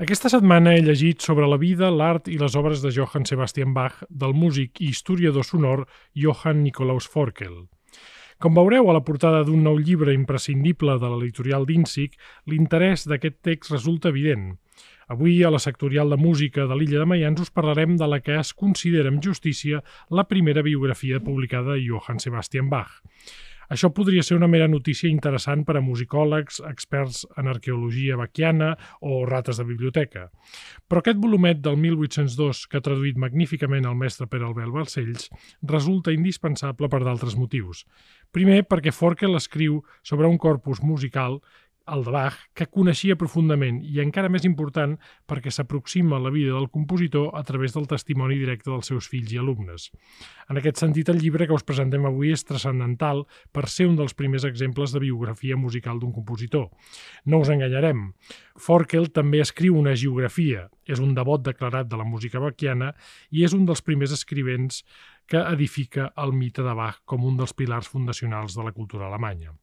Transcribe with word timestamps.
Aquesta 0.00 0.30
setmana 0.32 0.72
he 0.72 0.80
llegit 0.80 1.20
sobre 1.20 1.44
la 1.44 1.58
vida, 1.60 1.90
l'art 1.92 2.28
i 2.32 2.38
les 2.40 2.54
obres 2.56 2.80
de 2.80 2.88
Johann 2.88 3.26
Sebastian 3.28 3.74
Bach 3.76 3.98
del 4.08 4.32
músic 4.32 4.80
i 4.80 4.86
historiador 4.94 5.44
sonor 5.44 5.82
Johann 6.16 6.62
Nikolaus 6.64 7.04
Forkel. 7.04 7.66
Com 8.40 8.56
veureu 8.56 8.88
a 8.88 8.94
la 8.96 9.02
portada 9.04 9.42
d'un 9.44 9.60
nou 9.66 9.76
llibre 9.76 10.14
imprescindible 10.16 10.94
de 11.02 11.10
l'editorial 11.12 11.68
d'Insic, 11.68 12.16
l'interès 12.48 13.04
d'aquest 13.12 13.42
text 13.44 13.74
resulta 13.76 14.08
evident. 14.08 14.54
Avui, 15.12 15.42
a 15.44 15.52
la 15.52 15.60
sectorial 15.60 16.08
de 16.08 16.16
música 16.16 16.64
de 16.64 16.80
l'illa 16.80 17.04
de 17.04 17.10
Mayans, 17.12 17.44
us 17.44 17.52
parlarem 17.52 17.98
de 18.00 18.08
la 18.08 18.22
que 18.24 18.40
es 18.40 18.54
considera 18.56 19.12
amb 19.12 19.20
justícia 19.20 19.84
la 20.08 20.24
primera 20.24 20.64
biografia 20.64 21.20
publicada 21.20 21.76
de 21.76 21.84
Johann 21.84 22.24
Sebastian 22.24 22.72
Bach. 22.72 23.02
Això 23.70 23.92
podria 23.94 24.24
ser 24.26 24.34
una 24.34 24.48
mera 24.50 24.66
notícia 24.66 25.06
interessant 25.06 25.60
per 25.66 25.76
a 25.78 25.82
musicòlegs, 25.84 26.58
experts 26.66 27.22
en 27.38 27.46
arqueologia 27.52 28.16
baquiana 28.18 28.72
o 29.00 29.20
rates 29.30 29.60
de 29.60 29.66
biblioteca. 29.68 30.24
Però 30.90 31.04
aquest 31.04 31.20
volumet 31.22 31.60
del 31.62 31.78
1802, 31.78 32.64
que 32.66 32.80
ha 32.80 32.84
traduït 32.84 33.20
magníficament 33.22 33.86
el 33.86 33.94
mestre 34.00 34.26
Pere 34.26 34.48
Albert 34.48 34.74
Balcells, 34.74 35.30
resulta 35.62 36.10
indispensable 36.10 36.90
per 36.90 37.04
d'altres 37.06 37.38
motius. 37.38 37.84
Primer, 38.34 38.64
perquè 38.66 38.90
Forkel 38.90 39.38
escriu 39.38 39.84
sobre 40.02 40.26
un 40.26 40.38
corpus 40.38 40.82
musical 40.82 41.38
el 41.86 42.04
de 42.04 42.12
Bach, 42.14 42.36
que 42.54 42.66
coneixia 42.66 43.16
profundament 43.18 43.80
i 43.86 44.00
encara 44.02 44.30
més 44.32 44.44
important 44.48 44.96
perquè 45.30 45.52
s'aproxima 45.54 46.16
a 46.16 46.22
la 46.22 46.32
vida 46.34 46.54
del 46.54 46.68
compositor 46.70 47.30
a 47.38 47.42
través 47.46 47.74
del 47.74 47.88
testimoni 47.90 48.38
directe 48.40 48.70
dels 48.70 48.90
seus 48.90 49.08
fills 49.10 49.32
i 49.32 49.38
alumnes. 49.40 49.88
En 50.50 50.60
aquest 50.60 50.82
sentit, 50.82 51.08
el 51.08 51.20
llibre 51.22 51.46
que 51.46 51.56
us 51.56 51.66
presentem 51.66 52.04
avui 52.06 52.34
és 52.34 52.44
transcendental 52.46 53.24
per 53.52 53.66
ser 53.68 53.88
un 53.90 53.96
dels 53.98 54.14
primers 54.14 54.46
exemples 54.48 54.92
de 54.94 55.02
biografia 55.02 55.56
musical 55.56 56.00
d'un 56.00 56.12
compositor. 56.12 56.68
No 57.24 57.40
us 57.40 57.52
enganyarem. 57.52 58.10
Forkel 58.60 59.10
també 59.14 59.40
escriu 59.40 59.78
una 59.78 59.96
geografia, 59.96 60.68
és 60.86 61.00
un 61.00 61.14
devot 61.14 61.42
declarat 61.46 61.88
de 61.88 61.98
la 62.00 62.08
música 62.08 62.42
bachiana 62.42 62.92
i 63.30 63.44
és 63.46 63.56
un 63.56 63.64
dels 63.66 63.82
primers 63.82 64.12
escrivents 64.12 64.84
que 65.30 65.38
edifica 65.54 66.10
el 66.18 66.34
mite 66.34 66.62
de 66.66 66.74
Bach 66.74 67.02
com 67.06 67.24
un 67.24 67.38
dels 67.38 67.54
pilars 67.54 67.88
fundacionals 67.88 68.58
de 68.58 68.66
la 68.66 68.74
cultura 68.74 69.06
alemanya 69.06 69.54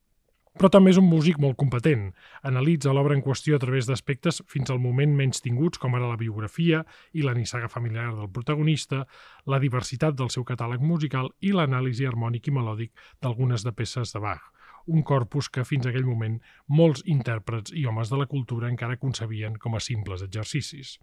però 0.58 0.72
també 0.74 0.90
és 0.90 0.98
un 0.98 1.06
músic 1.06 1.38
molt 1.38 1.58
competent. 1.62 2.08
Analitza 2.50 2.94
l'obra 2.96 3.14
en 3.14 3.22
qüestió 3.22 3.58
a 3.58 3.62
través 3.62 3.86
d'aspectes 3.86 4.42
fins 4.50 4.72
al 4.74 4.82
moment 4.82 5.14
menys 5.14 5.44
tinguts, 5.46 5.78
com 5.78 5.94
ara 5.96 6.10
la 6.10 6.18
biografia 6.18 6.84
i 7.14 7.26
la 7.26 7.36
nissaga 7.38 7.70
familiar 7.70 8.10
del 8.16 8.32
protagonista, 8.34 9.04
la 9.46 9.62
diversitat 9.62 10.18
del 10.18 10.34
seu 10.34 10.46
catàleg 10.48 10.82
musical 10.82 11.30
i 11.46 11.54
l'anàlisi 11.54 12.10
harmònic 12.10 12.50
i 12.50 12.56
melòdic 12.58 13.08
d'algunes 13.22 13.64
de 13.64 13.74
peces 13.78 14.14
de 14.16 14.24
Bach, 14.24 14.50
un 14.88 15.04
corpus 15.04 15.50
que 15.50 15.66
fins 15.68 15.88
aquell 15.88 16.08
moment 16.08 16.40
molts 16.80 17.04
intèrprets 17.06 17.76
i 17.76 17.86
homes 17.86 18.10
de 18.12 18.20
la 18.22 18.28
cultura 18.32 18.72
encara 18.72 19.00
concebien 19.02 19.58
com 19.62 19.76
a 19.76 19.84
simples 19.84 20.24
exercicis. 20.26 20.98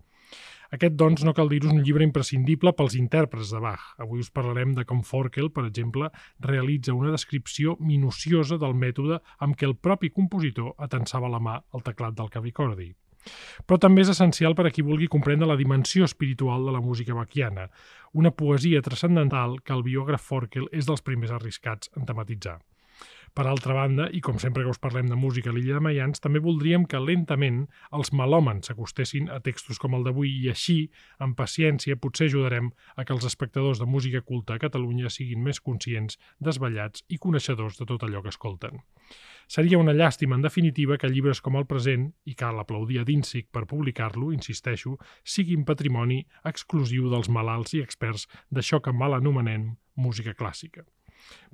Aquest, 0.74 0.96
doncs, 0.98 1.22
no 1.26 1.34
cal 1.36 1.50
dir-ho, 1.52 1.68
és 1.68 1.76
un 1.76 1.84
llibre 1.86 2.06
imprescindible 2.06 2.72
pels 2.74 2.96
intèrprets 2.98 3.52
de 3.54 3.60
Bach. 3.62 3.84
Avui 4.02 4.24
us 4.24 4.32
parlarem 4.34 4.72
de 4.74 4.86
com 4.88 5.04
Forkel, 5.06 5.50
per 5.54 5.66
exemple, 5.68 6.08
realitza 6.48 6.96
una 6.96 7.12
descripció 7.14 7.76
minuciosa 7.78 8.58
del 8.58 8.74
mètode 8.74 9.20
amb 9.38 9.54
què 9.60 9.68
el 9.68 9.76
propi 9.76 10.10
compositor 10.10 10.74
atensava 10.88 11.30
la 11.30 11.42
mà 11.44 11.60
al 11.60 11.86
teclat 11.86 12.16
del 12.18 12.32
clavicordi. 12.32 12.90
Però 13.64 13.78
també 13.80 14.02
és 14.04 14.10
essencial 14.12 14.56
per 14.56 14.66
a 14.68 14.72
qui 14.74 14.84
vulgui 14.84 15.08
comprendre 15.08 15.48
la 15.48 15.56
dimensió 15.60 16.04
espiritual 16.04 16.66
de 16.66 16.74
la 16.74 16.82
música 16.84 17.16
bachiana, 17.16 17.70
una 18.12 18.34
poesia 18.34 18.82
transcendental 18.82 19.60
que 19.64 19.72
el 19.76 19.84
biògraf 19.86 20.26
Forkel 20.32 20.68
és 20.72 20.90
dels 20.90 21.04
primers 21.06 21.32
arriscats 21.32 21.92
en 21.96 22.04
tematitzar. 22.10 22.58
Per 23.34 23.48
altra 23.50 23.74
banda, 23.74 24.04
i 24.14 24.20
com 24.22 24.36
sempre 24.38 24.62
que 24.62 24.70
us 24.70 24.78
parlem 24.78 25.08
de 25.10 25.16
música 25.18 25.50
a 25.50 25.54
l'illa 25.54 25.74
de 25.74 25.82
Mayans, 25.82 26.20
també 26.22 26.38
voldríem 26.38 26.84
que 26.86 27.00
lentament 27.02 27.64
els 27.98 28.12
melòmens 28.14 28.70
s'acostessin 28.70 29.26
a 29.26 29.40
textos 29.42 29.80
com 29.82 29.96
el 29.98 30.06
d'avui 30.06 30.30
i 30.44 30.52
així, 30.52 30.76
amb 31.18 31.34
paciència, 31.40 31.98
potser 31.98 32.28
ajudarem 32.30 32.68
a 32.94 33.02
que 33.02 33.10
els 33.16 33.26
espectadors 33.26 33.82
de 33.82 33.90
música 33.90 34.22
culta 34.22 34.54
a 34.54 34.62
Catalunya 34.62 35.10
siguin 35.10 35.42
més 35.42 35.58
conscients, 35.58 36.14
desvetllats 36.38 37.02
i 37.10 37.18
coneixedors 37.18 37.82
de 37.82 37.90
tot 37.90 38.06
allò 38.06 38.22
que 38.22 38.30
escolten. 38.30 38.78
Seria 39.50 39.82
una 39.82 39.98
llàstima, 39.98 40.38
en 40.38 40.46
definitiva, 40.46 40.94
que 40.94 41.10
llibres 41.10 41.42
com 41.42 41.58
el 41.58 41.66
present, 41.66 42.12
i 42.30 42.38
cal 42.38 42.62
aplaudir 42.62 43.02
a 43.02 43.08
Dinsic 43.08 43.50
per 43.50 43.66
publicar-lo, 43.66 44.30
insisteixo, 44.30 44.94
siguin 45.24 45.66
patrimoni 45.66 46.22
exclusiu 46.54 47.10
dels 47.10 47.28
malalts 47.28 47.74
i 47.74 47.82
experts 47.82 48.28
d'això 48.48 48.78
que 48.78 48.94
mal 48.94 49.18
anomenem 49.18 49.72
música 49.98 50.38
clàssica. 50.38 50.86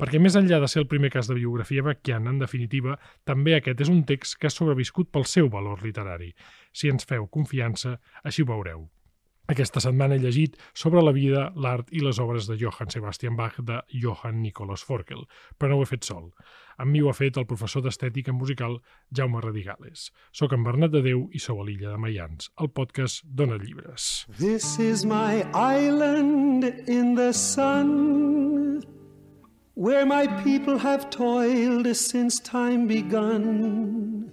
Perquè 0.01 0.21
més 0.23 0.37
enllà 0.39 0.61
de 0.63 0.69
ser 0.71 0.85
el 0.85 0.89
primer 0.91 1.11
cas 1.15 1.29
de 1.29 1.39
biografia 1.39 1.85
bachiana, 1.87 2.31
en 2.31 2.39
definitiva, 2.43 2.97
també 3.25 3.57
aquest 3.57 3.85
és 3.87 3.93
un 3.93 4.05
text 4.09 4.39
que 4.39 4.49
ha 4.49 4.55
sobreviscut 4.55 5.11
pel 5.13 5.29
seu 5.29 5.51
valor 5.53 5.85
literari. 5.85 6.33
Si 6.73 6.89
ens 6.93 7.07
feu 7.09 7.29
confiança, 7.29 7.99
així 8.25 8.43
ho 8.43 8.51
veureu. 8.53 8.89
Aquesta 9.51 9.81
setmana 9.83 10.15
he 10.15 10.23
llegit 10.23 10.55
sobre 10.79 11.03
la 11.03 11.11
vida, 11.11 11.49
l'art 11.59 11.89
i 11.91 12.03
les 12.05 12.21
obres 12.23 12.47
de 12.47 12.55
Johann 12.61 12.93
Sebastian 12.95 13.35
Bach 13.39 13.57
de 13.67 13.81
Johann 13.91 14.39
Nikolaus 14.45 14.85
Forkel, 14.87 15.25
però 15.59 15.73
no 15.73 15.81
ho 15.81 15.83
he 15.83 15.91
fet 15.91 16.07
sol. 16.07 16.29
Amb 16.79 16.95
mi 16.95 17.03
ho 17.03 17.11
ha 17.11 17.17
fet 17.17 17.41
el 17.41 17.49
professor 17.51 17.83
d'estètica 17.83 18.33
musical 18.33 18.79
Jaume 19.11 19.43
Radigales. 19.43 20.07
Soc 20.31 20.55
en 20.55 20.63
Bernat 20.65 20.95
de 20.95 21.03
Déu 21.09 21.27
i 21.35 21.43
sou 21.43 21.59
a 21.61 21.67
l'illa 21.67 21.91
de 21.91 21.99
Mayans. 21.99 22.53
El 22.63 22.71
podcast 22.71 23.27
dona 23.27 23.59
llibres. 23.59 24.25
This 24.39 24.79
is 24.79 25.05
my 25.05 25.43
island 25.51 26.71
in 26.87 27.17
the 27.19 27.33
sun 27.35 28.60
where 29.81 30.05
my 30.05 30.27
people 30.43 30.77
have 30.77 31.09
toiled 31.09 31.87
since 31.97 32.39
time 32.39 32.87
begun. 32.87 34.31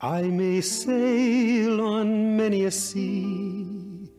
I 0.00 0.22
may 0.22 0.60
sail 0.62 1.80
on 1.80 2.36
many 2.36 2.64
a 2.64 2.72
sea, 2.72 4.10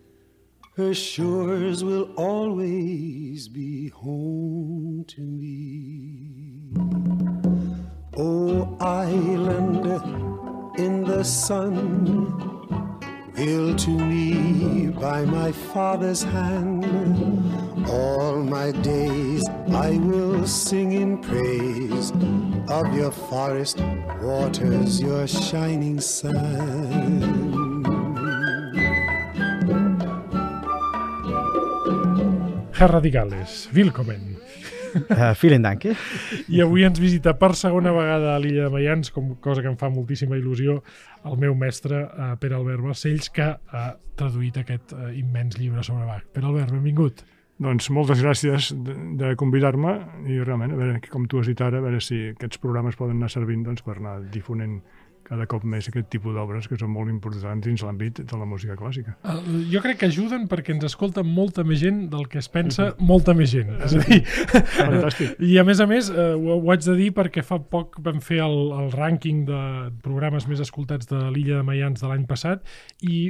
her 0.77 0.93
shores 0.93 1.83
will 1.83 2.09
always 2.15 3.49
be 3.49 3.89
home 3.89 5.03
to 5.09 5.19
me. 5.19 6.71
Oh, 8.15 8.77
island 8.79 9.85
in 10.79 11.03
the 11.03 11.25
sun, 11.25 12.60
built 13.45 13.79
to 13.79 13.89
me 13.89 14.89
by 14.89 15.25
my 15.25 15.51
father's 15.51 16.21
hand. 16.21 16.85
All 17.89 18.43
my 18.43 18.71
days 18.71 19.43
I 19.87 19.97
will 19.97 20.45
sing 20.45 20.91
in 20.91 21.17
praise 21.17 22.11
of 22.69 22.85
your 22.93 23.11
forest 23.11 23.79
waters, 24.21 25.01
your 25.01 25.25
shining 25.27 25.99
sun. 25.99 26.35
Herr 32.77 32.89
Radigales, 32.89 33.67
willkommen. 33.73 34.40
Uh, 34.95 35.31
vielen 35.41 35.65
Dank. 35.65 35.87
I 36.51 36.61
avui 36.63 36.85
ens 36.87 36.99
visita 37.01 37.33
per 37.39 37.53
segona 37.59 37.93
vegada 37.95 38.35
a 38.35 38.39
l'illa 38.41 38.67
de 38.67 38.73
Mayans, 38.73 39.11
com 39.15 39.35
cosa 39.43 39.63
que 39.63 39.71
em 39.71 39.77
fa 39.79 39.91
moltíssima 39.93 40.37
il·lusió, 40.39 40.79
el 41.27 41.37
meu 41.41 41.55
mestre, 41.57 42.03
uh, 42.07 42.31
Pere 42.41 42.57
Albert 42.57 42.85
Balcells, 42.85 43.29
que 43.33 43.51
ha 43.51 43.85
traduït 44.19 44.57
aquest 44.61 44.95
uh, 44.97 45.11
immens 45.17 45.59
llibre 45.59 45.83
sobre 45.87 46.07
Bach. 46.09 46.25
Pere 46.33 46.49
Albert, 46.49 46.73
benvingut. 46.75 47.23
Doncs 47.61 47.91
moltes 47.93 48.23
gràcies 48.23 48.71
de, 48.73 48.95
de 49.19 49.35
convidar-me 49.37 49.93
i 50.25 50.39
realment, 50.41 50.73
a 50.73 50.79
veure, 50.79 51.01
com 51.11 51.27
tu 51.29 51.41
has 51.41 51.49
dit 51.51 51.59
ara, 51.61 51.77
a 51.77 51.85
veure 51.85 52.01
si 52.01 52.31
aquests 52.31 52.61
programes 52.61 52.97
poden 52.97 53.21
anar 53.21 53.29
servint 53.29 53.67
doncs, 53.67 53.83
per 53.85 53.99
anar 53.99 54.17
difonent 54.33 54.79
cada 55.31 55.47
cop 55.47 55.63
més 55.63 55.87
aquest 55.87 56.09
tipus 56.11 56.35
d'obres 56.35 56.67
que 56.67 56.75
són 56.75 56.91
molt 56.91 57.07
importants 57.11 57.63
dins 57.63 57.81
l'àmbit 57.85 58.19
de 58.27 58.37
la 58.39 58.47
música 58.49 58.75
clàssica. 58.75 59.13
Uh, 59.23 59.61
jo 59.71 59.79
crec 59.83 60.01
que 60.01 60.09
ajuden 60.11 60.47
perquè 60.51 60.73
ens 60.75 60.83
escolta 60.89 61.23
molta 61.23 61.63
més 61.67 61.79
gent 61.79 62.01
del 62.11 62.25
que 62.31 62.41
es 62.41 62.49
pensa, 62.51 62.89
molta 62.99 63.31
més 63.37 63.53
gent. 63.53 63.71
És 63.85 63.95
a 63.95 64.01
dir, 64.03 64.19
Fantàstic. 64.75 65.37
I 65.51 65.55
a 65.61 65.63
més 65.67 65.79
a 65.79 65.87
més, 65.87 66.09
uh, 66.11 66.33
ho, 66.35 66.57
ho 66.57 66.73
haig 66.73 66.83
de 66.83 66.97
dir 66.99 67.07
perquè 67.15 67.45
fa 67.47 67.61
poc 67.71 67.95
vam 68.03 68.19
fer 68.23 68.41
el, 68.43 68.57
el 68.75 68.91
rànquing 68.91 69.45
de 69.47 69.61
programes 70.03 70.49
més 70.51 70.59
escoltats 70.65 71.07
de 71.07 71.21
l'illa 71.31 71.61
de 71.61 71.67
Mayans 71.69 72.03
de 72.03 72.11
l'any 72.11 72.27
passat 72.27 72.67
i 73.07 73.21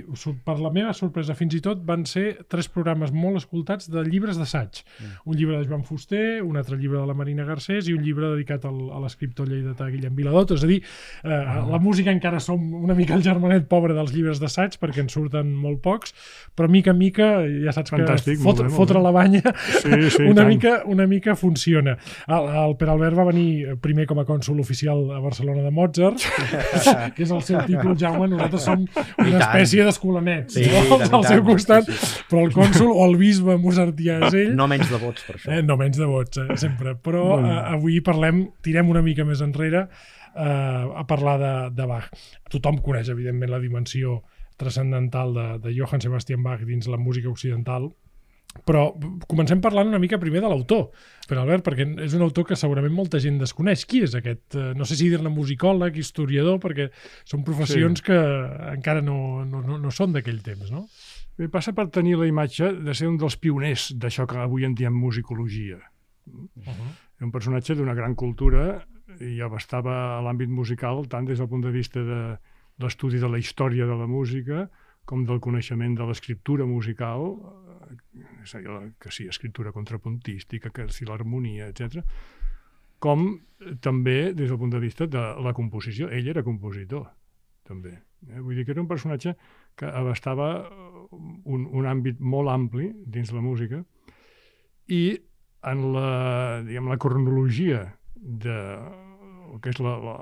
per 0.45 0.57
la 0.57 0.73
meva 0.73 0.95
sorpresa 0.97 1.37
fins 1.37 1.53
i 1.59 1.61
tot 1.61 1.85
van 1.85 2.07
ser 2.09 2.47
tres 2.49 2.71
programes 2.71 3.13
molt 3.13 3.43
escoltats 3.43 3.91
de 3.93 4.01
llibres 4.07 4.41
d'assaig. 4.41 4.81
Mm. 4.81 5.13
Un 5.29 5.37
llibre 5.37 5.61
de 5.61 5.69
Joan 5.69 5.85
Fuster, 5.85 6.41
un 6.41 6.57
altre 6.57 6.81
llibre 6.81 6.97
de 6.97 7.05
la 7.05 7.17
Marina 7.17 7.45
Garcés 7.45 7.91
i 7.91 7.93
un 7.93 8.01
llibre 8.01 8.33
dedicat 8.33 8.65
al, 8.65 8.81
a 8.89 9.05
l'escriptor 9.05 9.49
lleidatà 9.51 9.91
Guillem 9.93 10.17
Viladot. 10.17 10.57
És 10.57 10.65
a 10.65 10.73
dir, 10.73 10.81
uh, 10.81 11.29
ah. 11.37 11.61
la 11.69 11.77
música 11.77 11.90
encara 11.99 12.39
som 12.39 12.59
una 12.83 12.93
mica 12.95 13.13
el 13.13 13.23
germanet 13.23 13.67
pobre 13.67 13.93
dels 13.93 14.13
llibres 14.13 14.39
d'assaig 14.39 14.77
perquè 14.79 15.01
en 15.03 15.09
surten 15.09 15.51
molt 15.53 15.81
pocs, 15.81 16.13
però 16.55 16.69
mica 16.69 16.91
en 16.91 16.97
mica 16.97 17.27
ja 17.65 17.71
saps 17.75 17.91
Fantàstic, 17.91 18.37
que 18.37 18.43
fot, 18.43 18.45
molt 18.45 18.61
bé, 18.61 18.63
molt 18.69 18.77
fotre 18.77 18.99
bé. 18.99 19.03
la 19.03 19.11
banya 19.11 19.41
Sí, 19.81 20.09
sí, 20.09 20.23
una, 20.23 20.41
tant. 20.41 20.47
mica, 20.47 20.73
una 20.85 21.07
mica 21.07 21.35
funciona. 21.35 21.97
El, 22.27 22.47
el 22.65 22.75
Pere 22.77 22.91
Albert 22.91 23.17
va 23.17 23.25
venir 23.25 23.75
primer 23.81 24.05
com 24.07 24.19
a 24.19 24.25
cònsul 24.25 24.59
oficial 24.63 25.11
a 25.11 25.19
Barcelona 25.19 25.61
de 25.65 25.71
Mozart, 25.71 26.21
que 27.15 27.23
és 27.25 27.31
el 27.31 27.41
seu 27.43 27.59
títol, 27.67 27.95
Jaume, 27.99 28.27
nosaltres 28.31 28.63
som 28.65 28.85
una 29.19 29.37
espècie 29.41 29.83
d'escolanets 29.87 30.53
Sí, 30.55 30.65
no? 30.69 30.97
tant, 31.01 31.13
al 31.19 31.25
seu 31.27 31.43
costat, 31.43 31.85
Sí, 31.89 31.97
sí. 31.97 32.23
però 32.29 32.45
el 32.45 32.53
cònsul 32.55 32.91
o 32.91 33.05
el 33.09 33.17
bisbe 33.19 33.57
mozartià 33.61 34.19
és 34.27 34.33
ell, 34.45 34.55
No 34.55 34.67
menys 34.69 34.89
de 34.91 34.99
vots 35.01 35.23
per 35.27 35.35
això. 35.37 35.51
Eh, 35.57 35.61
no 35.65 35.77
menys 35.79 35.97
de 35.97 36.05
vots, 36.07 36.37
eh, 36.41 36.57
sempre. 36.61 36.95
Però 37.01 37.39
eh, 37.39 37.59
avui 37.75 37.99
parlem, 38.05 38.45
tirem 38.61 38.89
una 38.91 39.01
mica 39.01 39.25
més 39.27 39.41
enrere, 39.41 39.87
a 40.35 41.03
parlar 41.07 41.37
de, 41.39 41.53
de 41.75 41.87
Bach. 41.89 42.11
Tothom 42.51 42.79
coneix, 42.83 43.09
evidentment, 43.09 43.51
la 43.51 43.59
dimensió 43.59 44.21
transcendental 44.61 45.33
de, 45.33 45.47
de 45.63 45.73
Johann 45.75 46.03
Sebastian 46.03 46.43
Bach 46.43 46.61
dins 46.67 46.87
la 46.87 46.99
música 47.01 47.29
occidental, 47.31 47.89
però 48.67 48.89
comencem 49.31 49.61
parlant 49.63 49.87
una 49.87 49.99
mica 50.01 50.19
primer 50.19 50.41
de 50.43 50.49
l'autor, 50.51 50.89
per 51.27 51.37
Albert, 51.39 51.63
perquè 51.63 51.85
és 52.03 52.15
un 52.17 52.25
autor 52.25 52.45
que 52.49 52.57
segurament 52.59 52.93
molta 52.93 53.21
gent 53.23 53.39
desconeix. 53.39 53.85
Qui 53.87 54.01
és 54.03 54.15
aquest? 54.17 54.57
Eh, 54.59 54.73
no 54.77 54.87
sé 54.87 54.97
si 54.99 55.07
dir-ne 55.11 55.31
musicòleg, 55.31 55.95
historiador, 56.01 56.59
perquè 56.63 56.89
són 57.23 57.45
professions 57.47 58.03
sí. 58.03 58.09
que 58.09 58.19
encara 58.73 59.03
no, 59.05 59.45
no, 59.47 59.63
no, 59.63 59.79
no 59.79 59.93
són 59.95 60.17
d'aquell 60.17 60.41
temps, 60.43 60.67
no? 60.73 60.83
Bé, 61.39 61.47
passa 61.49 61.71
per 61.73 61.87
tenir 61.95 62.17
la 62.19 62.27
imatge 62.27 62.73
de 62.83 62.95
ser 62.97 63.07
un 63.07 63.15
dels 63.21 63.39
pioners 63.39 63.93
d'això 63.97 64.27
que 64.27 64.41
avui 64.43 64.67
en 64.67 64.75
diem 64.75 64.93
musicologia. 64.93 65.79
Uh 66.27 66.67
-huh. 66.67 66.91
Un 67.21 67.31
personatge 67.31 67.75
d'una 67.75 67.95
gran 67.95 68.15
cultura 68.15 68.83
i 69.21 69.39
abastava 69.41 70.21
l'àmbit 70.25 70.49
musical 70.49 71.05
tant 71.11 71.27
des 71.27 71.39
del 71.39 71.49
punt 71.51 71.63
de 71.65 71.71
vista 71.73 72.03
de 72.05 72.21
l'estudi 72.81 73.19
de 73.21 73.29
la 73.29 73.39
història 73.39 73.85
de 73.85 73.97
la 73.97 74.07
música 74.09 74.65
com 75.05 75.25
del 75.25 75.41
coneixement 75.41 75.95
de 75.97 76.05
l'escriptura 76.07 76.65
musical, 76.65 77.33
és 78.43 78.53
a 78.55 78.61
dir, 78.61 78.75
que 79.01 79.11
sí, 79.11 79.25
escriptura 79.27 79.73
contrapuntística, 79.75 80.69
que 80.69 80.87
sí, 80.93 81.07
l'harmonia, 81.09 81.71
etc. 81.71 82.05
com 83.01 83.41
també 83.81 84.33
des 84.37 84.49
del 84.49 84.59
punt 84.61 84.71
de 84.71 84.79
vista 84.79 85.07
de 85.09 85.23
la 85.41 85.53
composició. 85.57 86.09
Ell 86.13 86.29
era 86.29 86.45
compositor, 86.45 87.09
també. 87.67 87.97
Eh? 88.29 88.39
Vull 88.39 88.55
dir 88.55 88.65
que 88.65 88.75
era 88.75 88.83
un 88.83 88.89
personatge 88.89 89.33
que 89.75 89.89
abastava 89.89 90.51
un, 91.11 91.65
un 91.65 91.89
àmbit 91.89 92.21
molt 92.21 92.53
ampli 92.53 92.91
dins 93.05 93.33
la 93.33 93.41
música 93.41 93.81
i 94.87 95.03
en 95.67 95.83
la, 95.93 96.61
diguem, 96.65 96.89
la 96.89 96.97
cronologia 97.01 97.83
de 98.15 98.57
que 99.59 99.73
és 99.73 99.81
la, 99.83 99.97
la, 99.99 100.15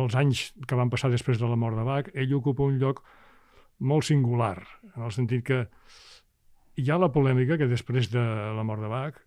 els 0.00 0.16
anys 0.18 0.46
que 0.66 0.78
van 0.78 0.90
passar 0.92 1.10
després 1.12 1.38
de 1.40 1.50
la 1.50 1.58
mort 1.60 1.76
de 1.78 1.84
Bach, 1.86 2.10
ell 2.14 2.34
ocupa 2.38 2.66
un 2.66 2.78
lloc 2.80 3.02
molt 3.84 4.06
singular, 4.06 4.56
en 4.94 5.04
el 5.04 5.12
sentit 5.12 5.44
que 5.44 5.60
hi 6.80 6.90
ha 6.90 6.98
la 6.98 7.12
polèmica 7.14 7.58
que 7.58 7.70
després 7.70 8.10
de 8.10 8.22
la 8.56 8.64
mort 8.66 8.82
de 8.82 8.90
Bach, 8.90 9.20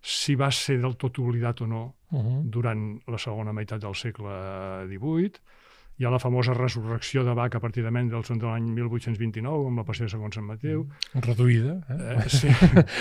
si 0.00 0.34
va 0.34 0.48
ser 0.50 0.78
del 0.80 0.96
tot 0.96 1.18
oblidat 1.20 1.60
o 1.60 1.66
no 1.66 1.82
uh 2.10 2.18
-huh. 2.18 2.42
durant 2.44 3.00
la 3.06 3.18
segona 3.18 3.52
meitat 3.52 3.80
del 3.80 3.94
segle 3.94 4.86
XVIII, 4.88 5.32
hi 5.98 6.04
ha 6.04 6.10
la 6.10 6.18
famosa 6.18 6.54
resurrecció 6.54 7.24
de 7.24 7.34
Bach 7.34 7.54
a 7.54 7.60
partir 7.60 7.84
de 7.84 7.90
Mendelssohn 7.90 8.38
de 8.38 8.46
l'any 8.46 8.70
1829, 8.72 9.66
amb 9.68 9.78
la 9.78 9.84
passió 9.84 10.06
de 10.06 10.10
segons 10.10 10.34
Sant 10.34 10.46
Mateu. 10.46 10.86
Reduïda, 11.14 11.74
eh? 11.90 12.24
eh 12.24 12.28
sí. 12.28 12.48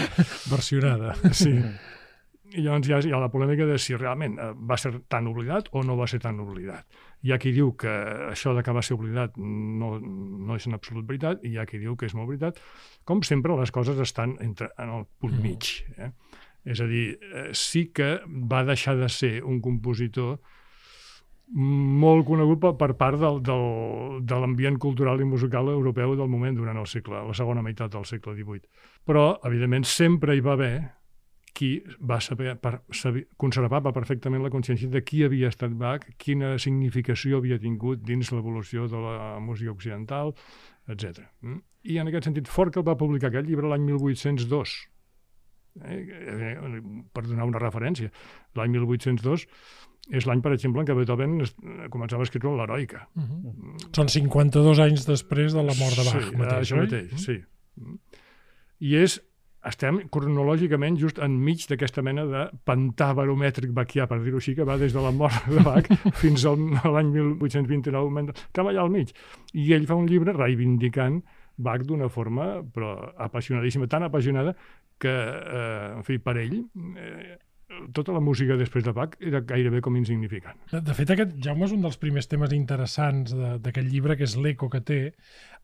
Versionada. 0.56 1.16
Sí. 1.32 1.54
I 2.50 2.64
llavors 2.66 2.88
hi 2.88 2.94
ha, 2.96 3.00
hi 3.06 3.14
ha 3.14 3.22
la 3.22 3.30
polèmica 3.30 3.68
de 3.70 3.78
si 3.82 3.96
realment 3.98 4.38
eh, 4.42 4.50
va 4.54 4.78
ser 4.80 4.92
tan 5.12 5.28
oblidat 5.30 5.70
o 5.76 5.84
no 5.86 5.98
va 6.00 6.08
ser 6.10 6.22
tan 6.24 6.40
oblidat. 6.42 6.86
Hi 7.26 7.34
ha 7.34 7.40
qui 7.42 7.52
diu 7.54 7.74
que 7.78 7.92
això 8.30 8.56
de 8.58 8.64
que 8.66 8.74
va 8.76 8.84
ser 8.86 8.98
oblidat 8.98 9.38
no, 9.38 9.96
no 10.00 10.58
és 10.58 10.68
en 10.68 10.78
absolut 10.78 11.08
veritat 11.10 11.44
i 11.46 11.54
hi 11.54 11.60
ha 11.60 11.68
qui 11.70 11.82
diu 11.82 11.98
que 12.00 12.10
és 12.10 12.16
molt 12.18 12.32
veritat. 12.32 12.62
Com 13.06 13.22
sempre, 13.28 13.58
les 13.60 13.74
coses 13.76 14.00
estan 14.02 14.38
entre, 14.46 14.72
en 14.80 14.94
el 14.98 15.06
punt 15.22 15.36
mm. 15.38 15.44
mig. 15.46 15.74
Eh? 15.98 16.12
És 16.70 16.82
a 16.82 16.88
dir, 16.90 17.06
eh, 17.22 17.50
sí 17.54 17.90
que 17.96 18.18
va 18.26 18.64
deixar 18.68 18.98
de 19.00 19.10
ser 19.14 19.40
un 19.44 19.62
compositor 19.62 20.40
molt 21.50 22.28
conegut 22.28 22.62
per 22.78 22.92
part 22.94 23.18
del, 23.18 23.40
del, 23.42 23.64
de 24.22 24.38
l'ambient 24.38 24.78
cultural 24.78 25.22
i 25.22 25.26
musical 25.26 25.72
europeu 25.74 26.14
del 26.16 26.30
moment 26.30 26.58
durant 26.58 26.78
el 26.78 26.86
segle, 26.88 27.24
la 27.26 27.34
segona 27.34 27.64
meitat 27.66 27.96
del 27.96 28.06
segle 28.06 28.36
XVIII. 28.38 28.70
Però, 29.06 29.32
evidentment, 29.50 29.88
sempre 29.90 30.36
hi 30.38 30.46
va 30.46 30.54
haver 30.54 30.99
qui 31.60 31.70
va 32.08 32.22
saber, 32.24 32.54
per, 32.64 32.78
saber, 32.96 33.26
conservava 33.42 33.92
perfectament 33.96 34.46
la 34.46 34.52
consciència 34.54 34.88
de 34.92 35.02
qui 35.04 35.26
havia 35.26 35.50
estat 35.52 35.74
Bach, 35.80 36.06
quina 36.22 36.54
significació 36.62 37.42
havia 37.42 37.58
tingut 37.60 38.06
dins 38.08 38.32
l'evolució 38.32 38.88
de 38.88 39.02
la 39.04 39.18
música 39.44 39.74
occidental, 39.74 40.32
etc. 40.88 41.26
Mm? 41.44 41.60
I 41.92 42.00
en 42.00 42.12
aquest 42.12 42.30
sentit, 42.30 42.48
Forkel 42.52 42.86
va 42.88 42.96
publicar 43.00 43.28
aquest 43.32 43.50
llibre 43.50 43.68
l'any 43.68 43.84
1802, 43.90 44.78
eh? 45.84 46.00
eh? 46.00 46.56
per 47.12 47.28
donar 47.28 47.50
una 47.52 47.60
referència. 47.60 48.12
L'any 48.56 48.78
1802 48.78 49.48
és 50.16 50.26
l'any, 50.26 50.40
per 50.42 50.56
exemple, 50.56 50.82
en 50.82 50.88
què 50.88 50.96
Beethoven 50.96 51.40
començava 51.92 52.24
a 52.24 52.30
escriure 52.30 52.56
l'heroica. 52.56 53.04
Uh 53.16 53.24
-huh. 53.24 53.40
mm. 53.52 53.90
Són 53.96 54.08
52 54.08 54.80
anys 54.80 55.08
després 55.08 55.54
de 55.54 55.64
la 55.64 55.76
mort 55.76 55.96
de 56.00 56.08
Bach. 56.08 56.24
Sí, 56.24 56.38
mateix, 56.38 56.60
això 56.64 56.80
mateix, 56.80 57.12
-huh. 57.12 57.26
sí. 57.26 57.44
I 58.80 58.96
és 58.96 59.20
estem 59.72 60.02
cronològicament 60.14 60.98
just 61.00 61.20
enmig 61.24 61.66
d'aquesta 61.70 62.04
mena 62.06 62.26
de 62.30 62.46
pantà 62.68 63.12
baromètric 63.18 63.74
baquià, 63.76 64.08
per 64.10 64.20
dir-ho 64.24 64.42
així, 64.42 64.56
que 64.58 64.68
va 64.68 64.78
des 64.82 64.96
de 64.96 65.04
la 65.04 65.12
mort 65.16 65.50
de 65.50 65.64
Bach 65.66 65.90
fins 66.22 66.46
al, 66.50 66.62
a 66.84 66.94
l'any 66.96 67.12
1829, 67.16 68.36
que 68.54 68.66
va 68.66 68.74
allà 68.74 68.86
al 68.86 68.94
mig. 68.94 69.14
I 69.54 69.74
ell 69.78 69.88
fa 69.90 69.98
un 70.00 70.10
llibre 70.10 70.36
reivindicant 70.38 71.22
Bach 71.60 71.84
d'una 71.84 72.08
forma 72.08 72.62
però 72.64 72.94
apassionadíssima, 73.20 73.90
tan 73.92 74.06
apassionada 74.08 74.54
que, 75.00 75.12
eh, 75.12 75.96
en 75.98 76.04
fi, 76.08 76.20
per 76.24 76.38
ell, 76.40 76.56
eh, 76.96 77.38
tota 77.96 78.16
la 78.16 78.24
música 78.24 78.58
després 78.60 78.86
de 78.86 78.94
Bach 78.96 79.16
era 79.20 79.42
gairebé 79.46 79.82
com 79.86 79.96
insignificant. 80.00 80.60
De, 80.72 80.82
de 80.86 80.98
fet, 80.98 81.14
aquest, 81.16 81.38
Jaume, 81.44 81.68
és 81.68 81.76
un 81.76 81.86
dels 81.86 82.00
primers 82.02 82.30
temes 82.32 82.54
interessants 82.56 83.36
d'aquest 83.36 83.88
llibre, 83.90 84.18
que 84.20 84.28
és 84.28 84.36
l'eco 84.40 84.70
que 84.72 84.84
té, 84.86 85.02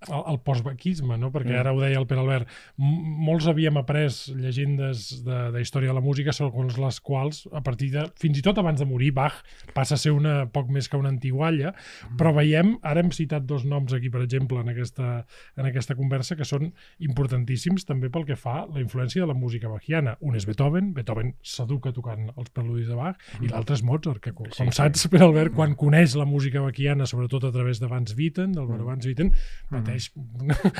el, 0.10 0.22
el 0.34 0.40
postbaquisme, 0.46 1.18
no? 1.18 1.32
perquè 1.34 1.54
mm. 1.54 1.60
ara 1.62 1.74
ho 1.74 1.80
deia 1.82 2.00
el 2.00 2.08
Pere 2.10 2.22
Albert, 2.22 2.52
molts 2.78 3.48
havíem 3.50 3.80
après 3.80 4.10
llegendes 4.36 5.08
de, 5.26 5.40
de 5.56 5.64
història 5.64 5.92
de 5.92 5.98
la 5.98 6.04
música 6.04 6.34
segons 6.36 6.78
les 6.82 7.00
quals, 7.04 7.46
a 7.56 7.62
partir 7.66 7.92
de, 7.96 8.06
fins 8.22 8.40
i 8.40 8.44
tot 8.46 8.60
abans 8.62 8.82
de 8.82 8.88
morir, 8.90 9.12
Bach 9.16 9.40
passa 9.78 9.96
a 9.96 10.02
ser 10.02 10.14
una 10.16 10.46
poc 10.52 10.70
més 10.74 10.90
que 10.92 11.00
una 11.00 11.12
antigualla, 11.14 11.74
mm. 11.74 12.20
però 12.20 12.36
veiem, 12.36 12.76
ara 12.86 13.04
hem 13.04 13.12
citat 13.16 13.48
dos 13.48 13.66
noms 13.66 13.96
aquí, 13.96 14.12
per 14.14 14.24
exemple, 14.26 14.62
en 14.62 14.74
aquesta, 14.74 15.12
en 15.56 15.70
aquesta 15.72 15.98
conversa, 15.98 16.38
que 16.38 16.48
són 16.48 16.72
importantíssims 17.04 17.88
també 17.88 18.12
pel 18.14 18.28
que 18.28 18.40
fa 18.40 18.64
la 18.66 18.84
influència 18.84 19.24
de 19.24 19.30
la 19.32 19.38
música 19.38 19.72
bachiana. 19.72 20.18
Un 20.22 20.38
és 20.38 20.48
Beethoven, 20.48 20.94
Beethoven 20.96 21.34
s'educa 21.46 21.96
tocant 22.06 22.30
els 22.38 22.52
preludis 22.54 22.90
de 22.90 22.98
Bach, 22.98 23.18
mm. 23.18 23.46
i 23.46 23.52
l'altre 23.52 23.76
és 23.78 23.84
Mozart, 23.86 24.22
que 24.24 24.34
com 24.36 24.50
sí, 24.54 24.68
saps, 24.76 25.08
Pere 25.12 25.26
Albert, 25.30 25.56
quan 25.58 25.76
coneix 25.80 26.16
la 26.20 26.28
música 26.30 26.62
bachiana, 26.64 27.08
sobretot 27.10 27.48
a 27.50 27.54
través 27.56 27.82
de 27.82 27.90
Vans 27.92 28.16
Witten, 28.18 28.54
del 28.56 28.70
mm. 28.70 28.86
Vans 28.86 29.10
Witten, 29.10 29.32
mm 29.34 29.54
pateix 29.76 30.10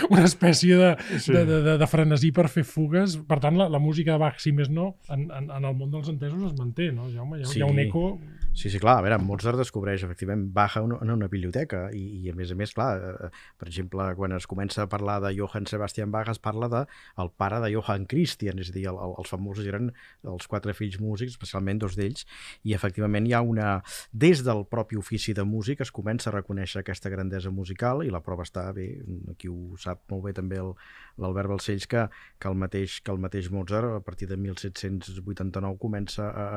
una 0.08 0.24
espècie 0.24 0.78
de, 0.80 0.92
sí. 1.20 1.34
de, 1.34 1.44
de, 1.48 1.60
de, 1.66 1.74
de 1.82 1.88
frenesí 1.90 2.32
per 2.36 2.48
fer 2.52 2.64
fugues. 2.68 3.18
Per 3.28 3.40
tant, 3.44 3.58
la, 3.60 3.68
la 3.72 3.82
música 3.82 4.16
de 4.16 4.22
Bach, 4.22 4.40
si 4.42 4.54
més 4.56 4.70
no, 4.72 4.94
en, 5.12 5.28
en, 5.36 5.50
en 5.52 5.68
el 5.68 5.76
món 5.78 5.92
dels 5.94 6.10
entesos 6.14 6.52
es 6.52 6.56
manté, 6.58 6.92
no, 6.96 7.10
Jaume? 7.12 7.42
Hi 7.42 7.46
ha, 7.46 7.52
sí. 7.52 7.60
hi 7.60 7.66
ha 7.66 7.72
un 7.72 7.82
eco... 7.84 8.08
Sí, 8.56 8.70
sí, 8.70 8.80
clar. 8.80 9.00
A 9.00 9.04
veure, 9.04 9.18
Mozart 9.20 9.60
descobreix 9.60 10.06
efectivament 10.06 10.46
Bach 10.56 10.78
en 10.80 10.94
una, 10.96 11.28
biblioteca 11.28 11.90
i, 11.92 12.04
i 12.24 12.30
a 12.32 12.36
més 12.40 12.54
a 12.54 12.56
més, 12.56 12.72
clar, 12.72 12.94
eh, 13.04 13.30
per 13.60 13.68
exemple, 13.68 14.06
quan 14.16 14.32
es 14.32 14.46
comença 14.48 14.86
a 14.86 14.88
parlar 14.88 15.18
de 15.26 15.34
Johann 15.36 15.68
Sebastian 15.68 16.14
Bach 16.14 16.30
es 16.32 16.40
parla 16.40 16.70
de 16.72 16.86
el 17.20 17.32
pare 17.36 17.60
de 17.60 17.74
Johann 17.74 18.06
Christian, 18.08 18.62
és 18.64 18.72
a 18.72 18.76
dir, 18.78 18.86
el, 18.88 18.96
el, 18.96 19.16
els 19.20 19.34
famosos 19.34 19.68
eren 19.68 19.92
els 20.24 20.48
quatre 20.48 20.72
fills 20.78 20.96
músics, 21.04 21.36
especialment 21.36 21.82
dos 21.84 21.98
d'ells, 22.00 22.24
i 22.64 22.78
efectivament 22.78 23.28
hi 23.28 23.36
ha 23.36 23.42
una... 23.44 23.74
Des 24.16 24.46
del 24.48 24.64
propi 24.72 24.96
ofici 24.96 25.36
de 25.36 25.44
músic 25.44 25.84
es 25.84 25.92
comença 25.92 26.32
a 26.32 26.36
reconèixer 26.38 26.80
aquesta 26.80 27.12
grandesa 27.12 27.52
musical 27.52 28.06
i 28.06 28.14
la 28.14 28.24
prova 28.24 28.48
està 28.48 28.70
bé, 28.72 28.88
aquí 29.36 29.52
ho 29.52 29.76
sap 29.84 30.06
molt 30.14 30.30
bé 30.30 30.36
també 30.40 30.62
l'Albert 30.64 31.52
Balcells, 31.52 31.90
que, 31.92 32.08
que, 32.40 32.48
el 32.48 32.56
mateix, 32.64 33.02
que 33.04 33.12
el 33.12 33.20
mateix 33.20 33.52
Mozart, 33.52 34.00
a 34.00 34.00
partir 34.00 34.32
de 34.32 34.40
1789, 34.40 35.76
comença 35.84 36.32
a 36.32 36.48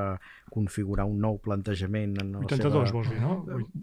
configurar 0.55 1.11
un 1.11 1.19
nou 1.27 1.43
plantejament. 1.43 1.88
En 1.97 2.35
82, 2.43 2.73
seva... 2.73 2.93
vols 2.93 3.09
dir, 3.09 3.21
no? 3.23 3.37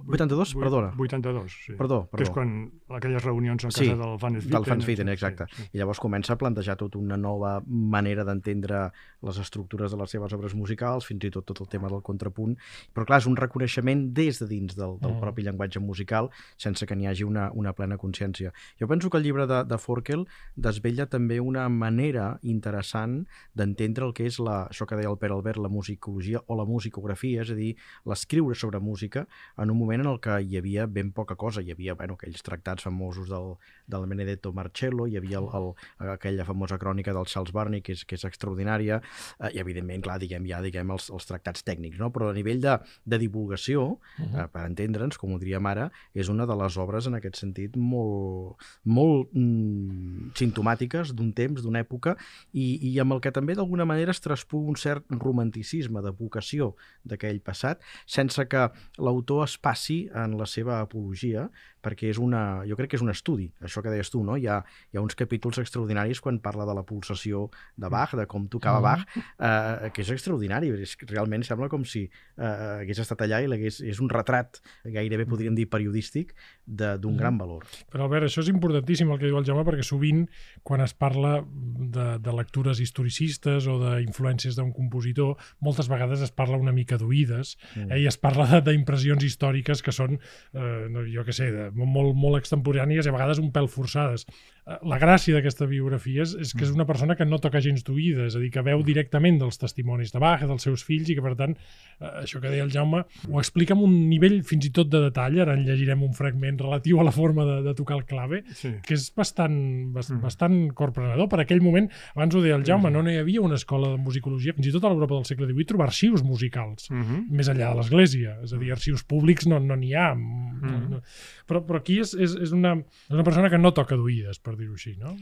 82? 0.07 0.53
8, 0.55 0.61
Perdona. 0.61 0.91
82, 0.97 1.57
sí. 1.65 1.73
Perdó, 1.73 2.03
perdó. 2.11 2.17
Que 2.17 2.27
és 2.27 2.33
quan 2.33 2.53
aquelles 2.99 3.23
reunions 3.25 3.65
a 3.65 3.71
casa 3.71 3.83
sí, 3.83 3.89
del 3.89 4.17
Van 4.21 4.37
Swieten. 4.37 4.51
del 4.53 4.69
Van 4.69 4.81
Swieten, 4.81 5.09
exacte. 5.09 5.47
Sí, 5.49 5.63
sí. 5.63 5.69
I 5.73 5.81
llavors 5.81 6.01
comença 6.03 6.35
a 6.35 6.39
plantejar 6.41 6.77
tota 6.79 6.99
una 7.01 7.17
nova 7.17 7.57
manera 7.65 8.25
d'entendre 8.27 8.85
les 9.25 9.39
estructures 9.41 9.91
de 9.91 9.99
les 9.99 10.11
seves 10.11 10.33
obres 10.37 10.55
musicals, 10.55 11.07
fins 11.09 11.25
i 11.25 11.31
tot 11.33 11.45
tot 11.45 11.61
el 11.63 11.69
tema 11.71 11.89
del 11.89 12.03
contrapunt. 12.05 12.55
Però 12.93 13.05
clar, 13.07 13.21
és 13.23 13.29
un 13.29 13.37
reconeixement 13.39 14.07
des 14.15 14.39
de 14.41 14.47
dins 14.49 14.75
del, 14.75 14.97
del 15.01 15.15
mm. 15.15 15.23
propi 15.23 15.45
llenguatge 15.45 15.81
musical, 15.81 16.29
sense 16.61 16.85
que 16.85 16.97
n'hi 16.97 17.09
hagi 17.09 17.25
una, 17.27 17.49
una 17.53 17.73
plena 17.77 17.97
consciència. 18.01 18.53
Jo 18.79 18.89
penso 18.91 19.09
que 19.09 19.17
el 19.21 19.25
llibre 19.27 19.47
de, 19.49 19.63
de 19.65 19.79
Forkel 19.81 20.25
desvella 20.55 21.07
també 21.11 21.39
una 21.39 21.67
manera 21.69 22.39
interessant 22.43 23.23
d'entendre 23.53 24.05
el 24.09 24.13
que 24.17 24.27
és 24.29 24.39
la, 24.39 24.65
això 24.69 24.87
que 24.89 24.97
deia 24.99 25.11
el 25.11 25.19
Pere 25.21 25.35
Albert, 25.35 25.61
la 25.61 25.71
musicologia 25.71 26.41
o 26.47 26.57
la 26.59 26.67
musicografia, 26.69 27.45
és 27.45 27.53
a 27.53 27.57
dir, 27.57 27.73
l'escriure 28.05 28.55
sobre 28.55 28.79
música 28.79 29.27
en 29.57 29.71
un 29.71 29.77
moment 29.77 30.01
en 30.01 30.11
el 30.11 30.19
que 30.19 30.39
hi 30.41 30.57
havia 30.57 30.85
ben 30.85 31.11
poca 31.11 31.35
cosa. 31.35 31.61
Hi 31.61 31.71
havia 31.71 31.95
bueno, 31.95 32.17
aquells 32.19 32.43
tractats 32.43 32.83
famosos 32.83 33.29
del, 33.29 33.55
del 33.87 34.07
Benedetto 34.11 34.51
Marcello, 34.53 35.07
hi 35.07 35.17
havia 35.17 35.39
el, 35.39 35.49
el, 35.55 35.71
aquella 36.15 36.45
famosa 36.45 36.77
crònica 36.81 37.13
del 37.13 37.25
Charles 37.31 37.53
Barney, 37.55 37.81
que 37.81 37.95
és, 37.95 38.03
que 38.05 38.17
és 38.19 38.25
extraordinària, 38.27 39.01
eh, 39.39 39.51
i 39.55 39.61
evidentment, 39.63 40.03
clar, 40.05 40.19
diguem, 40.21 40.45
ja 40.49 40.61
diguem 40.63 40.91
els, 40.95 41.09
els 41.13 41.29
tractats 41.29 41.65
tècnics, 41.65 41.99
no? 42.01 42.11
però 42.15 42.29
a 42.31 42.37
nivell 42.37 42.61
de, 42.63 42.77
de 43.05 43.21
divulgació, 43.21 43.85
uh 43.85 43.99
-huh. 44.17 44.43
eh, 44.43 44.47
per 44.51 44.65
entendre'ns, 44.65 45.17
com 45.17 45.33
ho 45.33 45.39
diríem 45.39 45.65
ara, 45.65 45.91
és 46.13 46.29
una 46.29 46.45
de 46.45 46.55
les 46.55 46.77
obres 46.77 47.07
en 47.07 47.15
aquest 47.15 47.37
sentit 47.37 47.77
molt, 47.77 48.61
molt 48.83 49.29
mm, 49.33 50.33
sintomàtiques 50.35 51.13
d'un 51.13 51.31
temps, 51.33 51.61
d'una 51.61 51.79
època, 51.79 52.15
i, 52.53 52.91
i 52.91 52.99
amb 52.99 53.13
el 53.13 53.21
que 53.21 53.31
també 53.31 53.55
d'alguna 53.55 53.85
manera 53.85 54.11
es 54.11 54.21
traspu 54.21 54.59
un 54.59 54.75
cert 54.75 55.05
romanticisme 55.09 56.01
de 56.01 56.11
vocació 56.11 56.75
d'aquell 57.03 57.41
passat, 57.41 57.81
sense 58.05 58.47
que 58.51 58.67
l'autor 58.97 59.45
es 59.45 59.57
passi 59.57 60.05
en 60.13 60.37
la 60.39 60.47
seva 60.49 60.81
apologia, 60.81 61.49
perquè 61.85 62.09
és 62.09 62.19
una, 62.21 62.63
jo 62.65 62.77
crec 62.79 62.93
que 62.93 62.97
és 62.97 63.03
un 63.05 63.13
estudi, 63.13 63.45
això 63.65 63.83
que 63.85 63.93
deies 63.93 64.09
tu, 64.09 64.23
no? 64.25 64.39
Hi 64.41 64.47
ha, 64.49 64.57
hi 64.91 64.97
ha 64.97 65.03
uns 65.05 65.17
capítols 65.17 65.59
extraordinaris 65.61 66.21
quan 66.23 66.39
parla 66.43 66.65
de 66.65 66.73
la 66.77 66.85
pulsació 66.87 67.45
de 67.77 67.91
Bach, 67.93 68.15
de 68.17 68.25
com 68.29 68.47
tocava 68.51 68.81
Bach, 68.81 69.05
eh, 69.15 69.91
que 69.93 70.01
és 70.01 70.11
extraordinari, 70.15 70.71
és, 70.85 70.95
realment 71.11 71.45
sembla 71.45 71.69
com 71.69 71.85
si 71.85 72.05
eh, 72.07 72.81
hagués 72.81 73.03
estat 73.03 73.21
allà 73.25 73.43
i 73.45 73.67
és, 73.69 73.81
és 73.85 74.01
un 74.01 74.09
retrat, 74.09 74.61
gairebé 74.83 75.27
podríem 75.29 75.55
dir 75.57 75.67
periodístic, 75.69 76.33
d'un 76.65 77.13
mm. 77.13 77.19
gran 77.19 77.37
valor. 77.37 77.67
Però 77.93 78.07
Albert, 78.07 78.29
això 78.29 78.41
és 78.41 78.49
importantíssim 78.49 79.11
el 79.13 79.21
que 79.21 79.29
diu 79.29 79.37
el 79.37 79.45
Jaume, 79.45 79.65
perquè 79.67 79.85
sovint 79.85 80.25
quan 80.65 80.81
es 80.81 80.95
parla 80.97 81.37
de, 81.45 82.07
de 82.23 82.35
lectures 82.35 82.81
historicistes 82.81 83.69
o 83.69 83.77
d'influències 83.83 84.57
d'un 84.57 84.73
compositor, 84.73 85.35
moltes 85.61 85.89
vegades 85.91 86.25
es 86.25 86.33
parla 86.33 86.57
una 86.61 86.73
mica 86.73 86.97
d'oïdes 86.97 87.55
mm. 87.75 87.91
eh, 87.91 88.01
i 88.03 88.09
es 88.09 88.17
parla 88.21 88.61
d'impressions 88.65 89.23
històriques 89.27 89.83
que 89.85 89.93
són, 89.95 90.19
eh, 90.55 90.85
no, 90.91 91.05
jo 91.11 91.25
què 91.27 91.35
sé, 91.35 91.51
de, 91.53 91.69
molt, 91.75 92.15
molt 92.17 92.41
extemporànies 92.41 93.05
i 93.05 93.13
a 93.13 93.15
vegades 93.17 93.41
un 93.43 93.51
pèl 93.55 93.69
forçades. 93.71 94.25
Eh, 94.65 94.79
la 94.89 94.97
gràcia 94.97 95.35
d'aquesta 95.37 95.67
biografia 95.69 96.23
és, 96.25 96.31
és 96.41 96.51
que 96.55 96.63
és 96.65 96.71
mm. 96.71 96.79
una 96.79 96.87
persona 96.89 97.15
que 97.17 97.25
no 97.27 97.37
toca 97.41 97.61
gens 97.61 97.83
d'oïda, 97.85 98.25
és 98.25 98.35
a 98.37 98.41
dir, 98.41 98.49
que 98.53 98.63
veu 98.65 98.81
directament 98.85 99.37
dels 99.37 99.59
testimonis 99.61 100.13
de 100.13 100.21
Bach, 100.23 100.41
dels 100.41 100.65
seus 100.65 100.81
fills, 100.87 101.11
i 101.11 101.15
que, 101.17 101.21
per 101.21 101.35
tant, 101.37 101.53
eh, 101.99 102.11
això 102.23 102.41
que 102.41 102.49
deia 102.49 102.65
el 102.65 102.71
Jaume, 102.73 103.03
ho 103.29 103.41
explica 103.41 103.75
amb 103.75 103.85
un 103.85 103.93
nivell 104.09 104.39
fins 104.47 104.65
i 104.65 104.71
tot 104.73 104.89
de 104.89 105.03
detall, 105.03 105.37
ara 105.43 105.53
en 105.53 105.61
llegirem 105.67 106.01
un 106.07 106.15
fragment 106.17 106.57
relatiu 106.63 106.97
a 106.99 107.05
la 107.05 107.13
forma 107.13 107.45
de, 107.45 107.59
de 107.67 107.75
tocar 107.77 107.99
el 107.99 108.05
clave, 108.09 108.41
sí. 108.57 108.73
que 108.85 108.97
és 108.97 109.05
bastant, 109.13 109.59
bastant, 109.93 110.17
mm. 110.17 110.25
bastant 110.25 110.57
corprenedor. 110.81 111.29
Per 111.29 111.43
aquell 111.43 111.61
moment, 111.61 111.91
abans 112.15 112.33
ho 112.33 112.41
deia 112.41 112.57
el 112.57 112.65
Jaume, 112.65 112.89
no, 112.89 113.05
no 113.05 113.13
hi 113.13 113.21
havia 113.21 113.45
una 113.45 113.61
escola 113.61 113.93
de 113.93 114.01
musicologia, 114.01 114.57
fins 114.57 114.71
i 114.71 114.73
tot 114.73 114.89
a 114.89 114.93
l'Europa 114.93 115.19
del 115.19 115.29
segle 115.29 115.51
XVIII, 115.51 115.69
trobar 115.75 115.91
arxius 115.91 116.25
musicals, 116.25 116.89
mm 116.89 117.03
-hmm. 117.03 117.29
més 117.29 117.53
enllà 117.53 117.69
de 117.69 117.83
l'Església, 117.83 118.39
és 118.41 118.53
a 118.53 118.57
dir, 118.57 118.73
arxius 118.73 119.05
públics 119.05 119.45
no 119.45 119.61
n'hi 119.61 119.93
no 119.93 120.01
ha. 120.01 120.15
Mm 120.15 120.57
-hmm. 120.59 120.89
no, 120.89 121.01
però, 121.47 121.61
però 121.61 121.77
aquí 121.77 121.99
és, 121.99 122.13
és, 122.13 122.33
és, 122.41 122.51
una, 122.51 122.73
és 122.75 123.13
una 123.13 123.23
persona 123.23 123.49
que 123.49 123.57
no 123.57 123.71
toca 123.71 123.95
d'oïdes, 123.95 124.39
per 124.39 124.54
dir-ho 124.55 124.73
així, 124.73 124.95
no? 124.97 125.15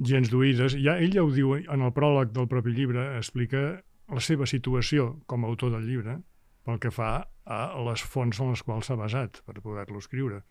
gens 0.00 0.30
d'oïdes. 0.32 0.76
Ja, 0.80 0.96
ell 0.98 1.12
ja 1.14 1.24
ho 1.24 1.30
diu 1.32 1.54
en 1.58 1.84
el 1.84 1.92
pròleg 1.96 2.32
del 2.36 2.48
propi 2.48 2.74
llibre, 2.76 3.16
explica 3.18 3.80
la 4.10 4.22
seva 4.24 4.46
situació 4.48 5.20
com 5.30 5.44
a 5.44 5.50
autor 5.50 5.74
del 5.74 5.86
llibre 5.86 6.18
pel 6.66 6.80
que 6.80 6.92
fa 6.92 7.12
a 7.50 7.60
les 7.86 8.02
fonts 8.02 8.40
en 8.40 8.54
les 8.54 8.62
quals 8.62 8.90
s'ha 8.90 8.96
basat 8.98 9.42
per 9.46 9.60
poder-lo 9.60 10.00
escriure. 10.02 10.42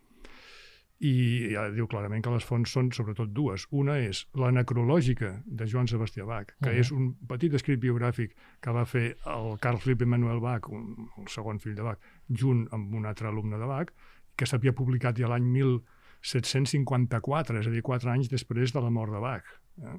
I 1.00 1.54
ja 1.54 1.70
diu 1.72 1.88
clarament 1.88 2.24
que 2.25 2.32
les 2.34 2.44
fonts 2.44 2.74
són 2.75 2.89
sobretot 2.92 3.30
dues. 3.32 3.66
Una 3.72 3.96
és 4.04 4.25
la 4.36 4.50
necrològica 4.51 5.30
de 5.46 5.68
Joan 5.72 5.88
Sebastià 5.88 6.25
Bach, 6.28 6.51
que 6.60 6.70
uh 6.70 6.75
-huh. 6.75 6.80
és 6.80 6.92
un 6.92 7.13
petit 7.28 7.54
escrit 7.54 7.80
biogràfic 7.80 8.36
que 8.60 8.72
va 8.72 8.86
fer 8.86 9.16
el 9.25 9.58
Carl 9.60 9.78
Philipp 9.78 10.01
Emanuel 10.01 10.39
Bach, 10.39 10.68
un, 10.70 11.08
el 11.18 11.28
segon 11.28 11.60
fill 11.60 11.75
de 11.75 11.84
Bach, 11.84 12.00
junt 12.28 12.68
amb 12.72 12.94
un 12.94 13.06
altre 13.06 13.28
alumne 13.28 13.58
de 13.58 13.66
Bach, 13.66 13.94
que 14.36 14.46
s'havia 14.46 14.74
publicat 14.74 15.18
ja 15.18 15.28
l'any 15.28 15.46
1000 15.46 15.82
754, 16.22 17.60
és 17.60 17.68
a 17.68 17.74
dir, 17.74 17.84
quatre 17.86 18.12
anys 18.12 18.30
després 18.32 18.74
de 18.76 18.82
la 18.84 18.92
mort 18.94 19.14
de 19.14 19.22
Bach. 19.24 19.52
Eh? 19.84 19.98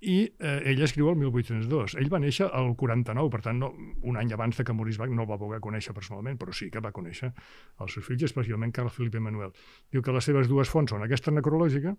I 0.00 0.16
eh, 0.40 0.70
ell 0.72 0.80
escriu 0.80 1.10
el 1.10 1.18
1802. 1.20 1.98
Ell 2.00 2.08
va 2.12 2.22
néixer 2.22 2.46
al 2.56 2.70
49, 2.80 3.28
per 3.32 3.42
tant, 3.44 3.58
no, 3.60 3.68
un 4.08 4.16
any 4.16 4.32
abans 4.32 4.56
de 4.56 4.64
que 4.64 4.72
morís 4.72 4.96
Bach 4.96 5.12
no 5.12 5.26
el 5.26 5.28
va 5.28 5.36
poder 5.40 5.60
conèixer 5.60 5.92
personalment, 5.96 6.38
però 6.40 6.54
sí 6.56 6.70
que 6.72 6.80
va 6.80 6.92
conèixer 6.96 7.28
els 7.28 7.92
seus 7.92 8.06
fills, 8.06 8.24
especialment 8.30 8.72
Carl 8.72 8.88
Philipp 8.88 9.20
Emanuel. 9.20 9.52
Diu 9.92 10.00
que 10.00 10.14
les 10.16 10.24
seves 10.24 10.48
dues 10.48 10.72
fonts 10.72 10.94
són 10.94 11.04
aquesta 11.04 11.34
necrològica 11.34 11.92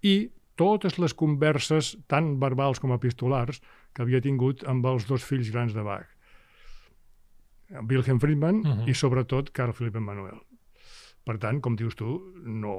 i 0.00 0.16
totes 0.56 0.96
les 1.02 1.12
converses, 1.12 1.92
tant 2.08 2.38
verbals 2.40 2.80
com 2.80 2.94
epistolars, 2.96 3.60
que 3.92 4.06
havia 4.06 4.22
tingut 4.24 4.64
amb 4.70 4.86
els 4.86 5.04
dos 5.10 5.26
fills 5.26 5.52
grans 5.52 5.76
de 5.76 5.84
Bach. 5.84 6.08
Wilhelm 7.90 8.20
Friedman 8.20 8.60
uh 8.60 8.64
-huh. 8.64 8.88
i 8.88 8.94
sobretot 8.94 9.50
Carl 9.52 9.72
Philipp 9.72 9.96
Emanuel. 9.96 10.40
Per 11.24 11.38
tant, 11.40 11.60
com 11.64 11.76
dius 11.76 11.96
tu, 11.96 12.18
no, 12.44 12.76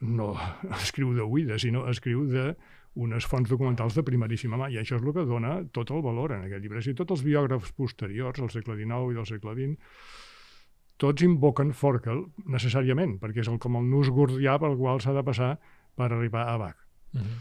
no 0.00 0.28
escriu 0.82 1.12
de 1.16 1.26
buida, 1.28 1.58
sinó 1.60 1.86
escriu 1.90 2.24
de 2.30 2.52
unes 2.98 3.26
fonts 3.30 3.50
documentals 3.50 3.94
de 3.94 4.02
primeríssima 4.02 4.58
mà, 4.58 4.70
i 4.72 4.80
això 4.80 4.96
és 4.96 5.04
el 5.04 5.12
que 5.14 5.26
dona 5.28 5.60
tot 5.74 5.92
el 5.94 6.02
valor 6.02 6.34
en 6.34 6.46
aquest 6.46 6.64
llibre. 6.64 6.82
Si 6.82 6.96
tots 6.98 7.14
els 7.14 7.26
biògrafs 7.26 7.74
posteriors, 7.78 8.40
del 8.40 8.50
segle 8.50 8.74
XIX 8.80 9.12
i 9.12 9.18
del 9.20 9.28
segle 9.28 9.54
XX, 9.54 9.76
tots 10.98 11.22
invoquen 11.22 11.70
Forkel 11.78 12.24
necessàriament, 12.50 13.18
perquè 13.22 13.44
és 13.44 13.52
el, 13.52 13.60
com 13.62 13.78
el 13.78 13.86
nus 13.86 14.10
gordià 14.10 14.56
pel 14.58 14.74
qual 14.80 14.98
s'ha 15.04 15.14
de 15.14 15.22
passar 15.22 15.52
per 15.94 16.10
arribar 16.10 16.48
a 16.48 16.58
Bach. 16.58 16.82
Uh 17.14 17.20
-huh. 17.20 17.38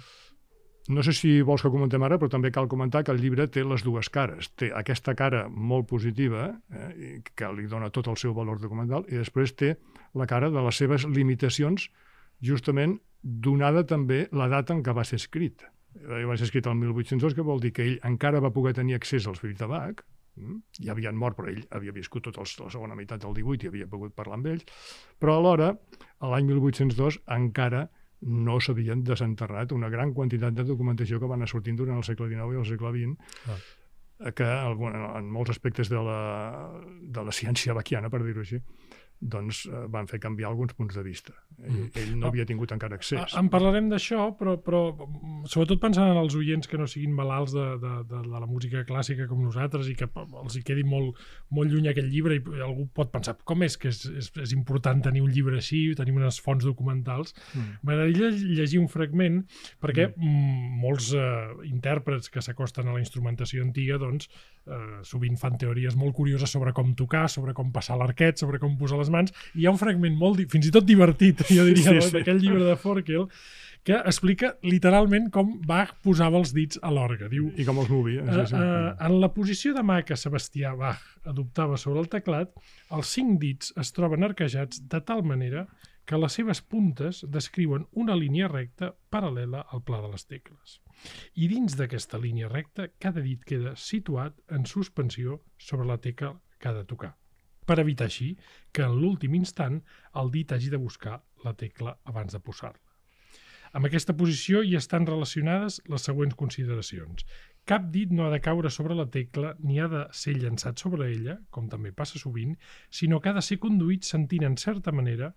No 0.87 1.03
sé 1.03 1.11
si 1.11 1.33
vols 1.43 1.63
que 1.65 1.71
comentem 1.71 2.03
ara, 2.07 2.15
però 2.19 2.29
també 2.31 2.51
cal 2.55 2.69
comentar 2.71 3.01
que 3.03 3.11
el 3.11 3.19
llibre 3.19 3.49
té 3.51 3.65
les 3.67 3.83
dues 3.83 4.07
cares. 4.13 4.47
Té 4.55 4.69
aquesta 4.71 5.17
cara 5.19 5.47
molt 5.51 5.89
positiva, 5.89 6.47
eh, 6.71 7.19
que 7.35 7.49
li 7.51 7.67
dona 7.67 7.89
tot 7.91 8.07
el 8.07 8.15
seu 8.15 8.33
valor 8.33 8.61
documental, 8.63 9.03
i 9.11 9.19
després 9.19 9.55
té 9.59 9.73
la 10.15 10.27
cara 10.27 10.49
de 10.49 10.63
les 10.63 10.79
seves 10.79 11.03
limitacions, 11.03 11.89
justament 12.39 12.99
donada 13.21 13.83
també 13.83 14.27
la 14.31 14.47
data 14.47 14.75
en 14.77 14.83
què 14.83 14.95
va 14.95 15.03
ser 15.03 15.19
escrit. 15.19 15.65
Eh, 15.97 16.23
va 16.23 16.37
ser 16.37 16.47
escrit 16.47 16.67
el 16.71 16.79
1802, 16.79 17.35
que 17.35 17.43
vol 17.43 17.59
dir 17.59 17.73
que 17.75 17.83
ell 17.83 17.99
encara 18.07 18.39
va 18.39 18.53
poder 18.55 18.77
tenir 18.77 18.95
accés 18.95 19.27
als 19.27 19.43
fills 19.43 19.59
de 19.59 19.67
Bach, 19.67 20.05
mm? 20.37 20.57
ja 20.87 20.95
havien 20.95 21.19
mort, 21.19 21.35
però 21.35 21.51
ell 21.51 21.65
havia 21.75 21.91
viscut 21.91 22.29
tota 22.29 22.47
la 22.47 22.71
segona 22.71 22.95
meitat 22.95 23.25
del 23.25 23.35
18 23.35 23.67
i 23.67 23.73
havia 23.73 23.91
pogut 23.91 24.15
parlar 24.15 24.39
amb 24.39 24.51
ells, 24.53 24.63
però 25.19 25.35
alhora, 25.35 25.73
l'any 26.21 26.47
1802, 26.47 27.19
encara 27.35 27.89
no 28.21 28.59
s'havien 28.59 29.03
desenterrat 29.05 29.71
una 29.75 29.89
gran 29.93 30.13
quantitat 30.13 30.55
de 30.57 30.65
documentació 30.65 31.19
que 31.19 31.29
van 31.29 31.41
anar 31.43 31.51
sortint 31.51 31.77
durant 31.77 31.97
el 31.97 32.05
segle 32.07 32.29
XIX 32.31 32.55
i 32.55 32.61
el 32.61 32.65
segle 32.65 32.93
XX, 32.95 33.35
ah. 33.53 34.31
que 34.33 34.47
en 34.47 35.29
molts 35.29 35.53
aspectes 35.53 35.91
de 35.93 36.01
la, 36.01 36.21
de 37.01 37.25
la 37.27 37.35
ciència 37.35 37.75
baquiana, 37.77 38.09
per 38.09 38.23
dir-ho 38.25 38.41
així, 38.41 38.61
doncs 39.19 39.65
eh, 39.65 39.85
van 39.89 40.07
fer 40.09 40.19
canviar 40.21 40.51
alguns 40.51 40.75
punts 40.77 40.95
de 40.95 41.03
vista. 41.03 41.33
Ell, 41.57 41.73
mm. 41.73 41.87
ell 41.97 42.11
no 42.21 42.29
havia 42.29 42.45
tingut 42.45 42.71
encara 42.75 42.99
accés. 42.99 43.33
En 43.39 43.49
parlarem 43.49 43.87
d'això, 43.89 44.27
però, 44.37 44.57
però 44.61 44.81
sobretot 45.49 45.81
pensant 45.81 46.11
en 46.11 46.19
els 46.21 46.35
oients 46.37 46.69
que 46.69 46.77
no 46.77 46.85
siguin 46.89 47.15
malalts 47.17 47.55
de, 47.55 47.65
de, 47.81 47.93
de, 48.11 48.21
de 48.27 48.33
la 48.43 48.49
música 48.49 48.83
clàssica 48.85 49.25
com 49.29 49.41
nosaltres 49.41 49.89
i 49.89 49.95
que 49.97 50.05
els 50.07 50.57
hi 50.59 50.61
quedi 50.67 50.85
molt, 50.85 51.17
molt 51.49 51.73
lluny 51.73 51.89
aquest 51.89 52.11
llibre 52.11 52.37
i 52.37 52.61
algú 52.61 52.85
pot 52.93 53.09
pensar 53.13 53.37
com 53.47 53.65
és 53.65 53.77
que 53.81 53.89
és, 53.89 54.03
és, 54.05 54.29
és 54.43 54.53
important 54.53 55.01
tenir 55.07 55.23
un 55.25 55.33
llibre 55.33 55.57
així, 55.57 55.81
tenir 55.97 56.13
unes 56.13 56.37
fonts 56.43 56.67
documentals. 56.67 57.33
Mm. 57.55 57.79
M'agradaria 57.89 58.29
llegir 58.61 58.83
un 58.83 58.91
fragment 58.91 59.41
perquè 59.81 60.11
mm. 60.11 60.77
molts 60.83 61.09
uh, 61.17 61.57
intèrprets 61.65 62.29
que 62.29 62.45
s'acosten 62.45 62.87
a 62.87 62.93
la 62.93 63.01
instrumentació 63.01 63.65
antiga 63.65 63.97
doncs, 64.01 64.29
uh, 64.69 65.01
sovint 65.07 65.41
fan 65.41 65.57
teories 65.57 65.97
molt 65.97 66.13
curioses 66.17 66.53
sobre 66.53 66.75
com 66.77 66.93
tocar, 66.97 67.25
sobre 67.33 67.57
com 67.57 67.73
passar 67.73 67.97
l'arquet, 67.97 68.37
sobre 68.37 68.61
com 68.61 68.77
posar 68.77 69.01
les 69.01 69.06
les 69.07 69.13
mans, 69.13 69.33
i 69.55 69.63
hi 69.63 69.67
ha 69.67 69.73
un 69.73 69.79
fragment 69.79 70.17
molt, 70.19 70.43
fins 70.51 70.67
i 70.67 70.73
tot 70.73 70.85
divertit, 70.87 71.45
jo 71.47 71.65
diria, 71.67 71.95
sí, 71.95 72.09
sí. 72.09 72.13
d'aquell 72.17 72.43
llibre 72.43 72.67
de 72.67 72.75
Forkel, 72.79 73.27
que 73.87 73.95
explica 74.03 74.49
literalment 74.67 75.29
com 75.31 75.53
Bach 75.63 75.93
posava 76.03 76.41
els 76.41 76.51
dits 76.55 76.79
a 76.83 76.89
l'orgue. 76.91 77.29
Diu, 77.31 77.45
I 77.55 77.63
com 77.63 77.77
els 77.79 77.91
movia. 77.91 78.25
Sí, 78.25 78.47
sí. 78.51 78.55
Uh, 78.57 78.63
uh, 78.63 78.89
en 79.07 79.19
la 79.21 79.29
posició 79.31 79.71
de 79.77 79.83
mà 79.87 80.01
que 80.03 80.17
Sebastià 80.19 80.73
Bach 80.75 81.05
adoptava 81.31 81.77
sobre 81.79 82.03
el 82.03 82.09
teclat, 82.11 82.51
els 82.97 83.13
cinc 83.15 83.37
dits 83.39 83.71
es 83.79 83.93
troben 83.95 84.27
arquejats 84.27 84.81
de 84.91 84.99
tal 85.07 85.23
manera 85.23 85.63
que 86.07 86.19
les 86.19 86.35
seves 86.39 86.59
puntes 86.63 87.21
descriuen 87.31 87.85
una 87.99 88.15
línia 88.15 88.49
recta 88.51 88.93
paral·lela 89.11 89.63
al 89.71 89.83
pla 89.87 90.01
de 90.03 90.11
les 90.11 90.27
tecles. 90.27 90.79
I 91.35 91.47
dins 91.51 91.77
d'aquesta 91.79 92.19
línia 92.19 92.51
recta, 92.51 92.89
cada 92.99 93.23
dit 93.23 93.43
queda 93.47 93.75
situat 93.79 94.35
en 94.51 94.67
suspensió 94.67 95.39
sobre 95.59 95.87
la 95.87 95.99
tecla 96.03 96.33
que 96.59 96.71
ha 96.71 96.75
de 96.75 96.83
tocar 96.87 97.13
per 97.67 97.79
evitar 97.83 98.07
així 98.07 98.31
que 98.71 98.85
en 98.87 98.97
l'últim 99.01 99.35
instant 99.37 99.81
el 100.21 100.31
dit 100.33 100.51
hagi 100.51 100.71
de 100.73 100.81
buscar 100.81 101.19
la 101.43 101.53
tecla 101.59 101.97
abans 102.05 102.33
de 102.33 102.41
posar-la. 102.43 102.83
Amb 103.75 103.89
aquesta 103.89 104.15
posició 104.15 104.63
hi 104.63 104.77
estan 104.79 105.05
relacionades 105.05 105.81
les 105.91 106.05
següents 106.07 106.37
consideracions. 106.39 107.25
Cap 107.67 107.89
dit 107.91 108.13
no 108.15 108.25
ha 108.25 108.31
de 108.31 108.39
caure 108.39 108.71
sobre 108.71 108.95
la 108.95 109.09
tecla 109.11 109.51
ni 109.59 109.81
ha 109.83 109.89
de 109.91 110.05
ser 110.15 110.37
llançat 110.37 110.79
sobre 110.79 111.09
ella, 111.11 111.35
com 111.51 111.67
també 111.67 111.91
passa 111.91 112.19
sovint, 112.21 112.55
sinó 112.89 113.19
que 113.19 113.29
ha 113.29 113.35
de 113.35 113.43
ser 113.43 113.59
conduït 113.59 114.07
sentint 114.07 114.47
en 114.47 114.55
certa 114.57 114.95
manera 114.95 115.33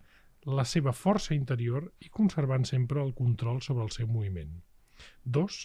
la 0.47 0.65
seva 0.65 0.95
força 0.97 1.35
interior 1.35 1.91
i 2.01 2.09
conservant 2.09 2.65
sempre 2.65 3.03
el 3.03 3.13
control 3.19 3.61
sobre 3.67 3.85
el 3.85 3.91
seu 3.91 4.07
moviment. 4.07 4.55
2. 5.25 5.59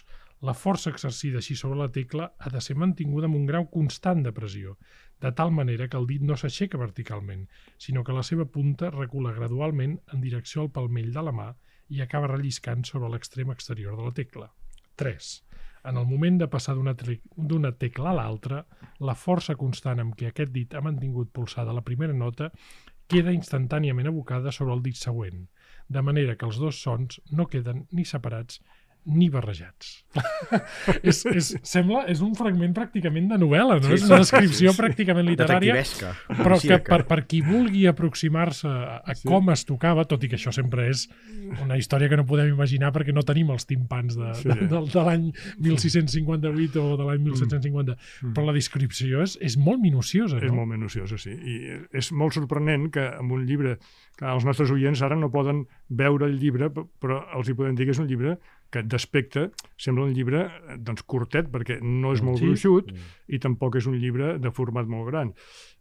La 0.46 0.52
força 0.54 0.90
exercida 0.92 1.40
així 1.40 1.54
sobre 1.58 1.78
la 1.80 1.88
tecla 1.94 2.26
ha 2.38 2.50
de 2.54 2.60
ser 2.64 2.76
mantinguda 2.78 3.26
amb 3.26 3.38
un 3.38 3.46
grau 3.48 3.64
constant 3.72 4.20
de 4.22 4.32
pressió, 4.36 4.76
de 5.24 5.32
tal 5.38 5.50
manera 5.58 5.88
que 5.88 5.98
el 5.98 6.06
dit 6.10 6.22
no 6.28 6.36
s'aixeca 6.36 6.78
verticalment, 6.78 7.46
sinó 7.86 8.04
que 8.04 8.14
la 8.14 8.22
seva 8.28 8.46
punta 8.56 8.92
recula 8.94 9.32
gradualment 9.38 9.96
en 10.14 10.22
direcció 10.26 10.62
al 10.62 10.70
palmell 10.76 11.10
de 11.16 11.24
la 11.28 11.32
mà 11.40 11.48
i 11.96 12.04
acaba 12.04 12.30
relliscant 12.34 12.84
sobre 12.86 13.10
l'extrem 13.10 13.50
exterior 13.54 13.96
de 13.96 14.06
la 14.06 14.14
tecla. 14.20 14.50
3. 15.02 15.32
En 15.90 15.98
el 16.02 16.06
moment 16.12 16.38
de 16.38 16.50
passar 16.52 16.76
d'una 16.76 17.72
tecla 17.80 18.12
a 18.12 18.16
l'altra, 18.20 18.62
la 19.00 19.18
força 19.18 19.58
constant 19.58 20.04
amb 20.04 20.14
què 20.18 20.30
aquest 20.30 20.54
dit 20.54 20.74
ha 20.74 20.84
mantingut 20.84 21.32
pulsada 21.32 21.74
la 21.74 21.86
primera 21.90 22.14
nota 22.14 22.52
queda 23.08 23.34
instantàniament 23.34 24.10
abocada 24.10 24.52
sobre 24.52 24.74
el 24.74 24.82
dit 24.82 24.98
següent, 24.98 25.46
de 25.88 26.02
manera 26.02 26.34
que 26.36 26.46
els 26.46 26.58
dos 26.62 26.82
sons 26.82 27.20
no 27.30 27.46
queden 27.50 27.86
ni 27.92 28.04
separats 28.04 28.60
ni 29.06 29.28
barrejats. 29.30 30.02
és, 31.10 31.20
és, 31.28 31.48
sembla, 31.66 32.02
és 32.10 32.22
un 32.24 32.32
fragment 32.38 32.72
pràcticament 32.76 33.28
de 33.30 33.38
novel·la, 33.40 33.78
no? 33.78 33.88
Sí, 33.90 33.98
és 33.98 34.06
una 34.08 34.18
descripció 34.22 34.72
sí, 34.72 34.74
sí. 34.74 34.80
pràcticament 34.80 35.28
literària, 35.28 35.76
però 36.40 36.58
que 36.62 36.78
per, 36.86 37.00
per 37.08 37.20
qui 37.28 37.42
vulgui 37.44 37.84
aproximar-se 37.90 38.70
a, 38.70 38.98
a 38.98 39.16
sí. 39.16 39.28
com 39.28 39.52
es 39.54 39.66
tocava, 39.68 40.06
tot 40.08 40.24
i 40.26 40.30
que 40.32 40.38
això 40.38 40.54
sempre 40.54 40.88
és 40.90 41.06
una 41.62 41.78
història 41.78 42.10
que 42.10 42.18
no 42.18 42.26
podem 42.28 42.50
imaginar 42.54 42.92
perquè 42.94 43.14
no 43.14 43.24
tenim 43.26 43.52
els 43.54 43.68
timpans 43.68 44.16
de, 44.18 44.32
sí. 44.40 44.48
de, 44.48 44.70
de, 44.72 44.82
de 44.90 45.06
l'any 45.10 45.28
1658 45.62 46.82
o 46.82 46.96
de 46.98 47.08
l'any 47.10 47.22
1750, 47.28 47.96
mm. 47.96 48.34
però 48.36 48.48
la 48.48 48.56
descripció 48.56 49.22
és, 49.26 49.36
és 49.44 49.58
molt 49.60 49.82
minuciosa. 49.84 50.40
No? 50.40 50.48
És 50.50 50.56
molt 50.56 50.72
minuciosa, 50.72 51.20
sí. 51.20 51.36
I 51.36 51.60
és 51.96 52.10
molt 52.16 52.34
sorprenent 52.36 52.90
que 52.94 53.06
amb 53.20 53.36
un 53.36 53.46
llibre 53.46 53.76
que 54.16 54.26
els 54.32 54.46
nostres 54.48 54.72
oients 54.72 55.02
ara 55.04 55.16
no 55.18 55.28
poden 55.32 55.66
veure 55.88 56.26
el 56.26 56.38
llibre, 56.40 56.70
però 56.72 57.20
els 57.36 57.50
hi 57.50 57.56
podem 57.56 57.76
dir 57.76 57.86
que 57.86 57.94
és 57.94 58.00
un 58.00 58.08
llibre 58.08 58.38
que 58.76 58.84
d'aspecte 58.84 59.48
sembla 59.80 60.04
un 60.06 60.14
llibre 60.16 60.44
doncs, 60.84 61.04
curtet, 61.08 61.48
perquè 61.52 61.78
no 61.80 62.12
és 62.16 62.22
molt 62.24 62.40
sí. 62.40 62.46
gruixut 62.46 62.92
mm. 62.92 63.14
i 63.32 63.40
tampoc 63.42 63.78
és 63.80 63.88
un 63.88 63.96
llibre 64.00 64.36
de 64.42 64.52
format 64.52 64.88
molt 64.90 65.08
gran. 65.10 65.32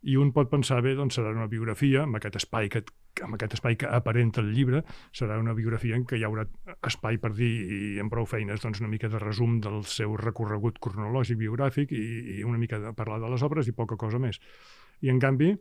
I 0.05 0.15
un 0.21 0.31
pot 0.35 0.51
pensar, 0.51 0.79
bé, 0.85 0.95
doncs 0.95 1.17
serà 1.19 1.33
una 1.33 1.49
biografia, 1.51 2.05
amb 2.05 2.19
aquest 2.19 2.39
espai 2.39 2.69
que, 2.71 2.83
amb 3.25 3.37
aquest 3.37 3.57
espai 3.57 3.77
que 3.81 3.89
aparenta 3.89 4.43
el 4.43 4.53
llibre, 4.55 4.83
serà 5.15 5.39
una 5.41 5.55
biografia 5.57 5.97
en 5.97 6.05
què 6.07 6.19
hi 6.19 6.25
haurà 6.27 6.45
espai 6.87 7.19
per 7.21 7.33
dir, 7.35 7.51
i 7.65 7.79
amb 8.03 8.13
prou 8.13 8.27
feines, 8.29 8.61
doncs 8.63 8.83
una 8.83 8.91
mica 8.91 9.11
de 9.11 9.21
resum 9.21 9.59
del 9.63 9.83
seu 9.89 10.15
recorregut 10.21 10.79
cronològic, 10.83 11.39
biogràfic, 11.41 11.91
i, 11.91 12.39
i 12.39 12.43
una 12.47 12.61
mica 12.61 12.79
de 12.81 12.93
parlar 12.95 13.21
de 13.23 13.31
les 13.33 13.45
obres 13.45 13.67
i 13.67 13.75
poca 13.75 13.99
cosa 13.99 14.21
més. 14.21 14.39
I, 15.01 15.11
en 15.11 15.19
canvi, 15.23 15.55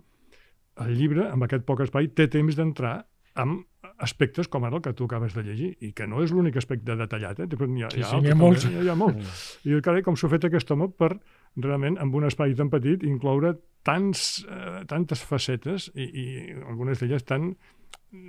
el 0.85 0.97
llibre, 0.99 1.29
amb 1.31 1.47
aquest 1.47 1.67
poc 1.67 1.85
espai, 1.87 2.11
té 2.15 2.29
temps 2.31 2.59
d'entrar 2.59 2.99
amb 3.41 3.65
aspectes 4.03 4.49
com 4.51 4.65
ara 4.67 4.79
el 4.79 4.83
que 4.83 4.93
tu 4.97 5.07
acabes 5.09 5.35
de 5.37 5.45
llegir, 5.47 5.71
i 5.81 5.93
que 5.97 6.07
no 6.11 6.23
és 6.25 6.33
l'únic 6.35 6.57
aspecte 6.59 6.97
detallat, 6.99 7.45
eh? 7.45 7.47
Hi 7.47 7.85
ha, 7.87 7.91
sí, 7.93 8.01
hi 8.01 8.05
ha, 8.05 8.11
sí, 8.11 8.21
hi 8.27 8.33
ha 8.33 8.39
molts. 8.39 8.67
Hi 8.67 8.75
ha, 8.75 8.83
hi 8.83 8.91
ha 8.91 8.97
molts. 8.99 9.45
I 9.65 9.81
carai, 9.85 10.03
com 10.07 10.19
s'ho 10.19 10.29
ha 10.29 10.35
fet 10.35 10.49
aquest 10.49 10.75
home 10.75 10.91
per 10.91 11.13
realment, 11.57 12.01
amb 12.03 12.17
un 12.19 12.27
espai 12.27 12.57
tan 12.59 12.73
petit, 12.73 13.07
incloure 13.07 13.55
tants, 13.87 14.45
eh, 14.49 14.83
tantes 14.91 15.23
facetes 15.23 15.91
i, 15.95 16.09
i 16.09 16.27
algunes 16.65 17.01
d'elles 17.03 17.27
tan 17.29 17.53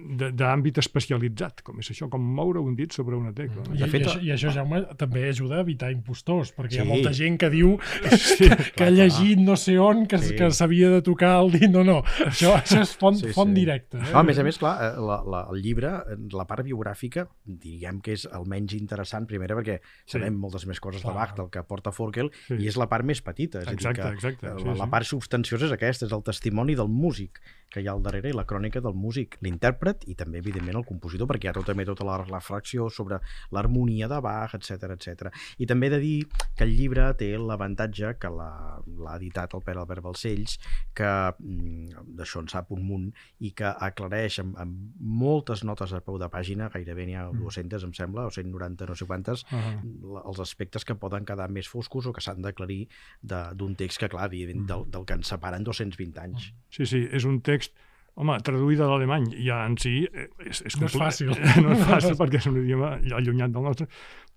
d'àmbit 0.06 0.78
especialitzat, 0.80 1.62
com 1.66 1.80
és 1.82 1.90
això, 1.92 2.08
com 2.12 2.24
moure 2.38 2.62
un 2.62 2.76
dit 2.78 2.94
sobre 2.94 3.18
una 3.18 3.32
tecla. 3.36 3.64
Mm. 3.64 3.76
I, 3.76 3.82
de 3.82 3.90
fet, 3.92 4.04
i, 4.04 4.06
això, 4.06 4.22
I 4.22 4.32
això, 4.36 4.54
Jaume, 4.54 4.82
també 5.00 5.26
ajuda 5.30 5.60
a 5.60 5.64
evitar 5.66 5.92
impostors, 5.94 6.52
perquè 6.56 6.76
sí. 6.76 6.80
hi 6.80 6.84
ha 6.84 6.88
molta 6.90 7.14
gent 7.16 7.38
que 7.42 7.50
diu 7.54 7.76
sí, 8.16 8.50
que, 8.50 8.70
que 8.78 8.88
ha 8.88 8.94
llegit 8.94 9.42
no 9.42 9.58
sé 9.60 9.78
on, 9.82 10.06
que, 10.10 10.20
sí. 10.22 10.36
que 10.38 10.50
s'havia 10.56 10.92
de 10.94 11.02
tocar 11.06 11.36
el 11.42 11.52
dit. 11.56 11.68
No, 11.76 11.84
no, 11.88 11.98
això, 12.26 12.54
això 12.60 12.82
és 12.84 12.94
font, 13.02 13.18
sí, 13.20 13.30
sí. 13.30 13.36
font 13.36 13.54
directa. 13.56 14.00
Eh? 14.00 14.12
No, 14.12 14.22
a 14.22 14.26
més 14.28 14.40
a 14.42 14.46
més, 14.48 14.60
clar, 14.62 14.76
eh, 14.86 15.02
la, 15.10 15.20
la, 15.26 15.44
el 15.54 15.62
llibre, 15.66 15.94
la 16.36 16.48
part 16.50 16.66
biogràfica, 16.68 17.28
diríem 17.46 18.02
que 18.06 18.16
és 18.16 18.28
el 18.30 18.48
menys 18.52 18.78
interessant, 18.78 19.28
primera, 19.30 19.58
perquè 19.58 19.80
sí. 19.82 20.16
sabem 20.16 20.38
moltes 20.40 20.68
més 20.70 20.82
coses 20.84 21.04
clar. 21.04 21.14
de 21.14 21.20
Bach 21.20 21.36
del 21.40 21.52
que 21.54 21.66
porta 21.68 21.94
Forkel, 21.96 22.32
sí. 22.48 22.60
i 22.62 22.72
és 22.72 22.80
la 22.80 22.90
part 22.92 23.08
més 23.08 23.24
petita. 23.26 23.66
És 23.66 23.74
exacte, 23.74 24.06
a 24.06 24.14
dir, 24.14 24.22
que 24.22 24.22
exacte. 24.22 24.56
Sí, 24.62 24.70
la, 24.70 24.80
la 24.86 24.90
part 24.92 25.10
substanciosa 25.10 25.70
és 25.70 25.76
aquesta, 25.76 26.08
és 26.08 26.16
el 26.16 26.26
testimoni 26.26 26.78
del 26.78 26.92
músic 26.92 27.42
que 27.74 27.82
hi 27.82 27.90
ha 27.90 27.96
al 27.96 28.04
darrere 28.06 28.30
i 28.32 28.36
la 28.36 28.46
crònica 28.48 28.80
del 28.84 28.96
músic, 28.96 29.36
l'intèrpret 29.44 29.75
i 30.08 30.16
també, 30.16 30.40
evidentment, 30.40 30.78
el 30.80 30.86
compositor, 30.88 31.28
perquè 31.28 31.48
hi 31.48 31.52
ha 31.52 31.56
tot, 31.56 31.66
també 31.66 31.86
tota 31.86 32.06
la 32.08 32.18
reflexió 32.24 32.90
sobre 32.90 33.20
l'harmonia 33.52 34.08
de 34.12 34.20
Bach, 34.24 34.56
etc 34.58 34.96
etc. 34.96 35.32
I 35.60 35.68
també 35.70 35.88
he 35.88 35.96
de 35.96 36.00
dir 36.00 36.16
que 36.56 36.66
el 36.66 36.76
llibre 36.76 37.08
té 37.20 37.32
l'avantatge 37.38 38.16
que 38.20 38.32
l'ha 38.32 39.16
editat 39.16 39.54
el 39.56 39.64
Pere 39.66 39.82
Albert 39.82 40.06
Balcells, 40.06 40.58
que 40.96 41.10
mm, 41.40 42.06
d'això 42.18 42.44
en 42.44 42.52
sap 42.52 42.72
un 42.76 42.84
munt 42.86 43.08
i 43.40 43.52
que 43.58 43.70
aclareix 43.88 44.40
amb, 44.44 44.58
amb 44.62 45.00
moltes 45.00 45.64
notes 45.68 45.94
a 45.94 46.02
peu 46.06 46.20
de 46.22 46.30
pàgina, 46.32 46.70
gairebé 46.74 47.08
n'hi 47.08 47.18
ha 47.20 47.28
200, 47.32 47.82
mm. 47.82 47.90
em 47.90 47.96
sembla, 47.98 48.28
o 48.30 48.34
190, 48.34 48.90
no 48.90 48.96
sé 48.96 49.06
quantes, 49.10 49.46
uh 49.52 49.56
-huh. 49.56 50.22
els 50.26 50.40
aspectes 50.40 50.86
que 50.86 50.96
poden 50.96 51.26
quedar 51.26 51.50
més 51.50 51.68
foscos 51.68 52.06
o 52.06 52.14
que 52.14 52.22
s'han 52.22 52.42
d'aclarir 52.42 52.88
d'un 53.22 53.76
text 53.76 54.00
que, 54.00 54.10
clar, 54.10 54.30
del, 54.30 54.86
del 54.88 55.06
que 55.06 55.14
ens 55.14 55.28
separen 55.28 55.64
220 55.64 56.22
anys. 56.22 56.54
Sí, 56.70 56.86
sí, 56.86 57.08
és 57.12 57.26
un 57.26 57.42
text 57.42 57.74
Home, 58.16 58.38
traduïda 58.48 58.86
a 58.86 58.94
l'alemany 58.94 59.28
ja 59.44 59.60
en 59.68 59.76
si 59.82 60.06
eh, 60.08 60.30
és, 60.48 60.62
és 60.70 60.78
no 60.80 60.88
és 60.88 60.96
fàcil. 60.96 61.34
No 61.64 61.74
és 61.76 61.84
fàcil 61.84 62.16
perquè 62.20 62.40
és 62.40 62.48
un 62.48 62.62
idioma 62.62 62.96
allunyat 63.18 63.52
del 63.52 63.66
nostre, 63.68 63.88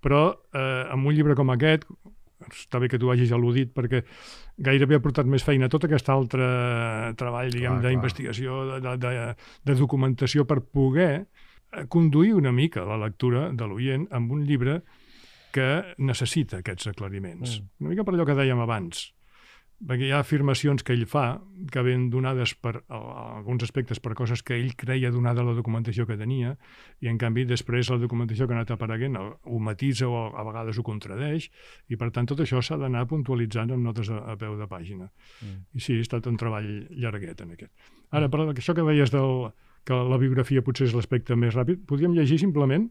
però 0.02 0.22
eh, 0.50 0.86
amb 0.90 1.06
un 1.06 1.14
llibre 1.14 1.36
com 1.38 1.52
aquest, 1.54 1.86
està 2.48 2.80
bé 2.82 2.88
que 2.90 2.98
tu 2.98 3.10
hagis 3.12 3.30
al·ludit 3.34 3.70
perquè 3.74 4.02
gairebé 4.66 4.98
ha 4.98 5.02
portat 5.02 5.30
més 5.30 5.44
feina 5.46 5.68
tot 5.70 5.86
aquest 5.86 6.10
altre 6.10 6.48
treball, 7.18 7.50
diguem, 7.54 7.78
d'investigació, 7.84 8.64
de, 8.72 8.80
de, 8.82 8.96
de, 9.04 9.26
de 9.70 9.76
documentació 9.78 10.46
per 10.48 10.58
poder 10.62 11.12
eh, 11.14 11.84
conduir 11.86 12.34
una 12.38 12.54
mica 12.54 12.86
la 12.86 12.98
lectura 12.98 13.48
de 13.54 13.70
l'oient 13.70 14.08
amb 14.10 14.34
un 14.34 14.42
llibre 14.48 14.80
que 15.54 15.70
necessita 16.02 16.60
aquests 16.60 16.90
aclariments. 16.90 17.60
Mm. 17.60 17.70
Una 17.84 17.94
mica 17.94 18.04
per 18.04 18.16
allò 18.16 18.26
que 18.26 18.36
dèiem 18.38 18.66
abans 18.66 19.06
perquè 19.78 20.08
hi 20.08 20.10
ha 20.10 20.18
afirmacions 20.24 20.82
que 20.82 20.94
ell 20.96 21.04
fa 21.06 21.38
que 21.70 21.82
ven 21.86 22.08
donades 22.10 22.54
per 22.58 22.72
a, 22.80 22.98
a 22.98 23.22
alguns 23.36 23.62
aspectes 23.62 24.00
per 24.02 24.16
coses 24.18 24.42
que 24.42 24.56
ell 24.58 24.72
creia 24.78 25.12
donada 25.14 25.44
la 25.46 25.54
documentació 25.54 26.06
que 26.08 26.16
tenia 26.18 26.56
i 27.04 27.10
en 27.10 27.20
canvi 27.20 27.44
després 27.46 27.90
la 27.92 28.00
documentació 28.02 28.48
que 28.48 28.56
ha 28.56 28.58
anat 28.58 28.72
apareguent 28.74 29.18
ho 29.18 29.60
matisa 29.62 30.08
o 30.10 30.24
a 30.34 30.46
vegades 30.48 30.78
ho 30.78 30.86
contradeix 30.86 31.46
i 31.88 32.00
per 32.00 32.10
tant 32.10 32.26
tot 32.26 32.42
això 32.42 32.62
s'ha 32.62 32.80
d'anar 32.80 33.06
puntualitzant 33.06 33.70
amb 33.76 33.86
notes 33.86 34.10
a, 34.10 34.18
a 34.34 34.36
peu 34.40 34.58
de 34.58 34.66
pàgina 34.66 35.06
mm. 35.06 35.56
i 35.78 35.84
sí, 35.84 35.98
ha 35.98 36.06
estat 36.06 36.26
un 36.26 36.36
treball 36.40 36.68
llarguet 36.90 37.46
en 37.46 37.54
aquest. 37.54 37.72
Ara, 38.10 38.28
per 38.32 38.48
això 38.48 38.74
que 38.74 38.86
deies 38.86 39.12
del, 39.14 39.50
que 39.86 39.96
la 40.10 40.18
biografia 40.20 40.64
potser 40.64 40.88
és 40.88 40.96
l'aspecte 40.96 41.36
més 41.36 41.54
ràpid, 41.54 41.86
podríem 41.88 42.16
llegir 42.16 42.40
simplement 42.42 42.88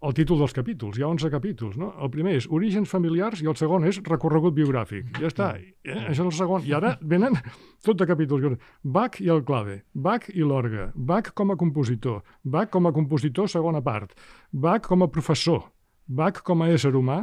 el 0.00 0.14
títol 0.14 0.40
dels 0.42 0.54
capítols. 0.54 0.98
Hi 0.98 1.04
ha 1.04 1.08
11 1.10 1.30
capítols, 1.32 1.76
no? 1.80 1.90
El 2.02 2.10
primer 2.12 2.34
és 2.38 2.46
Orígens 2.52 2.90
familiars 2.90 3.42
i 3.42 3.48
el 3.50 3.56
segon 3.58 3.86
és 3.88 4.00
Recorregut 4.06 4.54
biogràfic. 4.56 5.10
Ja 5.18 5.28
està. 5.30 5.48
Eh? 5.58 5.96
Això 6.10 6.10
és 6.12 6.22
el 6.26 6.32
segon. 6.36 6.64
I 6.68 6.74
ara 6.76 6.94
venen 7.00 7.38
tot 7.84 7.98
de 8.00 8.06
capítols. 8.08 8.58
Bach 8.82 9.20
i 9.20 9.30
el 9.32 9.44
clave, 9.44 9.82
Bach 9.94 10.28
i 10.32 10.44
l'orgue, 10.44 10.90
Bach 10.94 11.32
com 11.34 11.54
a 11.54 11.56
compositor, 11.60 12.22
Bach 12.44 12.70
com 12.70 12.86
a 12.86 12.92
compositor 12.92 13.48
segona 13.48 13.82
part, 13.82 14.14
Bach 14.52 14.86
com 14.86 15.02
a 15.02 15.10
professor, 15.10 15.64
Bach 16.06 16.42
com 16.44 16.62
a 16.62 16.70
ésser 16.70 16.92
humà, 16.94 17.22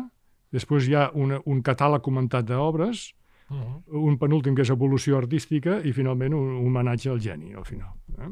després 0.54 0.88
hi 0.88 0.96
ha 0.96 1.10
una, 1.13 1.41
un 1.46 1.63
catàleg 1.63 2.04
comentat 2.04 2.46
d'obres, 2.46 3.13
Uh 3.50 3.56
-huh. 3.56 4.08
un 4.10 4.17
penúltim 4.17 4.54
que 4.54 4.62
és 4.62 4.70
evolució 4.70 5.17
artística 5.17 5.80
i 5.80 5.93
finalment 5.93 6.34
un, 6.34 6.58
un 6.58 6.65
homenatge 6.67 7.10
al 7.10 7.22
geni 7.22 7.54
al 7.54 7.63
final. 7.63 7.93
Eh? 8.20 8.28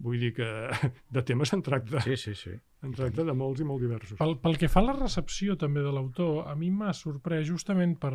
Vull 0.00 0.20
dir 0.22 0.32
que 0.36 0.48
de 1.14 1.22
temes 1.26 1.52
se'n 1.52 1.64
tracta. 1.64 2.00
Sí, 2.04 2.16
sí, 2.20 2.34
sí. 2.38 2.54
En 2.86 2.94
tracta 2.96 3.24
de 3.26 3.34
molts 3.36 3.60
i 3.60 3.66
molt 3.68 3.82
diversos. 3.84 4.16
Pel, 4.20 4.38
pel 4.40 4.56
que 4.60 4.70
fa 4.72 4.80
a 4.80 4.88
la 4.88 4.96
recepció 4.96 5.58
també 5.60 5.84
de 5.84 5.92
l'autor, 5.92 6.46
a 6.48 6.54
mi 6.56 6.70
m'ha 6.72 6.94
sorprès 6.96 7.44
justament 7.48 7.98
per, 8.00 8.14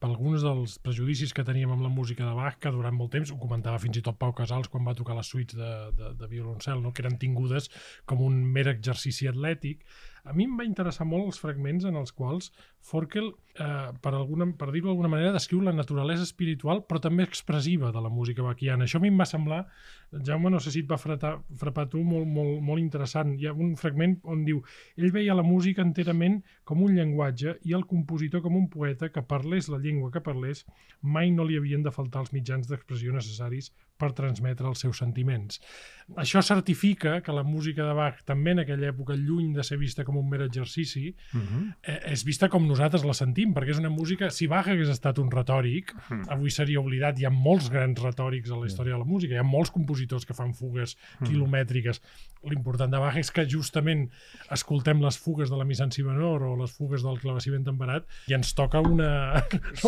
per 0.00 0.08
alguns 0.08 0.44
dels 0.44 0.78
prejudicis 0.84 1.32
que 1.36 1.44
teníem 1.44 1.72
amb 1.74 1.84
la 1.84 1.92
música 1.92 2.24
de 2.24 2.32
Bach, 2.36 2.58
que 2.60 2.72
durant 2.72 2.96
molt 2.96 3.12
temps, 3.12 3.32
ho 3.32 3.38
comentava 3.40 3.80
fins 3.82 4.00
i 4.00 4.04
tot 4.04 4.18
Pau 4.20 4.32
Casals 4.36 4.72
quan 4.72 4.88
va 4.88 4.96
tocar 4.96 5.16
les 5.18 5.28
suites 5.28 5.58
de, 5.60 5.72
de, 5.96 6.12
de 6.16 6.30
violoncel, 6.32 6.80
no? 6.82 6.92
que 6.92 7.04
eren 7.04 7.20
tingudes 7.20 7.70
com 8.08 8.24
un 8.24 8.40
mer 8.56 8.66
exercici 8.72 9.28
atlètic, 9.28 9.84
a 10.26 10.34
mi 10.34 10.44
em 10.44 10.56
va 10.58 10.66
interessar 10.66 11.06
molt 11.06 11.28
els 11.30 11.38
fragments 11.38 11.86
en 11.86 11.96
els 11.98 12.12
quals 12.12 12.50
Forkel, 12.86 13.32
eh, 13.58 13.90
per, 14.02 14.12
alguna, 14.14 14.46
per 14.58 14.68
dir-ho 14.70 14.86
d'alguna 14.86 15.10
manera, 15.10 15.32
descriu 15.34 15.58
la 15.64 15.72
naturalesa 15.74 16.22
espiritual, 16.22 16.84
però 16.86 17.00
també 17.02 17.24
expressiva 17.26 17.90
de 17.94 18.02
la 18.02 18.10
música 18.12 18.44
baquiana. 18.46 18.86
Això 18.86 19.00
a 19.00 19.02
mi 19.02 19.10
em 19.10 19.18
va 19.18 19.26
semblar, 19.26 19.64
Jaume, 20.28 20.52
no 20.54 20.60
sé 20.62 20.70
si 20.70 20.84
et 20.84 20.90
va 20.90 20.98
fratar, 21.02 21.32
frapar 21.58 21.88
tu, 21.90 22.02
molt, 22.06 22.28
molt, 22.30 22.60
molt 22.62 22.82
interessant. 22.82 23.34
Hi 23.40 23.48
ha 23.50 23.54
un 23.54 23.74
fragment 23.80 24.20
on 24.22 24.44
diu 24.46 24.62
ell 24.94 25.10
veia 25.14 25.34
la 25.34 25.46
música 25.46 25.82
enterament 25.82 26.38
com 26.64 26.84
un 26.86 26.94
llenguatge 26.94 27.56
i 27.66 27.74
el 27.74 27.86
compositor 27.90 28.44
com 28.44 28.54
un 28.58 28.68
poeta 28.70 29.10
que 29.10 29.26
parlés 29.26 29.70
la 29.72 29.82
llengua 29.82 30.12
que 30.14 30.22
parlés, 30.22 30.62
mai 31.02 31.34
no 31.34 31.46
li 31.46 31.58
havien 31.58 31.82
de 31.82 31.94
faltar 31.94 32.22
els 32.22 32.34
mitjans 32.36 32.70
d'expressió 32.70 33.14
necessaris 33.14 33.72
per 33.98 34.12
transmetre 34.12 34.68
els 34.68 34.82
seus 34.84 34.98
sentiments. 35.02 35.60
Això 36.14 36.38
certifica 36.44 37.16
que 37.20 37.34
la 37.34 37.42
música 37.42 37.82
de 37.82 37.94
Bach, 37.98 38.20
també 38.28 38.52
en 38.54 38.62
aquella 38.62 38.92
època, 38.92 39.16
lluny 39.18 39.50
de 39.56 39.64
ser 39.66 39.76
vista 39.80 40.04
com 40.06 40.20
un 40.20 40.28
mer 40.30 40.44
exercici, 40.44 41.08
uh 41.10 41.38
mhm. 41.38 41.46
-huh. 41.46 41.74
eh, 41.82 42.12
és 42.12 42.24
vista 42.24 42.48
com 42.48 42.66
nosaltres 42.66 43.04
la 43.04 43.14
sentim, 43.14 43.52
perquè 43.52 43.70
és 43.70 43.78
una 43.78 43.90
música... 43.90 44.30
Si 44.30 44.46
Bach 44.46 44.68
hagués 44.68 44.88
estat 44.88 45.18
un 45.18 45.30
retòric, 45.30 45.92
uh 45.92 46.14
mhm. 46.14 46.22
-huh. 46.22 46.32
avui 46.32 46.50
seria 46.50 46.80
oblidat. 46.80 47.18
Hi 47.18 47.24
ha 47.24 47.30
molts 47.30 47.70
grans 47.70 47.98
retòrics 48.00 48.50
a 48.50 48.56
la 48.56 48.66
història 48.66 48.92
de 48.92 48.98
la 48.98 49.04
música, 49.04 49.34
hi 49.34 49.38
ha 49.38 49.42
molts 49.42 49.70
compositors 49.70 50.24
que 50.24 50.34
fan 50.34 50.54
fugues 50.54 50.94
uh 50.94 50.98
mhm. 50.98 51.26
-huh. 51.26 51.30
quilomètriques. 51.30 52.00
L'important 52.44 52.92
de 52.92 52.98
Bach 52.98 53.16
és 53.16 53.30
que 53.32 53.48
justament 53.48 54.10
escoltem 54.50 55.02
les 55.02 55.18
fugues 55.18 55.50
de 55.50 55.56
la 55.56 55.64
missa 55.64 55.84
en 55.84 55.90
si 55.90 56.02
menor 56.02 56.42
o 56.42 56.56
les 56.56 56.70
fugues 56.70 57.02
del 57.02 57.18
clavecí 57.18 57.50
ben 57.50 57.64
temperat 57.64 58.06
i 58.28 58.34
ens 58.34 58.54
toca 58.54 58.80
una... 58.80 59.42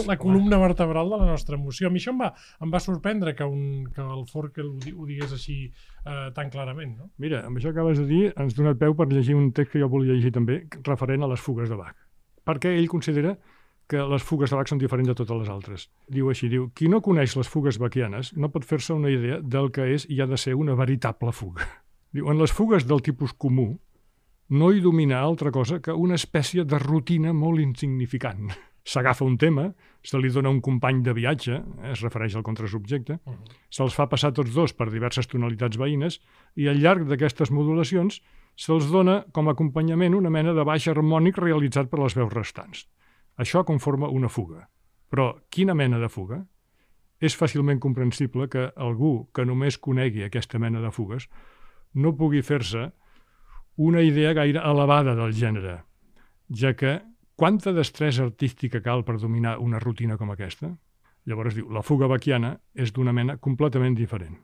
la 0.07 0.17
columna 0.17 0.59
vertebral 0.59 1.09
de 1.11 1.17
la 1.17 1.27
nostra 1.27 1.57
emoció. 1.57 1.89
A 1.89 1.91
mi 1.91 1.99
això 1.99 2.11
em 2.11 2.21
va, 2.21 2.35
em 2.61 2.71
va 2.73 2.81
sorprendre 2.81 3.35
que 3.35 3.45
un, 3.45 3.89
que 3.99 4.07
el 4.07 4.25
Forkel 4.31 4.71
ho, 4.71 4.79
ho 4.79 5.07
digués 5.09 5.35
així 5.35 5.59
eh, 5.67 6.31
tan 6.37 6.51
clarament. 6.55 6.95
No? 6.99 7.11
Mira, 7.23 7.43
amb 7.49 7.59
això 7.59 7.73
que 7.73 7.81
acabes 7.81 7.99
de 8.01 8.07
dir 8.09 8.25
ens 8.39 8.57
dona 8.57 8.77
peu 8.79 8.95
per 8.99 9.09
llegir 9.11 9.37
un 9.39 9.51
text 9.57 9.75
que 9.75 9.83
jo 9.83 9.91
volia 9.91 10.15
llegir 10.15 10.35
també, 10.37 10.63
referent 10.87 11.27
a 11.27 11.31
les 11.33 11.43
fugues 11.43 11.71
de 11.71 11.79
Bach. 11.79 11.97
Perquè 12.47 12.77
ell 12.77 12.89
considera 12.91 13.35
que 13.89 14.05
les 14.05 14.23
fugues 14.23 14.53
de 14.53 14.61
Bach 14.61 14.71
són 14.71 14.81
diferents 14.81 15.11
de 15.11 15.17
totes 15.19 15.43
les 15.43 15.51
altres. 15.51 15.89
Diu 16.13 16.31
així, 16.31 16.51
diu, 16.53 16.69
qui 16.77 16.91
no 16.93 17.03
coneix 17.05 17.35
les 17.41 17.51
fugues 17.51 17.81
bachianes 17.81 18.35
no 18.37 18.53
pot 18.55 18.67
fer-se 18.69 18.95
una 18.95 19.11
idea 19.11 19.41
del 19.43 19.73
que 19.75 19.89
és 19.97 20.07
i 20.13 20.21
ha 20.21 20.29
de 20.31 20.39
ser 20.39 20.55
una 20.55 20.79
veritable 20.79 21.35
fuga. 21.35 21.67
Diu, 22.15 22.31
en 22.33 22.39
les 22.41 22.53
fugues 22.55 22.87
del 22.89 23.03
tipus 23.05 23.35
comú, 23.37 23.75
no 24.49 24.71
hi 24.73 24.81
domina 24.81 25.19
altra 25.21 25.51
cosa 25.53 25.77
que 25.85 25.93
una 25.93 26.17
espècie 26.17 26.65
de 26.65 26.79
rutina 26.81 27.35
molt 27.37 27.61
insignificant. 27.61 28.49
S'agafa 28.85 29.25
un 29.25 29.37
tema, 29.37 29.69
se 30.03 30.19
li 30.19 30.31
dona 30.33 30.49
un 30.49 30.61
company 30.61 31.03
de 31.03 31.13
viatge, 31.13 31.59
es 31.91 32.01
refereix 32.01 32.37
al 32.37 32.43
contrasubjecte, 32.43 33.19
uh 33.25 33.33
-huh. 33.33 33.57
se'ls 33.71 33.95
fa 33.95 34.09
passar 34.09 34.33
tots 34.33 34.55
dos 34.55 34.73
per 34.73 34.91
diverses 34.91 35.27
tonalitats 35.27 35.77
veïnes 35.77 36.21
i 36.57 36.69
al 36.69 36.79
llarg 36.79 37.09
d'aquestes 37.09 37.51
modulacions 37.51 38.23
se'ls 38.57 38.91
dona 38.91 39.25
com 39.33 39.49
a 39.49 39.53
acompanyament 39.53 40.15
una 40.15 40.31
mena 40.31 40.53
de 40.53 40.65
baix 40.65 40.89
harmònic 40.89 41.39
realitzat 41.39 41.89
per 41.91 42.01
les 42.01 42.15
veus 42.15 42.33
restants. 42.33 42.89
Això 43.37 43.65
conforma 43.65 44.09
una 44.09 44.29
fuga. 44.29 44.69
Però 45.11 45.41
quina 45.49 45.75
mena 45.75 45.99
de 45.99 46.09
fuga? 46.09 46.47
És 47.21 47.37
fàcilment 47.39 47.79
comprensible 47.79 48.49
que 48.49 48.73
algú 48.77 49.29
que 49.35 49.45
només 49.45 49.79
conegui 49.79 50.25
aquesta 50.25 50.59
mena 50.59 50.81
de 50.81 50.91
fugues 50.91 51.29
no 51.95 52.17
pugui 52.17 52.43
fer-se 52.43 52.91
una 53.77 54.03
idea 54.03 54.35
gaire 54.35 54.61
elevada 54.65 55.15
del 55.15 55.33
gènere, 55.33 55.79
ja 56.51 56.75
que 56.75 56.99
quanta 57.39 57.71
destresa 57.73 58.25
artística 58.25 58.81
cal 58.83 59.05
per 59.07 59.15
dominar 59.23 59.61
una 59.63 59.79
rutina 59.79 60.17
com 60.19 60.33
aquesta? 60.33 60.73
Llavors 61.23 61.55
diu, 61.55 61.69
la 61.71 61.85
fuga 61.87 62.09
baquiana 62.11 62.57
és 62.75 62.91
d'una 62.91 63.13
mena 63.15 63.37
completament 63.39 63.95
diferent. 63.95 64.35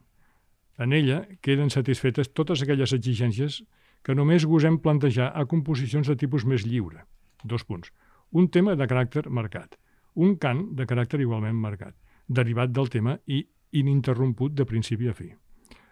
En 0.79 0.95
ella 0.95 1.25
queden 1.43 1.73
satisfetes 1.73 2.31
totes 2.31 2.63
aquelles 2.63 2.93
exigències 2.95 3.59
que 3.99 4.15
només 4.15 4.47
gosem 4.47 4.79
plantejar 4.79 5.27
a 5.35 5.43
composicions 5.43 6.07
de 6.07 6.15
tipus 6.15 6.47
més 6.47 6.63
lliure. 6.63 7.03
Dos 7.43 7.67
punts. 7.67 7.91
Un 8.31 8.47
tema 8.47 8.77
de 8.79 8.87
caràcter 8.87 9.27
marcat. 9.27 9.75
Un 10.15 10.37
cant 10.39 10.63
de 10.79 10.87
caràcter 10.87 11.19
igualment 11.19 11.59
marcat, 11.59 11.97
derivat 12.29 12.71
del 12.71 12.87
tema 12.87 13.17
i 13.27 13.43
ininterromput 13.75 14.55
de 14.55 14.63
principi 14.63 15.11
a 15.11 15.17
fi. 15.17 15.33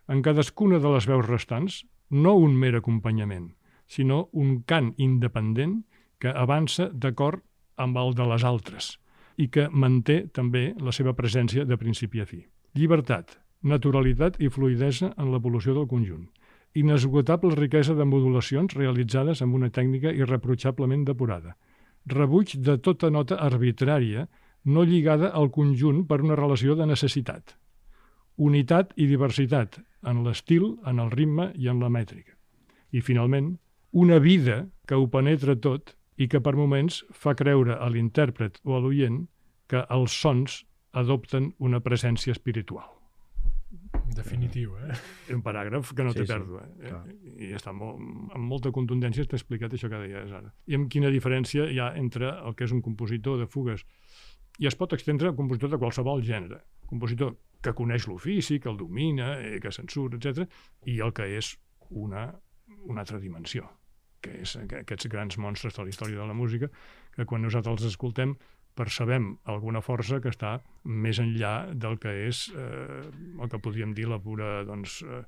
En 0.07 0.23
cadascuna 0.23 0.79
de 0.79 0.95
les 0.95 1.11
veus 1.11 1.27
restants, 1.27 1.83
no 2.11 2.37
un 2.39 2.55
mer 2.55 2.77
acompanyament, 2.79 3.49
sinó 3.91 4.29
un 4.31 4.61
cant 4.63 4.93
independent 4.95 5.81
que 6.23 6.31
avança 6.31 6.88
d'acord 6.88 7.43
amb 7.83 7.97
el 7.99 8.13
de 8.15 8.23
les 8.31 8.43
altres 8.47 8.93
i 9.43 9.49
que 9.51 9.65
manté 9.67 10.21
també 10.31 10.69
la 10.79 10.93
seva 10.95 11.12
presència 11.17 11.65
de 11.67 11.77
principi 11.81 12.21
a 12.23 12.25
fi. 12.29 12.39
Llibertat, 12.79 13.33
naturalitat 13.73 14.38
i 14.39 14.47
fluidesa 14.49 15.09
en 15.17 15.33
l'evolució 15.33 15.73
del 15.75 15.89
conjunt. 15.91 16.29
Inesgotable 16.79 17.57
riquesa 17.59 17.95
de 17.97 18.05
modulacions 18.07 18.75
realitzades 18.77 19.41
amb 19.43 19.57
una 19.59 19.69
tècnica 19.69 20.13
irreprotxablement 20.15 21.03
depurada. 21.09 21.57
Rebuig 22.07 22.55
de 22.55 22.77
tota 22.77 23.09
nota 23.12 23.41
arbitrària 23.43 24.27
no 24.63 24.86
lligada 24.88 25.33
al 25.36 25.51
conjunt 25.51 26.05
per 26.07 26.21
una 26.23 26.38
relació 26.39 26.77
de 26.79 26.88
necessitat. 26.88 27.57
Unitat 28.38 28.93
i 28.95 29.09
diversitat 29.12 29.81
en 30.07 30.23
l'estil, 30.23 30.77
en 30.88 31.03
el 31.03 31.12
ritme 31.12 31.51
i 31.59 31.67
en 31.67 31.83
la 31.83 31.91
mètrica. 31.91 32.31
I, 32.95 33.01
finalment, 33.01 33.57
una 33.91 34.19
vida 34.19 34.63
que 34.88 34.95
ho 34.95 35.09
penetra 35.12 35.55
tot 35.59 35.93
i 36.17 36.28
que 36.30 36.41
per 36.43 36.56
moments 36.58 37.04
fa 37.12 37.34
creure 37.36 37.78
a 37.80 37.89
l'intèrpret 37.89 38.60
o 38.63 38.78
a 38.78 38.82
l'oient 38.84 39.23
que 39.71 39.86
els 39.89 40.13
sons 40.13 40.63
adopten 40.93 41.54
una 41.60 41.80
presència 41.82 42.34
espiritual. 42.36 42.86
Definitiu, 44.13 44.76
eh? 44.86 44.93
Un 45.34 45.41
paràgraf 45.41 45.93
que 45.97 46.04
no 46.06 46.12
Sí, 46.13 46.19
té 46.19 46.26
sí, 46.28 46.32
pèrdua. 46.34 46.62
Eh? 46.78 46.89
clar. 46.91 47.02
I 47.41 47.49
està 47.58 47.73
molt, 47.73 47.97
amb 48.36 48.45
molta 48.45 48.69
contundència 48.76 49.26
està 49.26 49.39
explicat 49.39 49.73
això 49.73 49.89
que 49.89 50.02
deies 50.04 50.30
ara. 50.32 50.54
I 50.69 50.78
amb 50.78 50.91
quina 50.93 51.10
diferència 51.10 51.65
hi 51.71 51.80
ha 51.82 51.89
entre 51.97 52.30
el 52.45 52.54
que 52.54 52.67
és 52.67 52.76
un 52.76 52.84
compositor 52.86 53.39
de 53.41 53.49
fugues 53.49 53.86
i 54.62 54.69
es 54.69 54.78
pot 54.78 54.93
extendre 54.93 55.32
a 55.32 55.34
un 55.34 55.39
compositor 55.39 55.71
de 55.73 55.82
qualsevol 55.82 56.21
gènere. 56.21 56.62
Compositor 56.86 57.34
que 57.63 57.73
coneix 57.73 58.06
l'ofici, 58.08 58.60
que 58.60 58.69
el 58.69 58.78
domina, 58.78 59.39
eh, 59.41 59.58
que 59.63 59.71
se'n 59.71 59.89
surt, 59.89 60.19
etc. 60.19 60.45
i 60.86 60.99
el 61.02 61.13
que 61.15 61.26
és 61.39 61.56
una, 61.89 62.28
una 62.86 63.02
altra 63.02 63.17
dimensió 63.23 63.65
que 64.23 64.39
és 64.41 64.55
aqu- 64.57 64.79
aquests 64.81 65.09
grans 65.12 65.38
monstres 65.38 65.75
de 65.75 65.83
la 65.86 65.91
història 65.93 66.21
de 66.23 66.27
la 66.31 66.33
música, 66.38 66.71
que 67.15 67.25
quan 67.29 67.43
nosaltres 67.45 67.83
els 67.83 67.91
escoltem 67.93 68.33
percebem 68.73 69.36
alguna 69.45 69.83
força 69.86 70.17
que 70.23 70.31
està 70.33 70.55
més 70.89 71.19
enllà 71.21 71.73
del 71.77 71.99
que 72.01 72.09
és 72.27 72.47
eh, 72.55 73.03
el 73.38 73.49
que 73.51 73.59
podríem 73.62 73.93
dir 73.93 74.07
la 74.09 74.17
pura 74.23 74.63
doncs, 74.65 75.03
eh, 75.05 75.21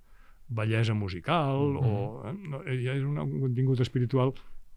bellesa 0.50 0.94
musical 0.98 1.76
o 1.78 1.92
eh, 2.26 2.34
no, 2.50 2.64
ja 2.66 2.96
és 2.98 3.04
un, 3.06 3.18
contingut 3.42 3.80
espiritual 3.86 4.34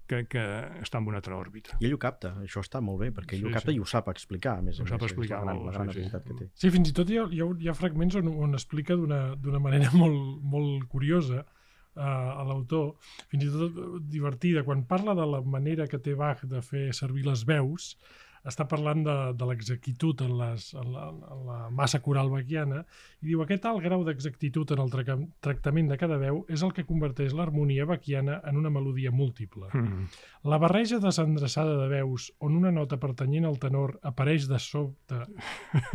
que, 0.08 0.22
que 0.28 0.42
està 0.80 1.00
en 1.00 1.08
una 1.10 1.18
altra 1.20 1.36
òrbita. 1.36 1.74
I 1.80 1.88
ell 1.88 1.96
ho 1.96 1.98
capta, 2.00 2.30
això 2.40 2.62
està 2.64 2.80
molt 2.84 3.00
bé, 3.02 3.10
perquè 3.12 3.36
ell 3.36 3.42
Sí, 3.42 3.48
ho 3.48 3.52
capta 3.52 3.72
sí. 3.72 3.76
i 3.76 3.80
ho 3.80 3.88
sap 3.88 4.06
explicar, 4.08 4.54
a 4.58 4.62
més 4.64 4.78
a 4.78 4.82
Ho 4.82 4.86
més. 4.86 4.92
sap 4.94 5.02
és 5.04 5.10
explicar 5.10 5.40
la 5.44 5.52
gran, 5.52 5.64
la 5.66 5.72
gran 5.74 5.90
sí, 5.92 6.04
sí. 6.04 6.20
que 6.28 6.36
té. 6.38 6.46
Sí, 6.56 6.70
fins 6.72 6.88
i 6.88 6.94
tot 6.96 7.10
hi 7.12 7.18
ha, 7.20 7.26
hi 7.28 7.40
ha, 7.44 7.48
hi 7.60 7.68
ha 7.68 7.74
fragments 7.76 8.16
on, 8.20 8.28
on 8.48 8.56
explica 8.56 8.96
d'una 8.96 9.34
d'una 9.36 9.60
manera 9.60 9.90
molt, 9.92 10.40
molt 10.44 10.86
curiosa 10.88 11.44
a 11.98 12.46
l'autor, 12.46 12.94
fins 13.32 13.44
i 13.46 13.50
tot 13.52 13.82
divertida, 14.12 14.64
quan 14.66 14.86
parla 14.88 15.16
de 15.18 15.26
la 15.26 15.42
manera 15.42 15.88
que 15.90 16.00
té 16.02 16.14
Bach 16.18 16.44
de 16.48 16.62
fer 16.64 16.88
servir 16.96 17.26
les 17.26 17.44
veus, 17.48 17.94
està 18.48 18.64
parlant 18.68 19.02
de, 19.04 19.16
de 19.38 19.48
l'exactitud 19.48 20.22
en, 20.24 20.34
les, 20.40 20.70
en, 20.74 20.88
la, 20.94 21.08
en 21.12 21.44
la 21.46 21.58
massa 21.74 22.00
coral 22.04 22.30
baquiana 22.32 22.82
i 23.20 23.28
diu 23.30 23.42
aquest 23.44 23.66
alt 23.68 23.82
grau 23.84 24.04
d'exactitud 24.06 24.72
en 24.74 24.82
el 24.84 24.92
traca- 24.92 25.18
tractament 25.44 25.90
de 25.92 25.98
cada 26.00 26.16
veu 26.20 26.42
és 26.48 26.64
el 26.64 26.72
que 26.72 26.86
converteix 26.88 27.34
l'harmonia 27.36 27.86
baquiana 27.88 28.40
en 28.48 28.56
una 28.56 28.72
melodia 28.72 29.12
múltiple. 29.12 29.68
Mm. 29.72 30.08
La 30.48 30.58
barreja 30.62 31.00
desendreçada 31.02 31.76
de 31.80 31.88
veus 31.90 32.30
on 32.40 32.56
una 32.56 32.72
nota 32.72 32.96
pertanyent 33.00 33.44
al 33.48 33.58
tenor 33.60 33.98
apareix 34.06 34.48
de 34.48 34.58
sobte 34.62 35.20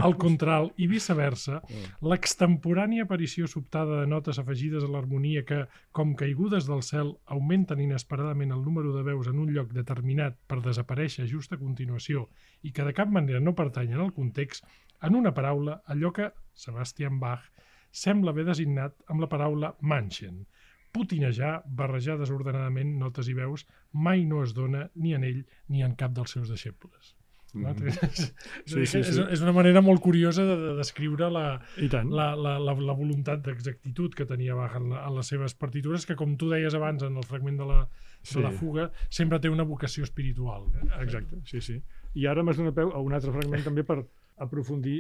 al 0.03 0.17
contralt 0.19 0.77
i 0.77 0.87
viceversa, 0.91 1.61
l'extemporània 2.03 3.07
aparició 3.07 3.47
sobtada 3.49 4.01
de 4.01 4.09
notes 4.11 4.39
afegides 4.39 4.83
a 4.85 4.91
l'harmonia 4.91 5.45
que, 5.47 5.63
com 5.95 6.13
caigudes 6.19 6.67
del 6.69 6.83
cel, 6.85 7.15
augmenten 7.25 7.81
inesperadament 7.81 8.53
el 8.53 8.63
número 8.63 8.93
de 8.93 9.03
veus 9.07 9.31
en 9.31 9.39
un 9.39 9.53
lloc 9.55 9.73
determinat 9.73 10.37
per 10.47 10.61
desaparèixer 10.61 11.25
just 11.29 11.53
a 11.55 11.61
continuació 11.61 12.27
i 12.63 12.71
que 12.71 12.86
de 12.88 12.93
cap 12.93 13.10
manera 13.12 13.39
no 13.39 13.56
pertanyen 13.56 13.99
al 13.99 14.13
context, 14.13 14.65
en 15.03 15.15
una 15.19 15.34
paraula, 15.34 15.82
allò 15.86 16.12
que 16.15 16.32
Sebastian 16.53 17.19
Bach 17.19 17.49
sembla 17.91 18.32
haver 18.32 18.45
designat 18.47 18.95
amb 19.12 19.21
la 19.21 19.27
paraula 19.29 19.73
manchen, 19.82 20.45
putinejar, 20.93 21.63
barrejar 21.65 22.19
desordenadament 22.19 22.95
notes 23.01 23.27
i 23.29 23.34
veus, 23.38 23.65
mai 23.91 24.23
no 24.29 24.43
es 24.43 24.53
dona 24.53 24.88
ni 24.95 25.13
en 25.17 25.23
ell 25.25 25.43
ni 25.67 25.84
en 25.84 25.95
cap 25.97 26.13
dels 26.13 26.32
seus 26.38 26.49
deixebles. 26.49 27.15
No? 27.53 27.69
Mhm. 27.73 27.88
És, 27.88 27.97
Sí, 28.65 28.86
sí, 28.86 28.99
és, 28.99 29.12
sí. 29.13 29.21
és 29.29 29.41
una 29.45 29.53
manera 29.53 29.82
molt 29.86 30.01
curiosa 30.01 30.45
de, 30.45 30.56
de 30.58 30.71
descriure 30.77 31.29
la, 31.29 31.60
la, 31.77 32.03
la, 32.36 32.56
la, 32.58 32.73
la 32.73 32.95
voluntat 32.97 33.43
d'exactitud 33.45 34.15
que 34.17 34.25
tenia 34.25 34.56
Bach 34.58 34.77
en, 34.79 34.89
la, 34.93 35.03
en 35.06 35.17
les 35.19 35.29
seves 35.29 35.53
partitures, 35.53 36.08
que 36.10 36.15
com 36.17 36.34
tu 36.38 36.49
deies 36.49 36.73
abans 36.73 37.03
en 37.06 37.17
el 37.17 37.27
fragment 37.29 37.60
de 37.62 37.69
la, 37.69 37.84
Sí. 38.23 38.38
de 38.39 38.45
la 38.45 38.51
fuga, 38.56 38.86
sempre 39.12 39.36
té 39.43 39.49
una 39.51 39.65
vocació 39.67 40.06
espiritual. 40.06 40.69
Exacte, 41.01 41.41
sí, 41.43 41.60
sí. 41.60 41.73
I 42.19 42.28
ara 42.30 42.43
m'has 42.43 42.60
donat 42.60 42.76
peu 42.78 42.91
a 42.93 43.02
un 43.02 43.13
altre 43.13 43.34
fragment 43.34 43.63
també 43.65 43.84
per 43.88 44.04
aprofundir 44.43 44.99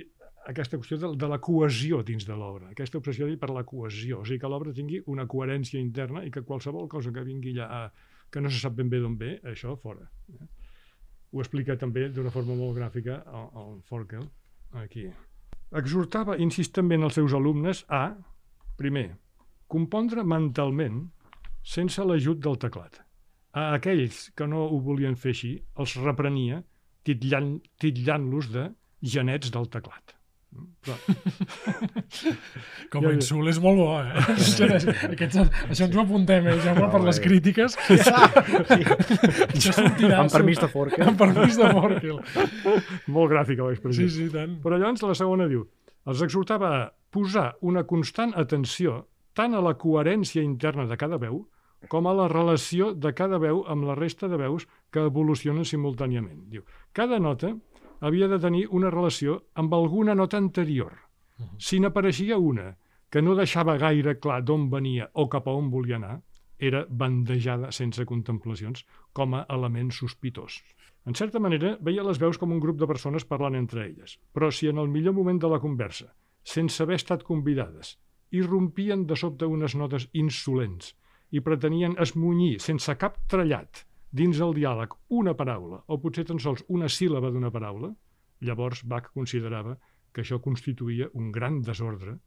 aquesta 0.49 0.77
qüestió 0.77 0.97
de, 0.99 1.11
de 1.19 1.27
la 1.29 1.39
cohesió 1.39 2.01
dins 2.03 2.25
de 2.27 2.35
l'obra, 2.35 2.71
aquesta 2.73 2.99
obsessió 2.99 3.27
per 3.39 3.51
la 3.53 3.63
cohesió, 3.63 4.21
o 4.21 4.25
sigui, 4.25 4.41
que 4.41 4.49
l'obra 4.51 4.73
tingui 4.75 4.99
una 5.07 5.27
coherència 5.29 5.79
interna 5.79 6.23
i 6.25 6.31
que 6.31 6.43
qualsevol 6.43 6.89
cosa 6.91 7.13
que 7.15 7.23
vingui 7.23 7.53
allà 7.55 7.69
a, 7.69 8.09
que 8.31 8.41
no 8.41 8.49
se 8.49 8.59
sap 8.59 8.75
ben 8.75 8.89
bé 8.89 8.99
d'on 8.99 9.15
ve, 9.17 9.37
això 9.47 9.77
fora. 9.79 10.09
eh? 10.33 10.47
Ho 11.33 11.41
explica 11.41 11.77
també 11.79 12.09
d'una 12.09 12.33
forma 12.33 12.57
molt 12.57 12.75
gràfica 12.77 13.21
el, 13.23 13.47
el 13.61 13.79
Forkel, 13.87 14.27
aquí. 14.83 15.07
Exhortava 15.73 16.37
insistentment 16.37 17.07
els 17.07 17.15
seus 17.17 17.33
alumnes 17.33 17.85
a, 17.89 18.03
primer, 18.77 19.07
compondre 19.67 20.25
mentalment 20.27 21.07
sense 21.63 22.03
l'ajut 22.03 22.41
del 22.43 22.59
teclat. 22.61 22.99
A 23.53 23.71
aquells 23.77 24.27
que 24.35 24.45
no 24.49 24.65
ho 24.67 24.79
volien 24.81 25.15
fer 25.15 25.33
així, 25.33 25.55
els 25.79 25.95
reprenia 26.01 26.61
titllant- 27.05 27.61
titllant-los 27.79 28.49
de 28.53 28.69
genets 29.03 29.51
del 29.51 29.67
teclat. 29.69 30.15
Però, 30.85 30.93
Com 32.93 33.07
a 33.09 33.13
insult 33.15 33.49
és 33.49 33.57
molt 33.63 33.79
bo, 33.79 33.87
eh? 33.97 34.11
Aquests, 35.09 35.39
això 35.65 35.87
ens 35.87 35.95
ho 35.97 36.01
apuntem, 36.03 36.45
eh, 36.51 36.59
Jaume, 36.61 36.83
per 36.83 36.99
Molt 36.99 37.07
les 37.09 37.19
crítiques. 37.23 37.73
això 37.89 39.71
sortirà. 39.73 40.19
Amb 40.21 40.31
permís 40.33 40.59
de 40.61 40.69
Forkel. 40.69 41.05
Amb 41.07 41.17
permís 41.19 41.57
de 41.57 41.69
Forkel. 41.73 42.19
molt 43.07 43.31
gràfica 43.33 43.65
l'expressió. 43.67 44.05
Sí, 44.07 44.13
sí, 44.27 44.29
tant. 44.33 44.59
Però 44.63 44.77
llavors 44.77 45.01
la 45.07 45.15
segona 45.17 45.47
diu, 45.49 45.65
els 46.05 46.21
exhortava 46.25 46.69
a 46.83 46.85
posar 47.13 47.55
una 47.61 47.83
constant 47.89 48.33
atenció 48.37 49.07
tant 49.33 49.55
a 49.57 49.61
la 49.65 49.73
coherència 49.79 50.43
interna 50.45 50.85
de 50.85 50.97
cada 50.97 51.17
veu 51.21 51.47
com 51.89 52.07
a 52.07 52.13
la 52.15 52.27
relació 52.31 52.91
de 52.93 53.13
cada 53.13 53.39
veu 53.41 53.63
amb 53.69 53.87
la 53.87 53.95
resta 53.95 54.29
de 54.31 54.37
veus 54.39 54.67
que 54.91 55.05
evolucionen 55.09 55.65
simultàniament. 55.67 56.45
Diu, 56.51 56.63
cada 56.93 57.19
nota 57.19 57.53
havia 58.01 58.27
de 58.27 58.39
tenir 58.39 58.67
una 58.69 58.91
relació 58.91 59.41
amb 59.55 59.73
alguna 59.73 60.15
nota 60.15 60.37
anterior. 60.37 60.93
Si 61.57 61.79
n'apareixia 61.79 62.37
una 62.37 62.73
que 63.09 63.21
no 63.21 63.35
deixava 63.37 63.77
gaire 63.77 64.17
clar 64.19 64.41
d'on 64.43 64.69
venia 64.71 65.09
o 65.13 65.27
cap 65.29 65.47
a 65.47 65.53
on 65.53 65.69
volia 65.69 65.99
anar, 65.99 66.21
era 66.57 66.85
bandejada 66.89 67.71
sense 67.71 68.05
contemplacions 68.05 68.85
com 69.13 69.35
a 69.35 69.45
element 69.49 69.91
sospitós. 69.91 70.61
En 71.05 71.15
certa 71.19 71.39
manera, 71.39 71.75
veia 71.81 72.05
les 72.07 72.19
veus 72.19 72.39
com 72.39 72.51
un 72.55 72.61
grup 72.63 72.79
de 72.79 72.87
persones 72.87 73.25
parlant 73.27 73.57
entre 73.59 73.83
elles, 73.85 74.17
però 74.31 74.49
si 74.51 74.69
en 74.71 74.79
el 74.79 74.87
millor 74.87 75.13
moment 75.17 75.41
de 75.41 75.51
la 75.51 75.59
conversa, 75.59 76.13
sense 76.43 76.81
haver 76.83 76.95
estat 77.01 77.25
convidades, 77.27 77.97
irrompien 78.31 79.05
de 79.07 79.17
sobte 79.19 79.45
unes 79.45 79.75
notes 79.75 80.07
insolents 80.13 80.93
i 81.33 81.41
pretenien 81.41 81.97
esmunyir 82.05 82.59
sense 82.61 82.93
cap 83.01 83.17
trellat 83.29 83.83
dins 84.13 84.39
el 84.45 84.53
diàleg 84.53 84.93
una 85.19 85.33
paraula 85.37 85.81
o 85.89 85.97
potser 86.01 86.27
tan 86.29 86.39
sols 86.39 86.61
una 86.69 86.89
síl·laba 86.95 87.33
d'una 87.33 87.51
paraula, 87.51 87.89
llavors 88.45 88.83
Bach 88.85 89.09
considerava 89.17 89.77
que 90.13 90.21
això 90.21 90.37
constituïa 90.39 91.09
un 91.17 91.31
gran 91.33 91.61
desordre 91.65 92.19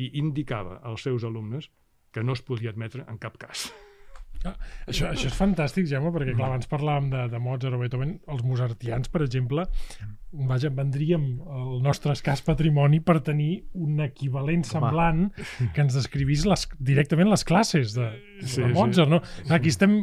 i 0.00 0.14
indicava 0.20 0.80
als 0.82 1.04
seus 1.04 1.24
alumnes 1.28 1.68
que 2.10 2.24
no 2.24 2.32
es 2.32 2.42
podia 2.42 2.72
admetre 2.72 3.04
en 3.10 3.20
cap 3.20 3.36
cas. 3.38 3.68
Ah, 4.44 4.52
això, 4.84 5.08
això 5.08 5.30
és 5.30 5.36
fantàstic, 5.38 5.86
Jaume, 5.88 6.10
perquè 6.12 6.34
clar, 6.34 6.50
abans 6.50 6.68
parlàvem 6.68 7.08
de, 7.12 7.22
de 7.32 7.38
Mozart 7.40 7.76
o 7.76 7.80
Beethoven, 7.80 8.18
els 8.28 8.42
mozartians, 8.44 9.08
per 9.12 9.22
exemple, 9.24 9.64
vaja, 10.50 10.68
vendríem 10.74 11.24
el 11.40 11.78
nostre 11.84 12.12
escàs 12.12 12.42
patrimoni 12.44 13.00
per 13.04 13.20
tenir 13.24 13.64
un 13.80 14.02
equivalent 14.04 14.66
semblant 14.68 15.28
Home. 15.30 15.70
que 15.72 15.84
ens 15.84 15.96
descrivís 15.96 16.44
les, 16.50 16.66
directament 16.76 17.30
les 17.30 17.46
classes 17.46 17.94
de, 17.96 18.10
sí, 18.42 18.60
de 18.60 18.72
Mozart, 18.74 19.08
sí. 19.08 19.12
no? 19.14 19.54
Aquí 19.54 19.72
estem 19.72 19.96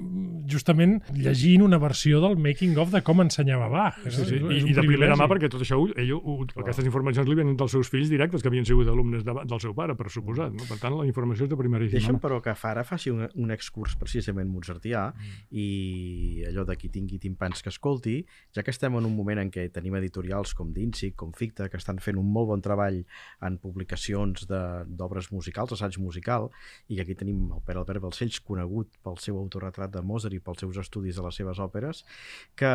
justament 0.49 0.99
llegint 1.15 1.63
una 1.65 1.79
versió 1.81 2.21
del 2.23 2.37
making 2.41 2.77
of 2.81 2.91
de 2.93 3.01
com 3.05 3.21
ensenyava 3.23 3.69
Bach. 3.71 3.99
Sí, 4.07 4.25
sí. 4.27 4.39
I, 4.41 4.61
I 4.71 4.75
de 4.77 4.85
primera 4.85 5.17
mà, 5.19 5.27
perquè 5.31 5.49
tot 5.51 5.63
això, 5.63 5.79
ell, 5.99 6.13
aquestes 6.61 6.87
informacions 6.87 7.29
li 7.29 7.37
venen 7.37 7.57
dels 7.59 7.75
seus 7.75 7.91
fills 7.91 8.09
directes, 8.11 8.41
que 8.41 8.49
havien 8.51 8.67
sigut 8.67 8.89
alumnes 8.91 9.25
de, 9.27 9.35
del 9.47 9.61
seu 9.63 9.75
pare, 9.77 9.95
per 9.99 10.09
suposat. 10.13 10.53
No? 10.55 10.65
Per 10.69 10.79
tant, 10.81 10.95
la 10.97 11.07
informació 11.07 11.47
és 11.47 11.51
de 11.51 11.59
primeríssima. 11.59 11.99
Deixa'm, 11.99 12.19
però, 12.23 12.41
que 12.43 12.55
Fara 12.57 12.83
faci 12.87 13.13
un, 13.13 13.25
un 13.39 13.53
excurs 13.53 13.95
precisament 13.99 14.49
mozartià 14.51 15.07
mm. 15.11 15.45
i 15.61 15.67
allò 16.49 16.65
de 16.67 16.77
qui 16.79 16.91
tingui 16.93 17.19
timpans 17.21 17.61
que 17.63 17.71
escolti, 17.71 18.17
ja 18.55 18.65
que 18.65 18.73
estem 18.73 18.97
en 18.97 19.07
un 19.07 19.15
moment 19.15 19.43
en 19.43 19.51
què 19.53 19.67
tenim 19.73 19.95
editorials 19.99 20.55
com 20.57 20.73
Dinsic, 20.75 21.15
com 21.19 21.35
Ficta, 21.37 21.69
que 21.69 21.79
estan 21.79 22.01
fent 22.03 22.19
un 22.19 22.27
molt 22.31 22.51
bon 22.51 22.63
treball 22.65 23.01
en 23.45 23.59
publicacions 23.61 24.47
d'obres 24.49 25.31
musicals, 25.31 25.75
assaig 25.75 25.99
musical, 26.01 26.49
i 26.91 26.99
aquí 27.03 27.15
tenim 27.17 27.51
el 27.51 27.63
Pere 27.65 27.81
Albert 27.83 28.03
Balcells, 28.03 28.41
conegut 28.45 28.97
pel 29.03 29.19
seu 29.21 29.37
autorretrat 29.39 29.93
de 29.93 30.03
Mozart 30.05 30.30
i 30.33 30.39
pels 30.39 30.59
seus 30.63 30.77
estudis 30.77 31.17
de 31.17 31.25
les 31.25 31.35
seves 31.35 31.59
òperes, 31.59 32.03
que 32.55 32.71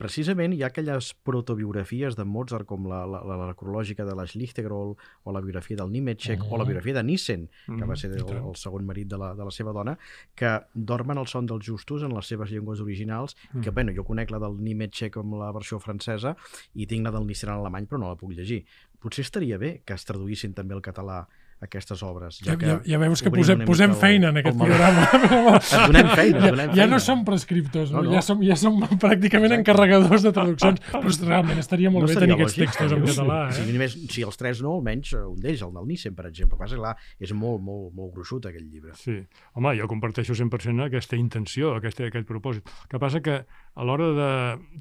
precisament 0.00 0.54
hi 0.54 0.62
ha 0.62 0.70
aquelles 0.70 1.12
protobiografies 1.26 2.16
de 2.18 2.24
Mozart 2.24 2.66
com 2.68 2.88
la, 2.90 3.04
la, 3.06 3.22
la, 3.26 3.38
la 3.50 3.56
cronològica 3.58 4.06
de 4.08 4.14
la 4.16 4.26
Schlichtegrol 4.26 4.94
o 4.96 5.34
la 5.34 5.42
biografia 5.44 5.76
del 5.76 5.90
Niemetschek 5.90 6.40
uh 6.40 6.46
-huh. 6.46 6.54
o 6.54 6.58
la 6.58 6.64
biografia 6.64 6.94
de 6.94 7.02
Nissen, 7.02 7.48
que 7.48 7.72
uh 7.72 7.76
-huh. 7.76 7.88
va 7.88 7.96
ser 7.96 8.10
el, 8.12 8.24
el 8.26 8.56
segon 8.56 8.84
marit 8.84 9.08
de 9.08 9.18
la, 9.18 9.34
de 9.34 9.44
la 9.44 9.50
seva 9.50 9.72
dona, 9.72 9.98
que 10.34 10.60
dormen 10.74 11.18
el 11.18 11.26
son 11.26 11.46
dels 11.46 11.66
justos 11.66 12.02
en 12.02 12.14
les 12.14 12.26
seves 12.26 12.50
llengües 12.50 12.80
originals, 12.80 13.34
uh 13.34 13.56
-huh. 13.56 13.62
que 13.62 13.70
bueno, 13.70 13.92
jo 13.94 14.04
conec 14.04 14.30
la 14.30 14.38
del 14.38 14.56
Niemetschek 14.60 15.16
amb 15.16 15.34
la 15.34 15.52
versió 15.52 15.78
francesa 15.78 16.36
i 16.74 16.86
tinc 16.86 17.04
la 17.04 17.10
del 17.10 17.26
Nissen 17.26 17.50
en 17.50 17.56
alemany, 17.56 17.86
però 17.86 17.98
no 17.98 18.08
la 18.08 18.16
puc 18.16 18.32
llegir. 18.32 18.64
Potser 19.00 19.22
estaria 19.22 19.58
bé 19.58 19.82
que 19.84 19.94
es 19.94 20.04
traduïssin 20.04 20.54
també 20.54 20.74
al 20.74 20.82
català 20.82 21.26
aquestes 21.60 22.02
obres. 22.02 22.38
Ja, 22.44 22.54
ja, 22.56 22.78
ja 22.88 22.98
veus 23.02 23.20
que 23.20 23.30
posem, 23.32 23.62
posem 23.68 23.92
feina 24.00 24.30
en 24.32 24.40
aquest 24.40 24.56
el... 24.56 24.62
programa. 24.64 25.04
Et 25.60 25.92
donem 25.92 26.08
feina, 26.16 26.40
et 26.40 26.54
donem 26.54 26.72
ja, 26.72 26.78
ja 26.80 26.86
no 26.88 27.00
som 27.04 27.22
prescriptors, 27.26 27.92
no, 27.92 28.02
no. 28.06 28.14
Ja, 28.14 28.22
som, 28.24 28.40
ja 28.44 28.56
som 28.56 28.78
pràcticament 28.80 29.52
Exacte. 29.52 29.60
encarregadors 29.60 30.24
de 30.24 30.32
traduccions, 30.36 30.82
però 30.88 31.12
realment 31.28 31.60
estaria 31.60 31.92
molt 31.92 32.06
no 32.06 32.10
bé 32.10 32.16
tenir 32.16 32.36
aquests 32.38 32.58
textos 32.62 32.96
en 32.96 33.04
català. 33.04 33.38
Eh? 33.50 33.58
Si, 33.58 33.66
només, 33.76 33.96
si 34.16 34.24
els 34.26 34.40
tres 34.40 34.64
no, 34.64 34.78
almenys 34.80 35.14
un 35.20 35.38
d'ells, 35.40 35.64
el 35.66 35.74
del 35.76 35.88
Nissen, 35.90 36.16
per 36.16 36.28
exemple. 36.30 36.58
Passa, 36.60 36.80
clar, 36.80 36.94
és 37.20 37.34
molt, 37.36 37.60
molt, 37.64 37.92
molt 37.96 38.14
gruixut 38.16 38.48
aquell 38.50 38.64
llibre. 38.64 38.96
Sí. 39.00 39.18
Home, 39.58 39.76
jo 39.78 39.88
comparteixo 39.90 40.36
100% 40.38 40.88
aquesta 40.88 41.20
intenció, 41.20 41.74
aquest, 41.76 42.00
aquest 42.08 42.28
propòsit. 42.28 42.72
El 42.86 42.94
que 42.94 43.02
passa 43.02 43.20
que 43.24 43.42
a 43.44 43.86
l'hora 43.86 44.12
de 44.16 44.30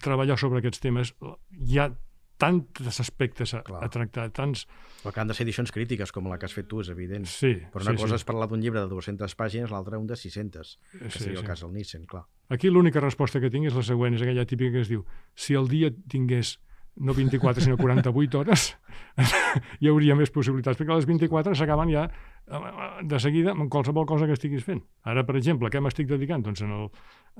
treballar 0.03 0.39
sobre 0.39 0.63
aquests 0.63 0.83
temes 0.83 1.13
hi 1.59 1.79
ha 1.79 1.91
tants 2.39 2.99
aspectes 3.03 3.53
a, 3.53 3.61
a 3.61 3.89
tractar, 3.91 4.29
tants... 4.35 4.65
Però 5.03 5.11
que 5.15 5.21
han 5.21 5.29
de 5.29 5.35
ser 5.35 5.45
edicions 5.45 5.71
crítiques, 5.75 6.11
com 6.15 6.27
la 6.31 6.37
que 6.39 6.47
has 6.47 6.55
fet 6.55 6.67
tu, 6.71 6.79
és 6.83 6.89
evident. 6.91 7.27
Sí, 7.29 7.53
Però 7.73 7.83
una 7.85 7.93
sí, 7.95 8.01
cosa 8.01 8.15
sí. 8.15 8.21
és 8.21 8.25
parlar 8.27 8.47
d'un 8.51 8.63
llibre 8.63 8.81
de 8.81 8.89
200 8.91 9.35
pàgines, 9.39 9.71
l'altra 9.71 9.99
un 9.99 10.07
de 10.07 10.15
600, 10.19 10.73
que 10.95 11.11
Sí, 11.11 11.19
seria 11.19 11.37
el 11.37 11.43
sí. 11.43 11.49
cas 11.51 11.63
del 11.65 11.75
Nissen, 11.75 12.07
clar. 12.09 12.23
Aquí 12.49 12.71
l'única 12.71 13.03
resposta 13.03 13.39
que 13.43 13.51
tinc 13.53 13.69
és 13.69 13.75
la 13.77 13.83
següent, 13.85 14.15
és 14.17 14.23
aquella 14.25 14.47
típica 14.49 14.79
que 14.79 14.81
es 14.87 14.89
diu 14.91 15.05
si 15.35 15.53
el 15.59 15.69
dia 15.69 15.91
tingués 16.09 16.57
no 16.99 17.13
24 17.13 17.63
sinó 17.63 17.77
48 17.77 18.39
hores, 18.39 18.77
hi 19.81 19.89
hauria 19.89 20.15
més 20.19 20.31
possibilitats, 20.35 20.77
perquè 20.79 20.95
les 20.95 21.07
24 21.07 21.55
s'acaben 21.55 21.91
ja 21.93 22.05
eh, 22.05 22.59
de 23.07 23.19
seguida 23.19 23.53
amb 23.55 23.69
qualsevol 23.71 24.05
cosa 24.09 24.27
que 24.27 24.35
estiguis 24.35 24.65
fent. 24.67 24.81
Ara, 25.07 25.23
per 25.27 25.37
exemple, 25.39 25.71
què 25.71 25.81
m'estic 25.83 26.09
dedicant? 26.11 26.43
Doncs 26.45 26.63
en 26.65 26.73
el, 26.75 26.89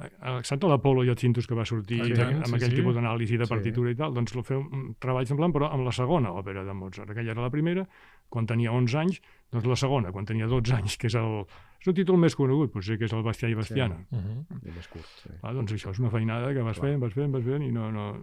eh, 0.04 0.40
saps 0.48 0.68
l'Apolo 0.70 1.04
i 1.04 1.12
el 1.12 1.18
Cintus 1.20 1.48
que 1.48 1.58
va 1.58 1.66
sortir 1.68 2.02
Ah, 2.02 2.08
ah, 2.08 2.20
tant, 2.22 2.36
amb 2.38 2.54
sí, 2.54 2.56
aquell 2.60 2.72
sí. 2.72 2.80
tipus 2.82 2.96
d'anàlisi 2.96 3.38
de 3.38 3.46
Sí. 3.46 3.54
partitura 3.56 3.92
i 3.92 3.96
tal, 4.00 4.14
doncs 4.16 4.36
lo 4.36 4.44
feu 4.44 4.62
un 4.64 4.94
treball 5.00 5.28
semblant, 5.28 5.54
però 5.56 5.72
amb 5.74 5.84
la 5.86 5.92
segona 5.92 6.32
òpera 6.32 6.64
de 6.64 6.74
Mozart. 6.74 7.12
Aquella 7.12 7.32
era 7.32 7.42
la 7.42 7.52
primera, 7.52 7.88
quan 8.30 8.48
tenia 8.48 8.72
11 8.72 8.98
anys, 8.98 9.22
doncs 9.52 9.66
la 9.66 9.76
segona, 9.76 10.12
quan 10.12 10.26
tenia 10.26 10.48
12 10.48 10.76
anys, 10.76 10.98
que 10.98 11.08
és 11.08 11.16
el, 11.16 11.44
és 11.82 11.88
el 11.88 11.96
títol 11.98 12.18
més 12.18 12.36
conegut, 12.36 12.72
potser 12.72 12.98
que 12.98 13.06
és 13.06 13.14
el 13.14 13.24
Bastià 13.24 13.50
i 13.50 13.56
Bastiana. 13.56 13.98
Uh 14.12 14.18
-huh. 14.20 14.68
I 14.68 14.72
més 14.72 14.88
curt. 14.88 15.06
Sí. 15.24 15.30
Ah, 15.42 15.54
doncs 15.54 15.74
això 15.74 15.92
és 15.92 16.00
una 16.00 16.10
feinada 16.10 16.54
que 16.54 16.62
vas 16.62 16.80
Clar. 16.80 16.92
fent, 16.92 17.02
vas 17.02 17.14
fent, 17.14 17.32
vas 17.32 17.44
fent, 17.44 17.64
i 17.64 17.72
no... 17.72 17.92
no... 17.92 18.20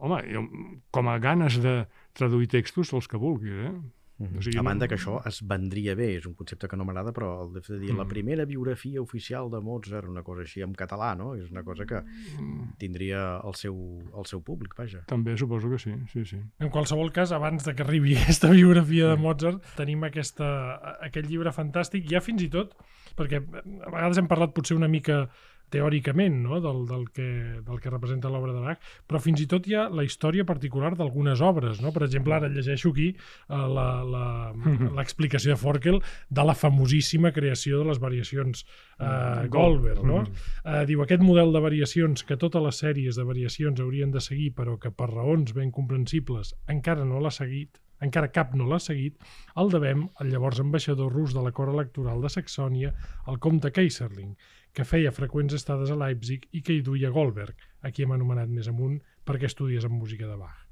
Home, 0.00 0.22
jo, 0.32 0.44
com 0.90 1.08
a 1.12 1.18
ganes 1.20 1.60
de 1.62 1.86
traduir 2.16 2.48
textos, 2.48 2.92
els 2.96 3.06
que 3.08 3.20
vulguis, 3.20 3.52
eh? 3.68 3.72
Mm 4.20 4.36
O 4.36 4.42
sigui, 4.44 4.58
a 4.58 4.62
banda 4.62 4.84
no- 4.84 4.88
que 4.90 4.96
això 4.98 5.14
es 5.24 5.38
vendria 5.48 5.94
bé, 5.96 6.10
és 6.18 6.26
un 6.28 6.34
concepte 6.36 6.68
que 6.68 6.76
no 6.76 6.84
m'agrada, 6.84 7.08
però 7.16 7.46
el 7.46 7.54
de 7.56 7.78
dir 7.80 7.94
la 7.96 8.04
Mm. 8.04 8.08
primera 8.08 8.44
biografia 8.44 9.00
oficial 9.00 9.48
de 9.50 9.60
Mozart, 9.64 10.06
una 10.10 10.22
cosa 10.22 10.42
així 10.42 10.60
en 10.60 10.74
català, 10.74 11.14
no? 11.16 11.34
És 11.34 11.50
una 11.50 11.62
cosa 11.64 11.86
que 11.86 12.02
Mm, 12.02 12.76
tindria 12.76 13.40
el 13.42 13.54
seu, 13.54 13.74
el 14.14 14.26
seu 14.26 14.42
públic, 14.42 14.74
vaja. 14.76 15.00
També 15.06 15.38
suposo 15.38 15.70
que 15.70 15.78
sí, 15.78 15.94
sí, 16.12 16.26
sí. 16.26 16.36
En 16.58 16.68
qualsevol 16.68 17.10
cas, 17.12 17.32
abans 17.32 17.64
de 17.64 17.74
que 17.74 17.82
arribi 17.82 18.12
aquesta 18.28 18.50
biografia 18.50 19.08
de 19.08 19.16
Mozart, 19.16 19.64
tenim 19.74 20.04
aquesta, 20.04 20.98
aquest 21.00 21.26
llibre 21.26 21.50
fantàstic, 21.50 22.04
ja 22.06 22.20
fins 22.20 22.42
i 22.42 22.50
tot, 22.50 22.76
perquè 23.16 23.36
a 23.40 23.90
vegades 23.90 24.18
hem 24.18 24.28
parlat 24.28 24.52
potser 24.52 24.76
una 24.76 24.88
mica 24.88 25.30
teòricament 25.70 26.40
no? 26.44 26.60
del, 26.60 26.82
del, 26.88 27.04
que, 27.14 27.26
del 27.66 27.80
que 27.80 27.90
representa 27.92 28.28
l'obra 28.32 28.52
de 28.56 28.60
Bach, 28.64 28.80
però 29.08 29.20
fins 29.22 29.40
i 29.40 29.46
tot 29.50 29.66
hi 29.70 29.74
ha 29.78 29.88
la 29.88 30.04
història 30.06 30.44
particular 30.48 30.92
d'algunes 30.98 31.40
obres. 31.40 31.80
No? 31.80 31.92
Per 31.94 32.04
exemple, 32.06 32.34
ara 32.36 32.50
llegeixo 32.52 32.90
aquí 32.92 33.08
eh, 33.14 33.54
la- 33.54 34.02
la- 34.04 34.52
l'explicació 34.98 35.54
de 35.54 35.60
Forkel 35.60 36.00
de 36.28 36.44
la 36.44 36.54
famosíssima 36.54 37.32
creació 37.32 37.80
de 37.82 37.88
les 37.90 37.98
variacions 38.02 38.64
eh, 38.98 39.46
Goldberg. 39.48 40.02
No? 40.06 40.22
Eh, 40.64 40.84
diu, 40.90 41.02
aquest 41.04 41.22
model 41.24 41.52
de 41.54 41.62
variacions 41.64 42.24
que 42.26 42.36
totes 42.40 42.62
les 42.64 42.82
sèries 42.84 43.16
de 43.16 43.24
variacions 43.28 43.80
haurien 43.80 44.10
de 44.10 44.20
seguir, 44.20 44.52
però 44.56 44.78
que 44.80 44.90
per 44.90 45.10
raons 45.12 45.54
ben 45.56 45.70
comprensibles 45.70 46.54
encara 46.68 47.04
no 47.04 47.20
l'ha 47.20 47.30
seguit, 47.34 47.78
encara 48.00 48.30
cap 48.32 48.54
no 48.56 48.64
l'ha 48.64 48.78
seguit, 48.80 49.18
el 49.60 49.68
devem 49.72 50.06
al 50.22 50.30
llavors 50.32 50.60
ambaixador 50.62 51.12
rus 51.12 51.34
de 51.36 51.42
la 51.44 51.52
cort 51.52 51.74
electoral 51.74 52.22
de 52.24 52.30
Saxònia, 52.32 52.94
el 53.28 53.36
comte 53.44 53.68
Kaiserling, 53.76 54.30
que 54.72 54.84
feia 54.84 55.10
freqüents 55.12 55.54
estades 55.54 55.90
a 55.90 55.96
Leipzig 55.98 56.46
i 56.52 56.62
que 56.62 56.72
hi 56.76 56.82
duia 56.86 57.10
Goldberg, 57.10 57.56
a 57.82 57.90
qui 57.90 58.04
hem 58.04 58.12
anomenat 58.14 58.48
més 58.48 58.68
amunt 58.70 59.00
perquè 59.26 59.48
estudies 59.50 59.84
en 59.84 59.92
música 59.92 60.26
de 60.28 60.36
Bach. 60.36 60.66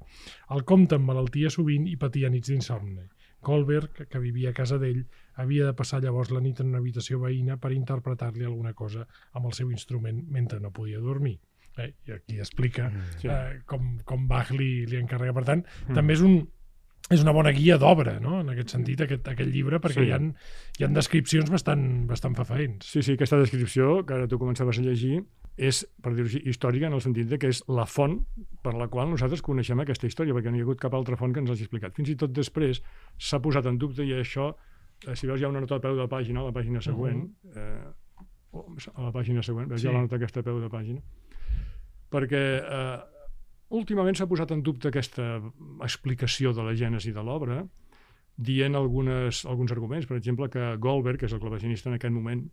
El 0.55 0.63
comte 0.65 0.95
emmalaltia 0.95 1.49
sovint 1.53 1.87
i 1.87 1.95
patia 1.97 2.29
nits 2.29 2.49
d'insomni. 2.49 3.03
Goldberg, 3.41 4.07
que 4.09 4.19
vivia 4.19 4.49
a 4.49 4.53
casa 4.53 4.77
d'ell, 4.77 5.05
havia 5.39 5.65
de 5.69 5.73
passar 5.73 6.01
llavors 6.03 6.31
la 6.31 6.41
nit 6.43 6.59
en 6.59 6.67
una 6.73 6.79
habitació 6.81 7.19
veïna 7.21 7.55
per 7.57 7.71
interpretar-li 7.71 8.43
alguna 8.43 8.73
cosa 8.73 9.05
amb 9.33 9.45
el 9.47 9.53
seu 9.55 9.69
instrument 9.71 10.25
mentre 10.27 10.59
no 10.59 10.71
podia 10.75 10.99
dormir. 10.99 11.37
Eh? 11.77 11.93
I 12.07 12.11
aquí 12.17 12.39
explica 12.39 12.89
Sí. 13.21 13.27
eh, 13.31 13.61
com, 13.65 13.99
com 14.03 14.27
Bach 14.27 14.51
li, 14.51 14.85
li 14.85 14.97
encarrega. 14.99 15.33
Per 15.33 15.45
tant, 15.47 15.63
també 15.93 16.13
és 16.17 16.21
un, 16.25 16.41
és 17.09 17.21
una 17.23 17.31
bona 17.33 17.51
guia 17.51 17.77
d'obra, 17.81 18.19
no? 18.21 18.39
en 18.41 18.49
aquest 18.53 18.69
sentit, 18.75 19.01
aquest, 19.01 19.27
aquest 19.27 19.49
llibre, 19.49 19.79
perquè 19.81 20.03
Sí. 20.03 20.07
hi, 20.07 20.11
ha, 20.13 20.19
hi 20.79 20.83
ha 20.85 20.87
descripcions 20.93 21.49
bastant, 21.49 22.05
bastant 22.07 22.35
fafaents. 22.37 22.85
Sí, 22.85 23.01
sí, 23.01 23.13
aquesta 23.17 23.37
descripció, 23.41 24.05
que 24.05 24.13
ara 24.13 24.27
tu 24.27 24.37
començaves 24.37 24.77
a 24.77 24.81
llegir, 24.85 25.23
és, 25.57 25.81
per 26.01 26.13
dir-ho 26.13 26.27
així, 26.29 26.39
històrica 26.47 26.87
en 26.87 26.93
el 26.93 27.01
sentit 27.01 27.27
de 27.27 27.37
que 27.41 27.49
és 27.49 27.63
la 27.67 27.85
font 27.89 28.19
per 28.63 28.75
la 28.75 28.87
qual 28.87 29.09
nosaltres 29.09 29.41
coneixem 29.41 29.79
aquesta 29.81 30.07
història, 30.07 30.33
perquè 30.33 30.51
no 30.51 30.57
hi 30.57 30.61
ha 30.61 30.63
hagut 30.69 30.79
cap 30.79 30.93
altra 30.93 31.17
font 31.17 31.33
que 31.33 31.39
ens 31.41 31.49
l'hagi 31.49 31.65
explicat. 31.65 31.95
Fins 31.97 32.09
i 32.09 32.15
tot 32.15 32.31
després 32.31 32.81
s'ha 33.17 33.41
posat 33.41 33.65
en 33.65 33.77
dubte 33.77 34.05
i 34.05 34.13
això, 34.13 34.53
eh, 35.07 35.15
si 35.15 35.27
veus 35.27 35.41
hi 35.41 35.45
ha 35.45 35.49
una 35.49 35.59
nota 35.59 35.75
al 35.75 35.81
peu 35.81 35.97
de 35.97 36.07
pàgina, 36.07 36.39
a 36.39 36.43
la 36.45 36.51
pàgina 36.55 36.79
següent, 36.79 37.25
eh, 37.55 38.23
o 38.53 38.67
a 38.95 39.01
la 39.01 39.11
pàgina 39.11 39.41
següent, 39.43 39.67
veus 39.67 39.81
Sí. 39.81 39.87
sí. 39.87 39.93
la 39.93 40.01
nota 40.01 40.15
aquesta 40.15 40.39
a 40.39 40.43
peu 40.43 40.61
de 40.61 40.69
pàgina, 40.69 41.01
perquè 42.09 42.43
eh, 42.61 42.99
últimament 43.69 44.17
s'ha 44.17 44.27
posat 44.29 44.51
en 44.55 44.63
dubte 44.65 44.89
aquesta 44.89 45.37
explicació 45.85 46.53
de 46.57 46.65
la 46.65 46.75
gènesi 46.77 47.13
de 47.15 47.23
l'obra, 47.23 47.61
dient 48.39 48.75
algunes, 48.79 49.43
alguns 49.45 49.71
arguments, 49.75 50.07
per 50.07 50.17
exemple, 50.17 50.47
que 50.49 50.75
Goldberg, 50.79 51.19
que 51.19 51.27
és 51.27 51.35
el 51.35 51.41
clavecinista 51.43 51.89
en 51.91 51.97
aquest 51.97 52.15
moment, 52.15 52.45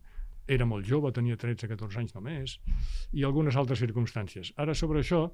era 0.47 0.65
molt 0.67 0.87
jove, 0.87 1.11
tenia 1.15 1.37
13-14 1.39 2.01
anys 2.01 2.15
només, 2.15 2.57
i 3.15 3.23
algunes 3.27 3.55
altres 3.59 3.79
circumstàncies. 3.83 4.53
Ara, 4.59 4.75
sobre 4.75 5.03
això, 5.03 5.25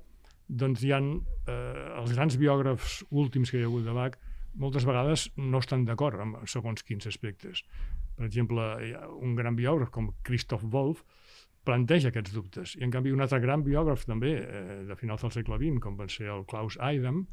doncs 0.48 0.84
hi 0.84 0.94
ha 0.94 1.00
eh, 1.00 1.56
els 2.02 2.14
grans 2.14 2.38
biògrafs 2.38 3.02
últims 3.10 3.52
que 3.52 3.60
hi 3.60 3.66
ha 3.66 3.70
hagut 3.70 3.86
de 3.88 3.98
Bach, 3.98 4.18
moltes 4.54 4.86
vegades 4.86 5.28
no 5.38 5.62
estan 5.64 5.86
d'acord 5.86 6.22
amb 6.22 6.42
segons 6.50 6.86
quins 6.86 7.10
aspectes. 7.10 7.64
Per 8.18 8.28
exemple, 8.28 8.66
hi 8.86 8.94
ha 8.94 9.08
un 9.10 9.34
gran 9.38 9.58
biògraf 9.58 9.90
com 9.94 10.12
Christoph 10.26 10.66
Wolff 10.70 11.02
planteja 11.64 12.12
aquests 12.12 12.34
dubtes. 12.36 12.76
I, 12.78 12.84
en 12.88 12.92
canvi, 12.94 13.14
un 13.16 13.24
altre 13.24 13.40
gran 13.44 13.64
biògraf 13.64 14.06
també, 14.10 14.34
eh, 14.42 14.82
de 14.88 14.98
finals 15.00 15.24
del 15.24 15.34
segle 15.36 15.60
XX, 15.62 15.80
com 15.84 15.98
va 16.00 16.10
ser 16.12 16.30
el 16.34 16.46
Klaus 16.50 16.78
Eidam, 16.82 17.24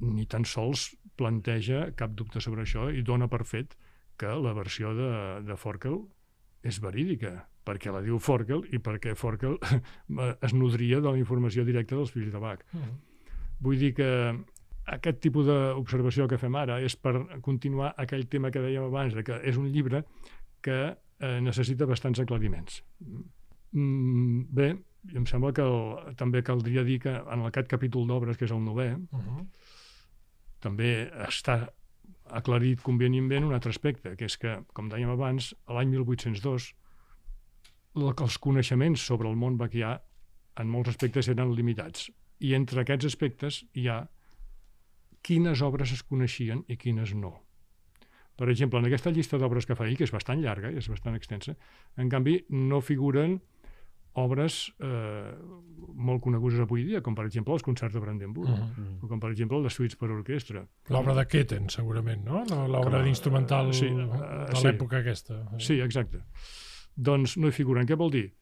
ni 0.00 0.24
tan 0.26 0.46
sols 0.48 0.90
planteja 1.20 1.90
cap 1.96 2.14
dubte 2.16 2.40
sobre 2.40 2.64
això 2.64 2.88
i 2.88 3.02
dona 3.04 3.28
per 3.28 3.44
fet 3.44 3.76
que 4.20 4.32
la 4.40 4.54
versió 4.56 4.94
de, 4.96 5.10
de 5.44 5.56
Forkel 5.56 5.98
és 6.64 6.80
verídica, 6.80 7.34
perquè 7.64 7.92
la 7.92 8.00
diu 8.04 8.18
Forkel 8.20 8.64
i 8.72 8.80
perquè 8.80 9.14
Forkel 9.16 9.58
es 10.46 10.56
nodria 10.56 11.00
de 11.00 11.12
la 11.12 11.20
informació 11.20 11.64
directa 11.68 11.96
dels 11.96 12.12
fills 12.12 12.32
de 12.32 12.40
Bach. 12.40 12.64
Mm. 12.72 12.96
Vull 13.60 13.80
dir 13.80 13.92
que 13.96 14.08
aquest 14.90 15.20
tipus 15.22 15.46
d'observació 15.48 16.26
que 16.28 16.40
fem 16.40 16.56
ara 16.56 16.80
és 16.84 16.96
per 16.96 17.14
continuar 17.44 17.92
aquell 18.00 18.26
tema 18.32 18.50
que 18.50 18.62
dèiem 18.64 18.88
abans, 18.88 19.14
de 19.14 19.24
que 19.24 19.36
és 19.46 19.60
un 19.60 19.68
llibre 19.72 20.02
que 20.64 20.80
eh, 21.20 21.40
necessita 21.40 21.86
bastants 21.86 22.20
aclariments. 22.20 22.82
Mm, 23.72 24.46
bé, 24.50 24.70
em 25.14 25.26
sembla 25.26 25.52
que 25.52 25.62
el, 25.62 26.14
també 26.16 26.42
caldria 26.42 26.82
dir 26.84 26.98
que 27.00 27.12
en 27.14 27.44
aquest 27.46 27.68
capítol 27.70 28.06
d'obres, 28.08 28.36
que 28.36 28.44
és 28.44 28.50
el 28.52 28.60
novè, 28.64 28.94
Uh 29.12 29.20
-huh. 29.20 29.46
també 30.60 31.10
està 31.28 31.68
aclarit 32.30 32.80
convenientment 32.82 33.44
un 33.44 33.52
altre 33.54 33.70
aspecte, 33.70 34.16
que 34.16 34.24
és 34.24 34.36
que, 34.38 34.58
com 34.72 34.88
dèiem 34.88 35.08
abans, 35.10 35.54
l'any 35.68 35.88
1802 35.88 36.74
la- 37.94 38.14
els 38.20 38.38
coneixements 38.38 39.00
sobre 39.00 39.28
el 39.28 39.36
món 39.36 39.56
baquià 39.58 40.00
en 40.56 40.68
molts 40.68 40.90
aspectes 40.90 41.28
eren 41.28 41.54
limitats. 41.54 42.10
I 42.40 42.54
entre 42.54 42.80
aquests 42.82 43.06
aspectes 43.06 43.64
hi 43.74 43.88
ha 43.88 44.08
quines 45.22 45.60
obres 45.62 45.92
es 45.92 46.02
coneixien 46.02 46.64
i 46.68 46.76
quines 46.76 47.14
no. 47.14 47.42
Per 48.40 48.48
exemple, 48.48 48.80
en 48.80 48.88
aquesta 48.88 49.12
llista 49.12 49.36
d'obres 49.36 49.66
que 49.68 49.76
fa 49.76 49.84
ell, 49.84 49.98
que 49.98 50.06
és 50.08 50.12
bastant 50.14 50.40
llarga 50.40 50.70
i 50.72 50.80
és 50.80 50.88
bastant 50.88 51.16
extensa, 51.18 51.52
en 52.00 52.08
canvi 52.08 52.38
no 52.56 52.80
figuren 52.80 53.36
obres 54.18 54.72
eh, 54.82 55.34
molt 55.94 56.22
conegudes 56.24 56.62
avui 56.64 56.86
dia, 56.88 57.02
com 57.04 57.14
per 57.14 57.26
exemple 57.28 57.54
els 57.54 57.64
concerts 57.66 57.94
de 57.94 58.00
Brandenburg, 58.00 58.48
Uh 58.50 58.56
-huh. 58.56 59.04
o 59.04 59.08
com 59.08 59.20
per 59.20 59.30
exemple 59.30 59.60
les 59.62 59.72
suites 59.72 59.96
per 59.96 60.10
orquestra. 60.10 60.66
L'obra 60.88 61.14
de 61.14 61.26
Ketten, 61.26 61.68
segurament, 61.68 62.24
no? 62.24 62.44
L'obra 62.66 63.02
d'instrumental 63.02 63.74
sí, 63.74 63.88
de 63.88 64.02
eh, 64.02 64.56
sí. 64.56 64.66
l'època 64.66 64.98
aquesta. 64.98 65.46
Sí, 65.58 65.80
exacte. 65.80 66.22
Doncs 66.96 67.36
no 67.36 67.48
hi 67.48 67.52
figuren. 67.52 67.86
Què 67.86 67.96
vol 67.96 68.10
dir? 68.10 68.32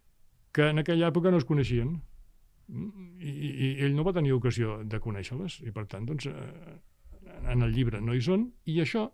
Que 0.53 0.71
en 0.71 0.79
aquella 0.79 1.09
època 1.09 1.31
no 1.31 1.37
es 1.37 1.45
coneixien 1.45 2.01
i, 2.69 3.29
i, 3.29 3.49
i 3.49 3.85
ell 3.85 3.95
no 3.95 4.05
va 4.05 4.13
tenir 4.13 4.33
ocasió 4.33 4.85
de 4.85 5.01
conèixer-les 5.01 5.61
i 5.61 5.71
per 5.71 5.87
tant 5.87 6.07
doncs, 6.07 6.27
eh, 6.27 6.33
en 7.53 7.63
el 7.63 7.73
llibre 7.73 8.01
no 8.01 8.15
hi 8.15 8.21
són 8.21 8.53
i 8.65 8.81
això, 8.81 9.11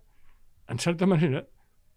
en 0.68 0.78
certa 0.78 1.06
manera, 1.06 1.44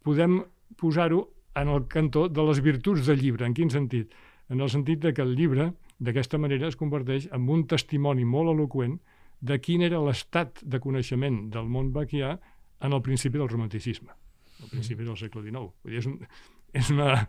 podem 0.04 0.42
posar-ho 0.78 1.22
en 1.56 1.70
el 1.70 1.88
cantó 1.88 2.28
de 2.30 2.44
les 2.44 2.62
virtuts 2.62 3.06
del 3.08 3.20
llibre. 3.22 3.46
En 3.46 3.54
quin 3.54 3.70
sentit? 3.70 4.12
En 4.50 4.62
el 4.62 4.70
sentit 4.70 5.00
de 5.04 5.14
que 5.14 5.22
el 5.22 5.36
llibre, 5.36 5.74
d'aquesta 6.00 6.38
manera, 6.38 6.68
es 6.68 6.76
converteix 6.78 7.28
en 7.34 7.48
un 7.50 7.66
testimoni 7.68 8.26
molt 8.26 8.54
eloqüent 8.54 9.00
de 9.42 9.60
quin 9.62 9.82
era 9.82 10.00
l'estat 10.02 10.62
de 10.64 10.80
coneixement 10.80 11.50
del 11.54 11.68
món 11.70 11.92
baquià 11.94 12.40
en 12.82 12.94
el 12.94 13.02
principi 13.02 13.38
del 13.38 13.50
romanticisme, 13.50 14.10
al 14.62 14.70
principi 14.70 15.04
del 15.04 15.18
segle 15.18 15.42
XIX. 15.44 15.72
Vull 15.84 15.92
dir, 15.92 16.00
és, 16.00 16.06
un, 16.06 16.20
és 16.74 16.90
una 16.94 17.28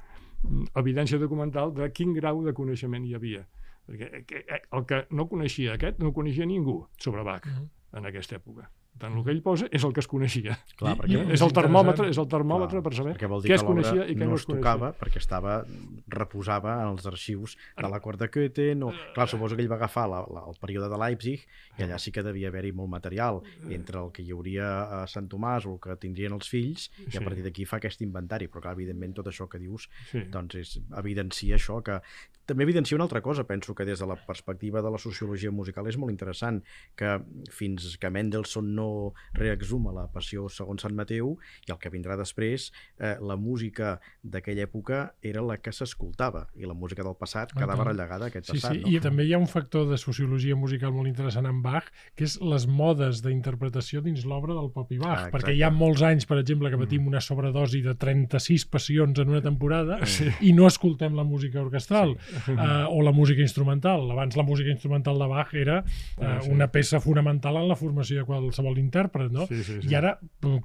evidència 0.76 1.18
documental 1.18 1.72
de 1.74 1.90
quin 1.92 2.12
grau 2.14 2.42
de 2.44 2.52
coneixement 2.54 3.04
hi 3.04 3.14
havia. 3.14 3.46
Perquè 3.88 4.24
que- 4.28 4.44
el 4.70 4.84
que 4.86 5.06
no 5.10 5.26
coneixia 5.28 5.74
aquest 5.74 5.98
no 6.00 6.12
coneixia 6.12 6.44
ningú 6.46 6.86
sobre 6.98 7.22
Bach 7.24 7.46
Mhm. 7.46 7.68
en 7.98 8.06
aquesta 8.06 8.36
època. 8.36 8.70
Per 8.98 9.06
tant, 9.06 9.14
el 9.16 9.22
que 9.22 9.30
ell 9.30 9.42
posa 9.44 9.68
és 9.70 9.84
el 9.86 9.92
que 9.94 10.00
es 10.02 10.08
coneixia. 10.10 10.56
Clar, 10.76 10.96
I- 10.96 10.98
perquè, 10.98 11.20
És 11.36 11.42
el 11.46 11.52
termòmetre, 11.54 12.08
és 12.10 12.18
el 12.18 12.26
termòmetre 12.26 12.80
Clar, 12.80 12.82
per 12.82 12.94
saber 12.98 13.12
què 13.16 13.28
que 13.46 13.54
es 13.54 13.62
coneixia 13.62 14.06
i 14.10 14.16
què 14.16 14.18
no 14.24 14.32
no 14.32 14.34
es 14.34 14.40
es 14.42 14.46
coneixia. 14.46 14.72
tocava 14.74 14.92
perquè 14.98 15.20
estava, 15.22 15.64
reposava 16.08 16.72
en 16.82 16.88
els 16.96 17.06
arxius 17.06 17.56
de 17.76 17.88
la 17.88 18.00
de 18.00 18.28
Goethen 18.28 18.82
o, 18.82 18.92
clar, 19.14 19.28
suposo 19.28 19.54
que 19.54 19.62
ell 19.62 19.70
va 19.70 19.76
agafar 19.76 20.08
la, 20.10 20.24
la, 20.26 20.42
el 20.50 20.56
període 20.60 20.88
de 20.90 20.98
Leipzig 20.98 21.44
i 21.78 21.82
allà 21.84 21.98
sí 21.98 22.10
que 22.10 22.22
devia 22.22 22.48
haver-hi 22.48 22.72
molt 22.72 22.90
material 22.90 23.40
entre 23.70 24.00
el 24.02 24.10
que 24.10 24.22
hi 24.22 24.32
hauria 24.32 25.02
a 25.02 25.06
Sant 25.06 25.28
Tomàs 25.28 25.66
o 25.66 25.74
el 25.76 25.80
que 25.80 25.94
tindrien 25.96 26.32
els 26.32 26.48
fills 26.48 26.90
i 27.12 27.16
a 27.16 27.20
partir 27.22 27.44
d'aquí 27.44 27.64
fa 27.68 27.76
aquest 27.78 28.02
inventari, 28.02 28.48
però 28.48 28.60
clar, 28.64 28.74
evidentment 28.74 29.14
tot 29.14 29.26
això 29.30 29.48
que 29.48 29.58
dius 29.58 29.88
Sí. 30.10 30.24
doncs 30.32 30.54
és, 30.54 30.80
evidencia 30.96 31.56
això 31.56 31.82
que 31.84 32.00
també 32.48 32.64
evidencia 32.64 32.96
una 32.96 33.04
altra 33.04 33.20
cosa, 33.20 33.44
penso 33.44 33.74
que 33.76 33.84
des 33.84 34.00
de 34.00 34.06
la 34.08 34.16
perspectiva 34.16 34.80
de 34.82 34.90
la 34.90 34.98
sociologia 34.98 35.50
musical 35.52 35.86
és 35.90 35.98
molt 36.00 36.10
interessant 36.14 36.62
que 36.96 37.18
fins 37.52 37.96
que 38.00 38.10
Mendelssohn 38.10 38.70
no 38.74 39.12
reexhuma 39.36 39.92
la 39.92 40.06
passió 40.12 40.48
segons 40.48 40.82
Sant 40.82 40.94
Mateu 40.96 41.34
i 41.68 41.72
el 41.74 41.78
que 41.78 41.90
vindrà 41.92 42.16
després, 42.16 42.70
eh, 42.98 43.16
la 43.20 43.36
música 43.36 43.98
d'aquella 44.24 44.64
època 44.66 45.02
era 45.22 45.42
la 45.44 45.58
que 45.60 45.72
s'escoltava 45.72 46.46
i 46.56 46.64
la 46.64 46.74
música 46.74 47.04
del 47.04 47.16
passat 47.20 47.52
Ah, 47.54 47.60
quedava 47.60 47.76
tant. 47.84 47.88
rellegada 47.92 48.24
a 48.24 48.28
aquest 48.32 48.46
Sí, 48.50 48.52
passat. 48.58 48.72
sí, 48.72 48.80
no? 48.80 48.88
i 48.88 49.00
també 49.00 49.24
hi 49.28 49.34
ha 49.34 49.38
un 49.38 49.46
factor 49.46 49.86
de 49.90 49.98
sociologia 49.98 50.56
musical 50.56 50.92
molt 50.92 51.08
interessant 51.08 51.46
en 51.46 51.60
Bach, 51.62 51.84
que 52.16 52.24
és 52.24 52.38
les 52.40 52.66
modes 52.66 53.22
d'interpretació 53.22 54.00
dins 54.02 54.24
l'obra 54.24 54.54
del 54.54 54.70
propi 54.72 54.98
Bach, 54.98 55.26
Ah, 55.28 55.30
perquè 55.30 55.54
hi 55.54 55.62
ha 55.62 55.70
molts 55.70 56.02
anys, 56.02 56.24
per 56.26 56.38
exemple, 56.38 56.70
que 56.70 56.78
patim 56.78 57.06
una 57.06 57.20
sobredosi 57.20 57.82
de 57.82 57.94
36 57.94 58.64
passions 58.66 59.18
en 59.18 59.28
una 59.28 59.42
temporada 59.42 60.00
Sí. 60.06 60.28
i 60.40 60.52
no 60.52 60.66
escoltem 60.66 61.14
la 61.14 61.24
música 61.24 61.60
orquestral 61.60 62.16
eh, 62.46 62.86
o 62.88 63.02
la 63.02 63.12
música 63.12 63.40
instrumental. 63.42 64.10
Abans 64.10 64.36
la 64.36 64.42
música 64.42 64.70
instrumental 64.70 65.18
de 65.18 65.26
Bach 65.26 65.54
era 65.54 65.78
eh, 65.84 66.24
Ah, 66.24 66.40
una 66.48 66.68
peça 66.70 67.00
fonamental 67.00 67.56
en 67.56 67.68
la 67.68 67.76
formació 67.76 68.18
de 68.20 68.24
qualsevol 68.28 68.78
intèrpret, 68.78 69.30
no? 69.32 69.46
Sí, 69.46 69.62
sí, 69.62 69.80
sí. 69.82 69.88
I 69.90 69.94
ara, 69.98 70.18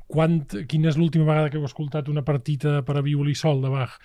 quant, 0.08 0.40
quina 0.70 0.90
és 0.92 0.98
l'última 0.98 1.26
vegada 1.26 1.50
que 1.50 1.58
heu 1.58 1.66
escoltat 1.66 2.10
una 2.10 2.24
partita 2.24 2.82
per 2.86 2.98
a 2.98 3.02
violí 3.06 3.36
sol 3.36 3.62
de 3.64 3.70
Bach? 3.74 3.98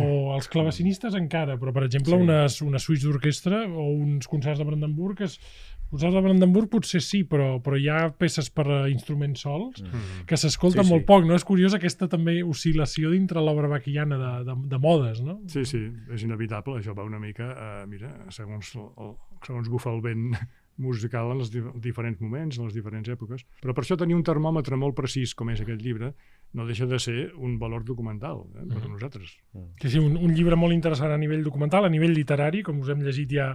O 0.00 0.34
els 0.36 0.48
clavecinistes 0.48 1.14
encara, 1.14 1.56
però 1.60 1.72
per 1.72 1.84
exemple 1.84 2.14
Sí. 2.16 2.22
unes, 2.22 2.60
unes 2.62 2.82
suites 2.82 3.04
d'orquestra 3.04 3.64
o 3.68 3.88
uns 3.94 4.26
concerts 4.28 4.58
de 4.58 4.64
Brandenburg 4.68 5.20
es, 5.22 5.38
concerts 5.94 6.16
de 6.18 6.22
Brandenburg 6.24 6.68
potser 6.72 7.00
sí, 7.00 7.22
però, 7.30 7.60
però 7.64 7.78
hi 7.80 7.86
ha 7.88 8.08
peces 8.18 8.50
per 8.50 8.66
a 8.66 8.80
instruments 8.90 9.44
sols 9.46 9.80
Mm. 9.84 10.26
que 10.26 10.36
s'escolta 10.36 10.82
Sí, 10.82 10.88
sí. 10.88 10.92
molt 10.92 11.06
poc, 11.06 11.24
no? 11.24 11.34
És 11.38 11.44
curiós 11.46 11.74
aquesta 11.78 12.08
també 12.10 12.40
oscil·lació 12.42 13.10
dintre 13.14 13.40
l'obra 13.40 13.68
baquiana 13.70 14.18
de, 14.18 14.32
de, 14.50 14.58
de 14.74 14.78
modes, 14.82 15.22
no? 15.22 15.38
Sí, 15.46 15.64
sí, 15.64 15.80
és 16.12 16.22
inevitable, 16.26 16.80
això 16.82 16.94
va 16.96 17.04
una 17.06 17.20
mica, 17.22 17.52
eh, 17.54 17.86
mira, 17.86 18.10
segons, 18.34 18.74
el, 18.76 19.14
segons 19.46 19.68
bufa 19.70 19.90
el 19.94 20.02
vent 20.04 20.34
musical 20.76 21.30
en 21.30 21.38
els 21.38 21.52
di 21.54 21.60
diferents 21.78 22.18
moments, 22.20 22.56
en 22.58 22.64
les 22.66 22.74
diferents 22.74 23.06
èpoques. 23.08 23.44
Però 23.62 23.70
per 23.76 23.84
això 23.84 23.94
tenir 23.96 24.16
un 24.16 24.24
termòmetre 24.26 24.74
molt 24.76 24.96
precís 24.98 25.30
com 25.38 25.48
és 25.52 25.60
aquest 25.62 25.78
llibre 25.80 26.08
no 26.54 26.66
deixa 26.66 26.86
de 26.90 26.98
ser 26.98 27.28
un 27.38 27.58
valor 27.60 27.84
documental 27.86 28.42
eh, 28.56 28.64
per 28.66 28.80
a 28.80 28.84
Mhm. 28.88 28.92
nosaltres. 28.96 29.36
Sí, 29.80 29.88
sí, 29.90 29.98
un, 30.02 30.16
un 30.16 30.34
llibre 30.34 30.56
molt 30.56 30.74
interessant 30.74 31.12
a 31.14 31.18
nivell 31.18 31.44
documental, 31.44 31.84
a 31.84 31.88
nivell 31.88 32.10
literari, 32.12 32.62
com 32.66 32.80
us 32.80 32.88
hem 32.90 33.02
llegit 33.06 33.30
ja, 33.30 33.52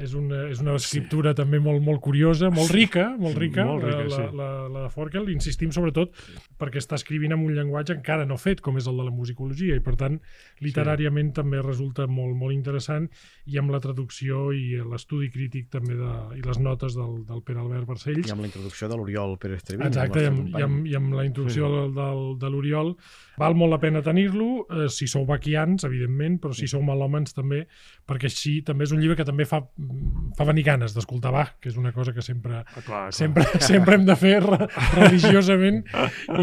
és 0.00 0.14
una, 0.18 0.44
és 0.50 0.60
una 0.62 0.74
escriptura 0.74 1.32
sí. 1.32 1.38
també 1.38 1.60
molt, 1.62 1.82
molt 1.84 2.00
curiosa, 2.02 2.50
molt 2.54 2.72
rica, 2.74 3.06
molt 3.20 3.38
rica, 3.38 3.64
Molt 3.68 3.84
rica, 3.86 4.02
la, 4.02 4.16
sí. 4.16 4.22
la, 4.24 4.30
la, 4.40 4.68
la 4.72 4.82
de 4.86 4.90
Forkel. 4.90 5.28
Insistim 5.30 5.70
sobretot 5.74 6.14
perquè 6.58 6.80
està 6.82 6.98
escrivint 6.98 7.34
amb 7.36 7.46
un 7.46 7.54
llenguatge 7.54 7.94
encara 7.94 8.26
no 8.26 8.38
fet, 8.40 8.62
com 8.64 8.78
és 8.80 8.88
el 8.90 8.98
de 8.98 9.06
la 9.06 9.14
musicologia, 9.14 9.76
i 9.78 9.82
per 9.84 9.94
tant, 10.00 10.18
literàriament 10.64 11.30
sí. 11.30 11.36
també 11.40 11.62
resulta 11.62 12.08
molt, 12.10 12.34
molt 12.38 12.56
interessant, 12.56 13.06
i 13.46 13.58
amb 13.60 13.74
la 13.74 13.80
traducció 13.84 14.48
i 14.56 14.80
l'estudi 14.82 15.30
crític 15.34 15.70
també 15.72 15.98
de, 15.98 16.12
i 16.40 16.42
les 16.44 16.60
notes 16.62 16.98
del, 16.98 17.20
del 17.28 17.44
Pere 17.46 17.62
Albert 17.62 17.88
Barcells. 17.90 18.26
I 18.26 18.34
amb 18.34 18.44
la 18.44 18.50
introducció 18.50 18.90
de 18.90 18.98
l'Oriol 18.98 19.38
Pérez 19.38 19.62
Treviño. 19.62 19.92
Exacte, 19.92 20.24
i 20.24 20.30
amb, 20.32 20.50
i, 20.50 20.66
amb, 20.66 20.90
i 20.90 20.98
amb 20.98 21.14
la 21.14 21.26
introducció 21.28 21.70
sí. 21.70 21.76
del, 21.76 21.94
del, 22.00 22.24
de 22.42 22.50
l'Oriol. 22.50 22.94
Val 23.38 23.56
molt 23.58 23.74
la 23.74 23.80
pena 23.82 24.02
tenir-lo, 24.04 24.66
eh, 24.66 24.88
si 24.92 25.08
sou 25.10 25.24
baquians, 25.28 25.86
evidentment, 25.86 26.40
però 26.42 26.54
si 26.54 26.68
sou 26.70 26.82
malòmens 26.86 27.34
també, 27.34 27.64
perquè 28.06 28.30
així 28.30 28.58
també 28.66 28.86
és 28.86 28.94
un 28.94 29.02
llibre 29.02 29.18
que 29.18 29.26
també 29.26 29.46
fa, 29.48 29.62
fa 30.36 30.44
venir 30.48 30.64
ganes 30.66 30.94
d'escoltar 30.94 31.30
Bach, 31.32 31.52
que 31.60 31.68
és 31.68 31.76
una 31.78 31.92
cosa 31.92 32.12
que 32.12 32.22
sempre, 32.22 32.54
Ah, 32.64 32.64
clar, 32.74 32.84
clar. 32.84 33.12
sempre, 33.12 33.44
sempre 33.60 33.94
hem 33.96 34.04
de 34.06 34.16
fer 34.16 34.40
re- 34.42 34.68
religiosament 34.94 35.82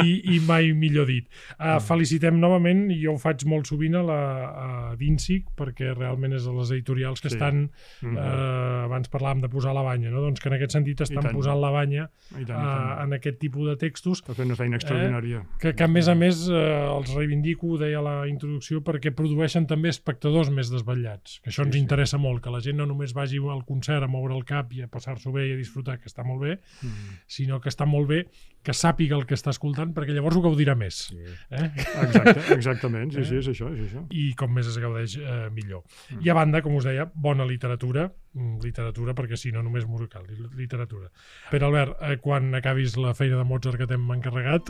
i, 0.03 0.35
i 0.35 0.39
mai 0.47 0.71
millor 0.77 1.07
dit. 1.09 1.27
Uh, 1.59 1.79
felicitem 1.83 2.37
novament, 2.39 2.85
i 2.93 2.99
jo 3.03 3.15
ho 3.15 3.19
faig 3.21 3.43
molt 3.49 3.67
sovint 3.69 3.95
a 3.99 4.03
la 4.05 4.19
a 4.61 4.67
d'INSIC, 4.99 5.51
perquè 5.57 5.93
realment 5.95 6.33
és 6.37 6.45
de 6.47 6.53
les 6.55 6.71
editorials 6.71 7.21
que 7.21 7.29
Sí. 7.31 7.35
estan, 7.37 7.69
eh, 8.03 8.85
abans 8.85 9.09
parlàvem 9.11 9.41
de 9.41 9.49
posar 9.49 9.73
la 9.73 9.81
banya, 9.85 10.09
no? 10.11 10.21
doncs 10.21 10.39
que 10.41 10.49
en 10.49 10.55
aquest 10.57 10.71
sentit 10.75 11.01
estan 11.01 11.29
posant 11.31 11.59
la 11.61 11.69
banya 11.71 12.09
I 12.37 12.43
tant, 12.45 12.49
i 12.49 12.51
uh, 12.51 12.65
tant. 12.65 13.03
en 13.05 13.13
aquest 13.17 13.39
tipus 13.39 13.67
de 13.69 13.75
textos 13.77 14.21
Està 14.21 14.35
fent 14.35 14.47
una 14.51 14.55
feina 14.59 14.77
extraordinària. 14.79 15.43
que, 15.59 15.73
que 15.75 15.83
a 15.83 15.87
més 15.87 16.07
a 16.11 16.15
més 16.15 16.47
eh, 16.49 16.55
els 16.91 17.13
reivindico, 17.15 17.67
ho 17.73 17.77
deia 17.79 17.99
a 17.99 18.05
la 18.05 18.15
introducció, 18.27 18.81
perquè 18.83 19.13
produeixen 19.15 19.67
també 19.67 19.89
espectadors 19.89 20.49
més 20.51 20.69
desvetllats, 20.71 21.39
que 21.43 21.49
això 21.51 21.63
ens 21.63 21.71
Sí, 21.75 21.79
sí. 21.79 21.83
interessa 21.83 22.17
molt, 22.17 22.43
que 22.43 22.51
la 22.51 22.59
gent 22.61 22.77
no 22.77 22.85
només 22.85 23.13
vagi 23.13 23.30
al 23.39 23.63
concert 23.65 24.03
a 24.03 24.07
moure 24.07 24.35
el 24.35 24.43
cap 24.45 24.71
i 24.73 24.81
a 24.81 24.87
passar-s'ho 24.87 25.31
bé 25.31 25.47
i 25.47 25.53
a 25.53 25.55
disfrutar, 25.59 25.99
que 25.99 26.09
està 26.09 26.23
molt 26.25 26.41
bé, 26.41 26.59
Mm. 26.83 27.17
sinó 27.27 27.59
que 27.61 27.69
està 27.69 27.85
molt 27.85 28.07
bé 28.07 28.27
que 28.63 28.71
sàpiga 28.73 29.15
el 29.17 29.25
que 29.25 29.33
està 29.35 29.49
escoltant, 29.49 29.93
perquè 29.93 30.13
llavors 30.13 30.35
ho 30.37 30.41
gaudirà 30.41 30.75
més. 30.75 31.07
Sí. 31.09 31.17
Eh? 31.49 31.71
Exacte, 32.03 32.53
exactament, 32.53 33.11
sí, 33.13 33.23
sí, 33.25 33.35
és 33.37 33.47
això, 33.47 33.71
és 33.73 33.87
això. 33.91 34.05
I 34.11 34.33
com 34.35 34.51
més 34.53 34.67
es 34.67 34.77
gaudeix, 34.77 35.17
eh, 35.17 35.49
millor. 35.51 35.83
Mm. 36.11 36.25
I 36.25 36.29
a 36.29 36.33
banda, 36.33 36.61
com 36.61 36.75
us 36.75 36.83
deia, 36.85 37.09
bona 37.15 37.45
literatura, 37.45 38.11
literatura 38.33 39.11
perquè 39.13 39.35
si 39.35 39.51
no 39.51 39.59
només 39.61 39.83
musical, 39.85 40.23
li- 40.29 40.47
literatura. 40.55 41.09
Pere 41.51 41.65
Albert, 41.67 41.97
eh, 42.01 42.17
quan 42.23 42.53
acabis 42.55 42.95
la 42.97 43.11
feina 43.13 43.35
de 43.37 43.43
Mozart 43.43 43.77
que 43.77 43.87
t'hem 43.89 44.05
encarregat, 44.15 44.69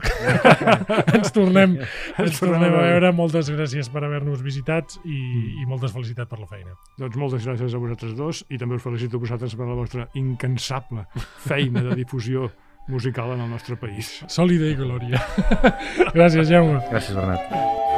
ens 1.17 1.31
tornem, 1.35 1.77
ens 2.17 2.39
tornem 2.39 2.73
a 2.73 2.81
veure. 2.87 3.11
Moltes 3.13 3.51
gràcies 3.53 3.89
per 3.93 4.03
haver-nos 4.07 4.41
visitats 4.41 4.97
i, 5.05 5.19
Mm. 5.21 5.61
i 5.61 5.65
moltes 5.69 5.93
felicitats 5.93 6.29
per 6.29 6.39
la 6.41 6.47
feina. 6.49 6.73
Doncs 6.97 7.15
moltes 7.21 7.45
gràcies 7.45 7.73
a 7.75 7.77
vosaltres 7.77 8.15
dos 8.17 8.43
i 8.49 8.57
també 8.57 8.75
us 8.79 8.83
felicito 8.83 9.17
a 9.17 9.19
vosaltres 9.27 9.55
per 9.55 9.67
la 9.69 9.77
vostra 9.77 10.07
incansable 10.15 11.05
feina 11.45 11.83
de 11.85 11.95
difusió 11.95 12.49
musical 12.87 13.31
en 13.35 13.41
el 13.45 13.49
nostre 13.53 13.77
país. 13.77 14.23
Sòlida 14.27 14.71
i 14.73 14.75
glòria. 14.75 15.21
gràcies, 16.17 16.49
Jaume. 16.49 16.81
Gràcies, 16.89 17.13
Bernat. 17.15 17.90